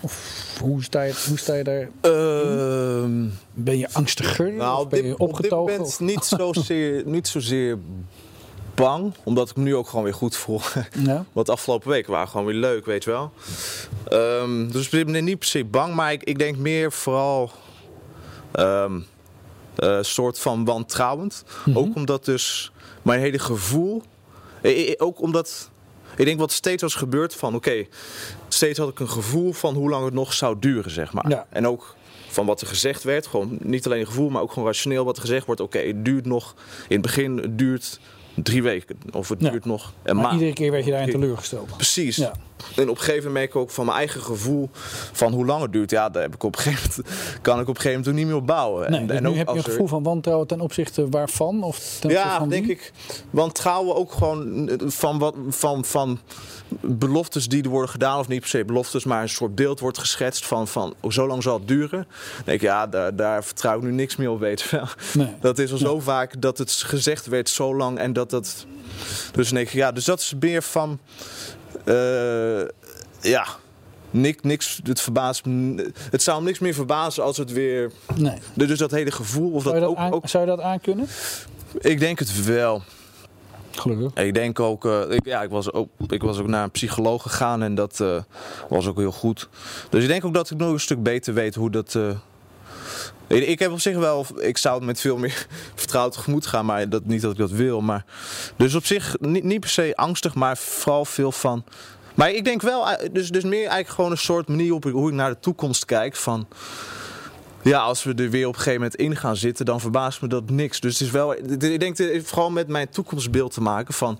Of 0.00 0.56
hoe 0.60 0.82
sta 0.82 1.02
je, 1.02 1.24
hoe 1.28 1.38
sta 1.38 1.54
je 1.54 1.64
daar? 1.64 1.80
Uh, 1.82 3.28
ben 3.52 3.78
je 3.78 3.88
angstiger? 3.92 4.52
Nou, 4.52 4.88
ben 4.88 5.06
je 5.06 5.18
opgetogen? 5.18 5.78
Op 5.78 5.86
dit 5.86 5.98
moment 5.98 6.00
niet 6.00 6.24
zozeer, 6.24 7.02
niet 7.06 7.28
zozeer 7.28 7.78
bang, 8.74 9.14
omdat 9.24 9.50
ik 9.50 9.56
me 9.56 9.62
nu 9.62 9.76
ook 9.76 9.88
gewoon 9.88 10.04
weer 10.04 10.14
goed 10.14 10.36
voel. 10.36 10.60
Ja. 10.98 11.24
Want 11.32 11.50
afgelopen 11.50 11.88
weken 11.90 12.12
waren 12.12 12.28
gewoon 12.28 12.46
weer 12.46 12.54
leuk, 12.54 12.86
weet 12.86 13.04
je 13.04 13.10
wel. 13.10 13.32
Um, 14.12 14.72
dus 14.72 14.88
ik 14.88 15.06
ben 15.06 15.24
niet 15.24 15.38
per 15.38 15.48
se 15.48 15.64
bang, 15.64 15.94
maar 15.94 16.12
ik, 16.12 16.22
ik 16.22 16.38
denk 16.38 16.56
meer 16.56 16.92
vooral 16.92 17.50
um, 18.52 19.06
uh, 19.78 19.98
soort 20.00 20.38
van 20.38 20.64
wantrouwend. 20.64 21.44
Mm 21.64 21.78
Ook 21.78 21.94
omdat 21.94 22.24
dus 22.24 22.72
mijn 23.02 23.20
hele 23.20 23.38
gevoel, 23.38 24.02
ook 24.96 25.20
omdat 25.20 25.70
ik 26.16 26.24
denk 26.24 26.38
wat 26.38 26.52
steeds 26.52 26.82
was 26.82 26.94
gebeurd 26.94 27.34
van 27.34 27.54
oké, 27.54 27.86
steeds 28.48 28.78
had 28.78 28.88
ik 28.88 29.00
een 29.00 29.08
gevoel 29.08 29.52
van 29.52 29.74
hoe 29.74 29.90
lang 29.90 30.04
het 30.04 30.14
nog 30.14 30.32
zou 30.32 30.56
duren, 30.58 30.90
zeg 30.90 31.12
maar. 31.12 31.28
Ja. 31.28 31.46
En 31.50 31.66
ook 31.66 31.94
van 32.28 32.46
wat 32.46 32.60
er 32.60 32.66
gezegd 32.66 33.02
werd, 33.02 33.26
gewoon 33.26 33.58
niet 33.60 33.86
alleen 33.86 34.00
een 34.00 34.06
gevoel, 34.06 34.28
maar 34.28 34.42
ook 34.42 34.52
gewoon 34.52 34.68
rationeel 34.68 35.04
wat 35.04 35.16
er 35.16 35.22
gezegd 35.22 35.46
wordt. 35.46 35.60
Oké, 35.60 35.78
het 35.78 36.04
duurt 36.04 36.26
nog, 36.26 36.54
in 36.88 36.92
het 36.96 37.02
begin 37.02 37.36
het 37.36 37.58
duurt 37.58 38.00
drie 38.34 38.62
weken. 38.62 38.96
Of 39.12 39.28
het 39.28 39.40
duurt 39.40 39.64
nog 39.64 39.92
een 40.02 40.14
maar 40.14 40.24
maand. 40.24 40.34
Iedere 40.34 40.52
keer 40.52 40.70
werd 40.70 40.84
je 40.84 40.90
daarin 40.90 41.10
teleurgesteld. 41.10 41.76
Precies. 41.76 42.28
En 42.76 42.82
op 42.82 42.88
een 42.88 42.96
gegeven 42.96 43.16
moment 43.16 43.32
merk 43.32 43.48
ik 43.48 43.56
ook 43.56 43.70
van 43.70 43.84
mijn 43.84 43.96
eigen 43.96 44.20
gevoel 44.20 44.68
van 45.12 45.32
hoe 45.32 45.46
lang 45.46 45.62
het 45.62 45.72
duurt. 45.72 45.90
Ja, 45.90 46.08
daar 46.08 46.22
heb 46.22 46.34
ik 46.34 46.42
op 46.42 46.56
een 46.56 46.62
gegeven 46.62 47.04
moment, 47.04 47.42
kan 47.42 47.60
ik 47.60 47.68
op 47.68 47.74
een 47.74 47.80
gegeven 47.80 48.00
moment 48.00 48.16
niet 48.16 48.26
meer 48.26 48.36
op 48.36 48.46
bouwen. 48.46 48.90
Nee, 48.90 49.00
en, 49.00 49.06
dus 49.06 49.16
en 49.16 49.22
nu 49.22 49.36
heb 49.36 49.48
je 49.48 49.54
een 49.54 49.64
gevoel 49.64 49.86
van 49.86 50.02
wantrouwen 50.02 50.46
ten 50.46 50.60
opzichte 50.60 51.08
waarvan? 51.08 51.62
Of 51.62 51.96
ten 52.00 52.10
ja, 52.10 52.38
van 52.38 52.48
denk 52.48 52.66
ik. 52.66 52.92
Wantrouwen 53.30 53.96
ook 53.96 54.12
gewoon 54.12 54.70
van, 54.86 55.18
wat, 55.18 55.34
van, 55.48 55.84
van 55.84 56.18
beloftes 56.80 57.48
die 57.48 57.62
er 57.62 57.68
worden 57.68 57.90
gedaan. 57.90 58.18
Of 58.18 58.28
niet 58.28 58.40
per 58.40 58.48
se 58.48 58.64
beloftes, 58.64 59.04
maar 59.04 59.22
een 59.22 59.28
soort 59.28 59.54
beeld 59.54 59.80
wordt 59.80 59.98
geschetst 59.98 60.46
van, 60.46 60.68
van 60.68 60.94
oh, 61.00 61.10
zo 61.10 61.26
lang 61.26 61.42
zal 61.42 61.58
het 61.58 61.68
duren. 61.68 62.06
Dan 62.36 62.44
denk 62.44 62.60
ik, 62.60 62.66
ja, 62.66 62.86
daar, 62.86 63.16
daar 63.16 63.44
vertrouw 63.44 63.76
ik 63.76 63.82
nu 63.82 63.92
niks 63.92 64.16
meer 64.16 64.30
op, 64.30 64.40
wel. 64.40 64.54
Nee. 65.14 65.34
Dat 65.40 65.58
is 65.58 65.72
al 65.72 65.78
zo 65.78 66.00
vaak 66.00 66.40
dat 66.40 66.58
het 66.58 66.72
gezegd 66.72 67.26
werd 67.26 67.48
zo 67.48 67.76
lang 67.76 67.98
en 67.98 68.12
dat 68.12 68.30
dat... 68.30 68.66
Dus 69.32 69.50
denk 69.50 69.66
ik, 69.66 69.72
ja, 69.72 69.92
dus 69.92 70.04
dat 70.04 70.20
is 70.20 70.34
meer 70.40 70.62
van... 70.62 70.98
Uh, 71.84 72.68
ja, 73.20 73.46
niks, 74.10 74.42
niks 74.42 74.80
het, 74.82 75.00
verbaast, 75.00 75.44
het 76.10 76.22
zou 76.22 76.36
hem 76.36 76.46
niks 76.46 76.58
meer 76.58 76.74
verbazen 76.74 77.24
als 77.24 77.36
het 77.36 77.52
weer. 77.52 77.90
Nee. 78.14 78.38
Dus 78.54 78.78
dat 78.78 78.90
hele 78.90 79.10
gevoel. 79.10 79.50
Of 79.50 79.62
zou, 79.62 79.80
dat 79.80 79.88
je 79.90 79.96
dat 79.96 80.12
ook, 80.12 80.28
zou 80.28 80.44
je 80.44 80.50
dat 80.50 80.60
aankunnen? 80.60 81.06
Ik 81.78 81.98
denk 81.98 82.18
het 82.18 82.44
wel. 82.44 82.82
Gelukkig. 83.70 84.24
Ik 84.24 84.34
denk 84.34 84.60
ook, 84.60 84.84
uh, 84.84 85.10
ik, 85.10 85.24
ja, 85.24 85.42
ik 85.42 85.50
was 85.50 85.72
ook, 85.72 85.88
ik 86.08 86.22
was 86.22 86.38
ook 86.38 86.46
naar 86.46 86.64
een 86.64 86.70
psycholoog 86.70 87.22
gegaan 87.22 87.62
en 87.62 87.74
dat 87.74 87.98
uh, 88.02 88.22
was 88.68 88.86
ook 88.86 88.96
heel 88.96 89.12
goed. 89.12 89.48
Dus 89.90 90.02
ik 90.02 90.08
denk 90.08 90.24
ook 90.24 90.34
dat 90.34 90.50
ik 90.50 90.58
nog 90.58 90.72
een 90.72 90.80
stuk 90.80 91.02
beter 91.02 91.34
weet 91.34 91.54
hoe 91.54 91.70
dat. 91.70 91.94
Uh, 91.94 92.10
ik 93.26 93.58
heb 93.58 93.72
op 93.72 93.80
zich 93.80 93.96
wel, 93.96 94.26
ik 94.38 94.58
zou 94.58 94.76
het 94.76 94.84
met 94.84 95.00
veel 95.00 95.16
meer 95.16 95.46
vertrouwd 95.74 96.12
tegemoet 96.12 96.46
gaan, 96.46 96.66
maar 96.66 96.88
dat, 96.88 97.04
niet 97.04 97.20
dat 97.20 97.32
ik 97.32 97.38
dat 97.38 97.50
wil. 97.50 97.80
Maar, 97.80 98.04
dus 98.56 98.74
op 98.74 98.86
zich 98.86 99.16
niet, 99.20 99.44
niet 99.44 99.60
per 99.60 99.68
se 99.68 99.92
angstig, 99.96 100.34
maar 100.34 100.56
vooral 100.56 101.04
veel 101.04 101.32
van 101.32 101.64
maar 102.14 102.30
ik 102.30 102.44
denk 102.44 102.62
wel, 102.62 102.90
eh, 102.90 103.08
dus, 103.12 103.28
dus 103.28 103.42
meer 103.42 103.58
eigenlijk 103.58 103.88
gewoon 103.88 104.10
een 104.10 104.16
soort 104.16 104.48
manier 104.48 104.74
op 104.74 104.84
hoe 104.84 105.08
ik 105.08 105.14
naar 105.14 105.30
de 105.30 105.40
toekomst 105.40 105.84
kijk. 105.84 106.16
Van, 106.16 106.46
ja, 107.62 107.78
als 107.78 108.02
we 108.02 108.14
er 108.14 108.30
weer 108.30 108.46
op 108.46 108.52
een 108.52 108.58
gegeven 108.58 108.80
moment 108.80 108.94
in 108.94 109.16
gaan 109.16 109.36
zitten, 109.36 109.64
dan 109.64 109.80
verbaast 109.80 110.22
me 110.22 110.28
dat 110.28 110.50
niks. 110.50 110.80
Dus 110.80 110.92
het 110.92 111.08
is 111.08 111.10
wel, 111.10 111.34
ik 111.34 111.80
denk 111.80 111.96
vooral 112.24 112.50
met 112.50 112.68
mijn 112.68 112.88
toekomstbeeld 112.88 113.52
te 113.52 113.60
maken 113.60 113.94
van... 113.94 114.18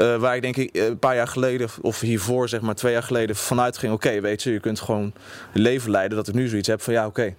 Uh, 0.00 0.16
waar 0.16 0.36
ik 0.36 0.42
denk 0.42 0.56
ik 0.56 0.76
een 0.76 0.98
paar 0.98 1.14
jaar 1.14 1.28
geleden, 1.28 1.68
of 1.80 2.00
hiervoor 2.00 2.48
zeg 2.48 2.60
maar 2.60 2.74
twee 2.74 2.92
jaar 2.92 3.02
geleden, 3.02 3.36
vanuit 3.36 3.78
ging: 3.78 3.92
oké, 3.92 4.20
weet 4.20 4.42
je, 4.42 4.52
je 4.52 4.60
kunt 4.60 4.80
gewoon 4.80 5.12
leven 5.52 5.90
leiden. 5.90 6.16
Dat 6.16 6.28
ik 6.28 6.34
nu 6.34 6.48
zoiets 6.48 6.68
heb 6.68 6.82
van: 6.82 6.92
ja, 6.92 7.06
oké, 7.06 7.34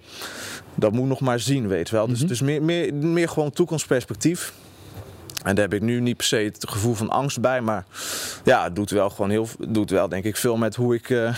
dat 0.74 0.92
moet 0.92 1.08
nog 1.08 1.20
maar 1.20 1.40
zien, 1.40 1.68
weet 1.68 1.88
je 1.88 1.94
wel. 1.94 2.06
Dus, 2.06 2.18
mhm. 2.18 2.28
dus 2.28 2.40
meer, 2.40 2.62
meer, 2.62 2.94
meer 2.94 3.28
gewoon 3.28 3.50
toekomstperspectief. 3.50 4.52
En 5.42 5.54
daar 5.54 5.64
heb 5.64 5.74
ik 5.74 5.82
nu 5.82 6.00
niet 6.00 6.16
per 6.16 6.26
se 6.26 6.36
het 6.36 6.64
gevoel 6.68 6.94
van 6.94 7.10
angst 7.10 7.40
bij. 7.40 7.60
Maar 7.60 7.84
ja, 8.44 8.64
het 8.64 8.76
doet 8.76 8.90
wel 8.90 9.10
gewoon 9.10 9.30
heel 9.30 9.48
doet 9.68 9.90
wel 9.90 10.08
denk 10.08 10.24
ik 10.24 10.36
veel 10.36 10.56
met 10.56 10.74
hoe 10.74 10.94
ik 10.94 11.08
uh, 11.08 11.34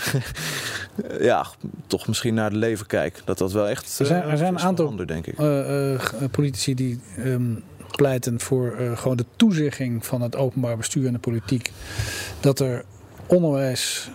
ja, 1.19 1.45
toch 1.87 2.07
misschien 2.07 2.33
naar 2.33 2.49
het 2.49 2.59
leven 2.59 2.85
kijk. 2.85 3.21
Dat 3.25 3.37
dat 3.37 3.51
wel 3.51 3.67
echt. 3.67 3.99
er 3.99 4.05
zijn, 4.05 4.23
er 4.23 4.37
zijn 4.37 4.53
een 4.53 4.59
aantal 4.59 4.95
denk 5.05 5.27
ik. 5.27 5.39
Uh, 5.39 6.01
politici 6.31 6.73
die 6.73 6.99
um, 7.25 7.63
pleiten 7.95 8.39
voor 8.39 8.75
gewoon 8.95 9.17
de 9.17 9.25
toezegging 9.35 10.05
van 10.05 10.21
het 10.21 10.35
openbaar 10.35 10.77
bestuur 10.77 11.07
en 11.07 11.13
de 11.13 11.19
politiek. 11.19 11.71
Dat 12.39 12.59
er 12.59 12.85
onderwijs 13.25 14.09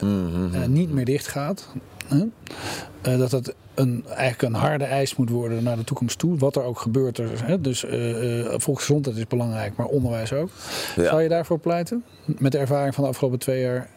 mm-hmm. 0.00 0.72
niet 0.72 0.92
meer 0.92 1.04
dicht 1.04 1.26
gaat. 1.26 1.68
Uh, 2.12 3.18
dat 3.18 3.30
het 3.30 3.54
een, 3.74 4.04
eigenlijk 4.06 4.42
een 4.42 4.60
harde 4.60 4.84
eis 4.84 5.16
moet 5.16 5.30
worden 5.30 5.62
naar 5.62 5.76
de 5.76 5.84
toekomst 5.84 6.18
toe. 6.18 6.38
Wat 6.38 6.56
er 6.56 6.62
ook 6.62 6.78
gebeurt. 6.78 7.18
Er, 7.18 7.46
hè? 7.46 7.60
Dus 7.60 7.84
uh, 7.84 8.54
volksgezondheid 8.56 9.16
is 9.16 9.26
belangrijk, 9.26 9.76
maar 9.76 9.86
onderwijs 9.86 10.32
ook. 10.32 10.50
Ja. 10.96 11.04
Zou 11.04 11.22
je 11.22 11.28
daarvoor 11.28 11.58
pleiten? 11.58 12.04
Met 12.24 12.52
de 12.52 12.58
ervaring 12.58 12.94
van 12.94 13.04
de 13.04 13.10
afgelopen 13.10 13.38
twee 13.38 13.60
jaar 13.60 13.88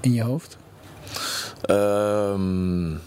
in 0.00 0.12
je 0.12 0.22
hoofd? 0.22 0.56
Um, 1.70 3.00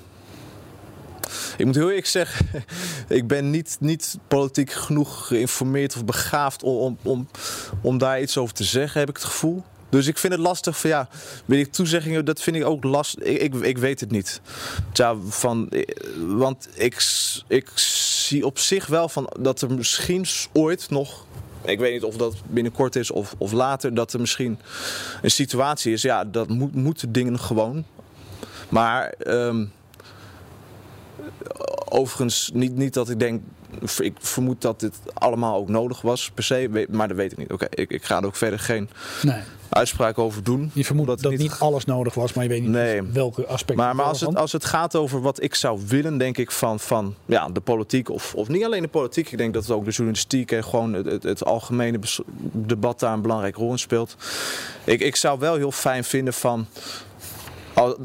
ik 1.57 1.65
moet 1.65 1.75
heel 1.75 1.87
eerlijk 1.89 2.05
zeggen, 2.05 2.45
ik 3.07 3.27
ben 3.27 3.49
niet, 3.49 3.77
niet 3.79 4.17
politiek 4.27 4.71
genoeg 4.71 5.27
geïnformeerd 5.27 5.95
of 5.95 6.05
begaafd 6.05 6.63
om, 6.63 6.97
om, 7.01 7.27
om, 7.81 7.97
daar 7.97 8.21
iets 8.21 8.37
over 8.37 8.55
te 8.55 8.63
zeggen, 8.63 8.99
heb 8.99 9.09
ik 9.09 9.15
het 9.15 9.25
gevoel. 9.25 9.63
Dus 9.89 10.07
ik 10.07 10.17
vind 10.17 10.33
het 10.33 10.41
lastig 10.41 10.79
van 10.79 10.89
ja, 10.89 11.09
weet 11.45 11.65
ik 11.65 11.73
toezeggingen, 11.73 12.25
dat 12.25 12.41
vind 12.41 12.55
ik 12.55 12.65
ook 12.65 12.83
lastig. 12.83 13.23
Ik, 13.23 13.53
ik, 13.53 13.77
weet 13.77 13.99
het 13.99 14.11
niet. 14.11 14.41
Tja, 14.91 15.15
van, 15.27 15.71
want 16.17 16.69
ik, 16.73 16.95
ik 17.47 17.69
zie 17.75 18.45
op 18.45 18.59
zich 18.59 18.87
wel 18.87 19.09
van 19.09 19.29
dat 19.39 19.61
er 19.61 19.73
misschien 19.73 20.25
ooit 20.53 20.89
nog 20.89 21.25
ik 21.65 21.79
weet 21.79 21.93
niet 21.93 22.03
of 22.03 22.17
dat 22.17 22.35
binnenkort 22.47 22.95
is 22.95 23.11
of, 23.11 23.35
of 23.37 23.51
later, 23.51 23.93
dat 23.93 24.13
er 24.13 24.19
misschien 24.19 24.59
een 25.21 25.31
situatie 25.31 25.93
is. 25.93 26.01
Ja, 26.01 26.25
dat 26.25 26.47
moet, 26.47 26.75
moeten 26.75 27.11
dingen 27.11 27.39
gewoon. 27.39 27.85
Maar 28.69 29.13
um, 29.27 29.71
overigens 31.89 32.51
niet, 32.53 32.75
niet 32.75 32.93
dat 32.93 33.09
ik 33.09 33.19
denk, 33.19 33.41
ik 33.99 34.13
vermoed 34.19 34.61
dat 34.61 34.79
dit 34.79 34.93
allemaal 35.13 35.55
ook 35.55 35.69
nodig 35.69 36.01
was 36.01 36.31
per 36.33 36.43
se, 36.43 36.85
maar 36.89 37.07
dat 37.07 37.17
weet 37.17 37.31
ik 37.31 37.37
niet. 37.37 37.51
Oké, 37.51 37.67
ik, 37.69 37.89
ik 37.91 38.03
ga 38.03 38.17
er 38.17 38.25
ook 38.25 38.35
verder 38.35 38.59
geen 38.59 38.89
Nee. 39.21 39.41
uitspraak 39.69 40.17
over 40.17 40.43
doen. 40.43 40.71
Je 40.73 40.85
vermoedt 40.85 41.21
dat, 41.21 41.37
niet 41.37 41.55
alles 41.59 41.85
nodig 41.85 42.13
was, 42.13 42.33
maar 42.33 42.43
je 42.43 42.49
weet 42.49 42.61
niet 42.61 42.69
Nee. 42.69 43.01
welke 43.01 43.45
aspecten. 43.45 43.75
Maar, 43.85 43.95
maar 43.95 44.05
als, 44.05 44.21
het, 44.21 44.35
als 44.35 44.51
het 44.51 44.65
gaat 44.65 44.95
over 44.95 45.21
wat 45.21 45.43
ik 45.43 45.55
zou 45.55 45.79
willen, 45.87 46.17
denk 46.17 46.37
ik 46.37 46.51
van, 46.51 46.79
van 46.79 47.15
ja, 47.25 47.49
de 47.49 47.59
politiek, 47.61 48.09
of, 48.09 48.33
of 48.35 48.47
niet 48.47 48.63
alleen 48.63 48.81
de 48.81 48.87
politiek, 48.87 49.31
ik 49.31 49.37
denk 49.37 49.53
dat 49.53 49.63
het 49.63 49.71
ook 49.71 49.85
de 49.85 49.91
journalistiek 49.91 50.51
en 50.51 50.63
gewoon 50.63 50.93
het, 50.93 51.05
het, 51.05 51.23
het 51.23 51.45
algemene 51.45 51.99
debat 52.51 52.99
daar 52.99 53.13
een 53.13 53.21
belangrijke 53.21 53.59
rol 53.59 53.71
in 53.71 53.79
speelt. 53.79 54.15
Ik, 54.83 54.99
ik 55.01 55.15
zou 55.15 55.39
wel 55.39 55.55
heel 55.55 55.71
fijn 55.71 56.03
vinden 56.03 56.33
van. 56.33 56.67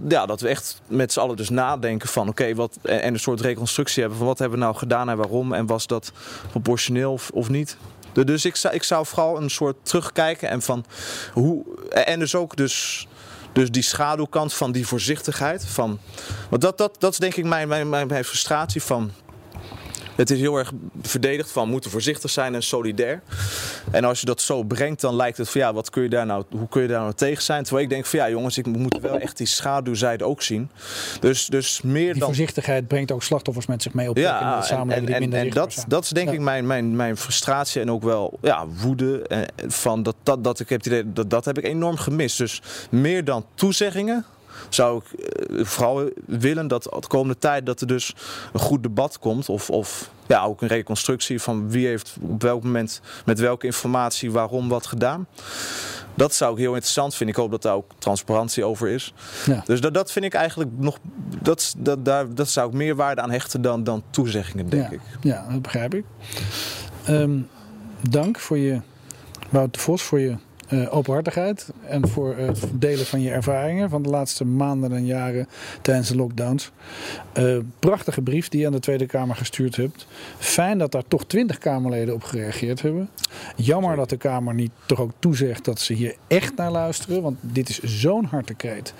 Ja, 0.08 0.26
dat 0.26 0.40
we 0.40 0.48
echt 0.48 0.80
met 0.86 1.12
z'n 1.12 1.20
allen 1.20 1.36
dus 1.36 1.48
nadenken 1.48 2.08
van 2.08 2.28
oké, 2.28 2.54
wat 2.54 2.78
en 2.82 3.02
en 3.02 3.14
een 3.14 3.20
soort 3.20 3.40
reconstructie 3.40 4.00
hebben 4.00 4.18
van 4.18 4.26
wat 4.28 4.38
hebben 4.38 4.58
we 4.58 4.64
nou 4.64 4.76
gedaan 4.76 5.08
en 5.08 5.16
waarom 5.16 5.52
en 5.52 5.66
was 5.66 5.86
dat 5.86 6.12
proportioneel 6.50 7.18
of, 7.32 7.48
niet. 7.48 7.76
Dus 8.12 8.44
ik 8.44 8.56
zou, 8.56 8.74
ik 8.74 8.82
zou 8.82 9.06
vooral 9.06 9.40
een 9.42 9.50
soort 9.50 9.76
terugkijken 9.82 10.48
en 10.48 10.62
van 10.62 10.84
hoe. 11.32 11.64
En 11.90 12.18
dus 12.18 12.34
ook 12.34 12.56
dus, 12.56 13.06
dus 13.52 13.70
die 13.70 13.82
schaduwkant 13.82 14.54
van 14.54 14.72
die 14.72 14.86
voorzichtigheid. 14.86 15.66
Van, 15.66 15.98
want 16.50 16.62
dat, 16.62 16.78
dat, 16.78 16.96
dat 16.98 17.12
is 17.12 17.18
denk 17.18 17.34
ik 17.34 17.44
mijn, 17.44 17.68
mijn, 17.68 17.88
mijn 17.88 18.24
frustratie 18.24 18.82
van. 18.82 19.10
Het 20.20 20.30
is 20.30 20.40
heel 20.40 20.56
erg 20.56 20.72
verdedigd 21.02 21.50
van 21.52 21.68
moeten 21.68 21.90
voorzichtig 21.90 22.30
zijn 22.30 22.54
en 22.54 22.62
solidair. 22.62 23.22
En 23.90 24.04
als 24.04 24.20
je 24.20 24.26
dat 24.26 24.40
zo 24.40 24.62
brengt, 24.62 25.00
dan 25.00 25.16
lijkt 25.16 25.36
het 25.38 25.48
van 25.50 25.60
ja, 25.60 25.72
wat 25.72 25.90
kun 25.90 26.02
je 26.02 26.08
daar 26.08 26.26
nou, 26.26 26.44
hoe 26.50 26.68
kun 26.68 26.82
je 26.82 26.88
daar 26.88 27.00
nou 27.00 27.14
tegen 27.14 27.42
zijn? 27.42 27.62
Terwijl 27.62 27.84
ik 27.84 27.90
denk 27.90 28.06
van 28.06 28.18
ja, 28.18 28.30
jongens, 28.30 28.58
ik 28.58 28.66
moet 28.66 28.98
wel 29.00 29.18
echt 29.18 29.36
die 29.36 29.46
schaduwzijde 29.46 30.24
ook 30.24 30.42
zien. 30.42 30.70
Dus, 31.20 31.46
dus 31.46 31.80
meer 31.82 32.04
Die 32.10 32.14
dan. 32.18 32.28
voorzichtigheid 32.28 32.88
brengt 32.88 33.12
ook 33.12 33.22
slachtoffers 33.22 33.66
met 33.66 33.82
zich 33.82 33.92
mee 33.94 34.08
op 34.10 34.16
in 34.16 34.22
de 34.22 34.28
Ja, 34.28 34.56
en, 34.56 34.62
samenleving 34.64 35.10
en, 35.10 35.20
minder 35.20 35.54
dat, 35.54 35.72
zijn. 35.72 35.86
dat 35.88 36.04
is 36.04 36.10
denk 36.10 36.28
Ja. 36.28 36.34
ik 36.34 36.40
mijn, 36.40 36.66
mijn, 36.66 36.96
mijn 36.96 37.16
frustratie 37.16 37.80
en 37.80 37.90
ook 37.90 38.02
wel 38.02 38.38
ja, 38.42 38.66
woede. 38.66 39.22
eh, 39.22 39.38
Van 39.68 40.02
dat, 40.02 40.14
dat, 40.22 40.44
dat 40.44 40.60
ik 40.60 40.68
heb 40.68 40.86
idee 40.86 41.12
dat 41.12 41.30
dat 41.30 41.44
heb 41.44 41.58
ik 41.58 41.64
enorm 41.64 41.96
gemist. 41.96 42.38
Dus 42.38 42.62
meer 42.90 43.24
dan 43.24 43.44
toezeggingen 43.54 44.24
zou 44.68 45.02
ik 45.02 45.20
eh, 45.20 45.64
vooral 45.64 46.10
willen 46.26 46.68
dat 46.68 46.82
de 46.82 47.06
komende 47.08 47.38
tijd 47.38 47.66
dat 47.66 47.80
er 47.80 47.86
dus 47.86 48.14
een 48.52 48.60
goed 48.60 48.82
debat 48.82 49.18
komt. 49.18 49.48
Of, 49.48 49.70
of 49.70 50.10
ja, 50.26 50.44
ook 50.44 50.62
een 50.62 50.68
reconstructie 50.68 51.40
van 51.40 51.70
wie 51.70 51.86
heeft 51.86 52.16
op 52.20 52.42
welk 52.42 52.62
moment 52.62 53.00
met 53.24 53.38
welke 53.38 53.66
informatie 53.66 54.30
waarom 54.30 54.68
wat 54.68 54.86
gedaan. 54.86 55.26
Dat 56.14 56.34
zou 56.34 56.52
ik 56.52 56.58
heel 56.58 56.72
interessant 56.72 57.14
vinden. 57.14 57.36
Ik 57.36 57.40
hoop 57.40 57.50
dat 57.50 57.62
daar 57.62 57.74
ook 57.74 57.90
transparantie 57.98 58.64
over 58.64 58.88
is. 58.88 59.14
Ja. 59.46 59.62
Dus 59.66 59.80
dat, 59.80 59.94
dat 59.94 60.12
vind 60.12 60.24
ik 60.24 60.34
eigenlijk 60.34 60.70
nog. 60.76 60.98
Dat, 61.42 61.74
dat, 61.78 62.04
daar, 62.04 62.34
dat 62.34 62.48
zou 62.48 62.68
ik 62.68 62.74
meer 62.74 62.94
waarde 62.96 63.20
aan 63.20 63.30
hechten 63.30 63.62
dan, 63.62 63.84
dan 63.84 64.02
toezeggingen, 64.10 64.68
denk 64.68 64.90
ja. 64.90 64.90
ik. 64.90 65.00
Ja, 65.20 65.46
dat 65.50 65.62
begrijp 65.62 65.94
ik. 65.94 66.04
Ehm, 67.04 67.38
dank 68.08 68.38
voor 68.38 68.58
je, 68.58 68.80
Wouter 69.50 69.82
Vos, 69.82 70.02
voor 70.02 70.20
je 70.20 70.36
eh, 70.70 70.96
openhartigheid 70.96 71.68
en 71.86 72.08
voor 72.08 72.36
het 72.36 72.64
delen 72.72 73.06
van 73.06 73.20
je 73.20 73.30
ervaringen 73.30 73.90
van 73.90 74.02
de 74.02 74.08
laatste 74.08 74.44
maanden 74.44 74.92
en 74.92 75.06
jaren 75.06 75.48
tijdens 75.82 76.08
de 76.08 76.16
lockdowns. 76.16 76.70
Eh, 77.32 77.56
prachtige 77.78 78.22
brief 78.22 78.48
die 78.48 78.60
je 78.60 78.66
aan 78.66 78.72
de 78.72 78.80
Tweede 78.80 79.06
Kamer 79.06 79.36
gestuurd 79.36 79.76
hebt. 79.76 80.06
Fijn 80.38 80.78
dat 80.78 80.92
daar 80.92 81.04
toch 81.08 81.24
twintig 81.24 81.58
Kamerleden 81.58 82.14
op 82.14 82.22
gereageerd 82.22 82.82
hebben. 82.82 83.10
Jammer 83.56 83.96
dat 83.96 84.08
de 84.08 84.16
Kamer 84.16 84.54
niet 84.54 84.70
toch 84.86 85.00
ook 85.00 85.12
toezegt 85.18 85.64
dat 85.64 85.80
ze 85.80 85.92
hier 85.92 86.16
echt 86.26 86.56
naar 86.56 86.70
luisteren. 86.70 87.22
Want 87.22 87.36
dit 87.40 87.68
is 87.68 87.78
zo'n 87.78 88.24
hartekreet 88.24 88.94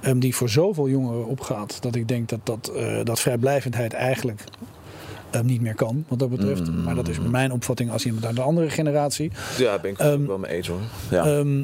ehm, 0.00 0.18
die 0.18 0.34
voor 0.34 0.48
zoveel 0.48 0.88
jongeren 0.88 1.26
opgaat. 1.26 1.82
Dat 1.82 1.94
ik 1.94 2.08
denk 2.08 2.28
dat, 2.28 2.40
dat, 2.42 2.68
eh, 2.68 3.04
dat 3.04 3.20
vrijblijvendheid 3.20 3.92
eigenlijk 3.92 4.44
eh, 5.38 5.44
niet 5.44 5.60
meer 5.60 5.74
kan 5.74 6.04
wat 6.08 6.18
dat 6.18 6.30
betreft. 6.30 6.70
Mm. 6.70 6.82
Maar 6.82 6.94
dat 6.94 7.08
is 7.08 7.18
mijn 7.20 7.52
opvatting 7.52 7.90
als 7.90 8.06
iemand 8.06 8.24
uit 8.24 8.36
de 8.36 8.42
andere 8.42 8.70
generatie. 8.70 9.30
Ja, 9.58 9.78
ben 9.78 9.90
ik 9.90 9.98
Ehm, 9.98 10.26
wel 10.26 10.38
mee 10.38 10.50
eens 10.52 10.68
hoor. 10.68 10.80
Ja. 11.10 11.24
Ehm, 11.24 11.62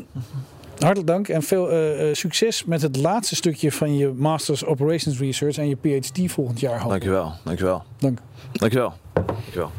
hartelijk 0.78 1.06
dank 1.06 1.28
en 1.28 1.42
veel 1.42 1.70
eh, 1.70 2.08
eh, 2.08 2.14
succes 2.14 2.64
met 2.64 2.82
het 2.82 2.96
laatste 2.96 3.34
stukje 3.36 3.72
van 3.72 3.96
je 3.96 4.12
Masters 4.16 4.64
Operations 4.64 5.18
Research 5.18 5.56
en 5.56 5.68
je 5.68 5.76
PhD 5.76 6.32
volgend 6.32 6.60
jaar. 6.60 6.88
dankjewel, 6.88 7.32
dankjewel. 7.44 7.82
Dank. 7.98 8.18
Dankjewel. 8.52 8.92
Dankjewel. 9.12 9.70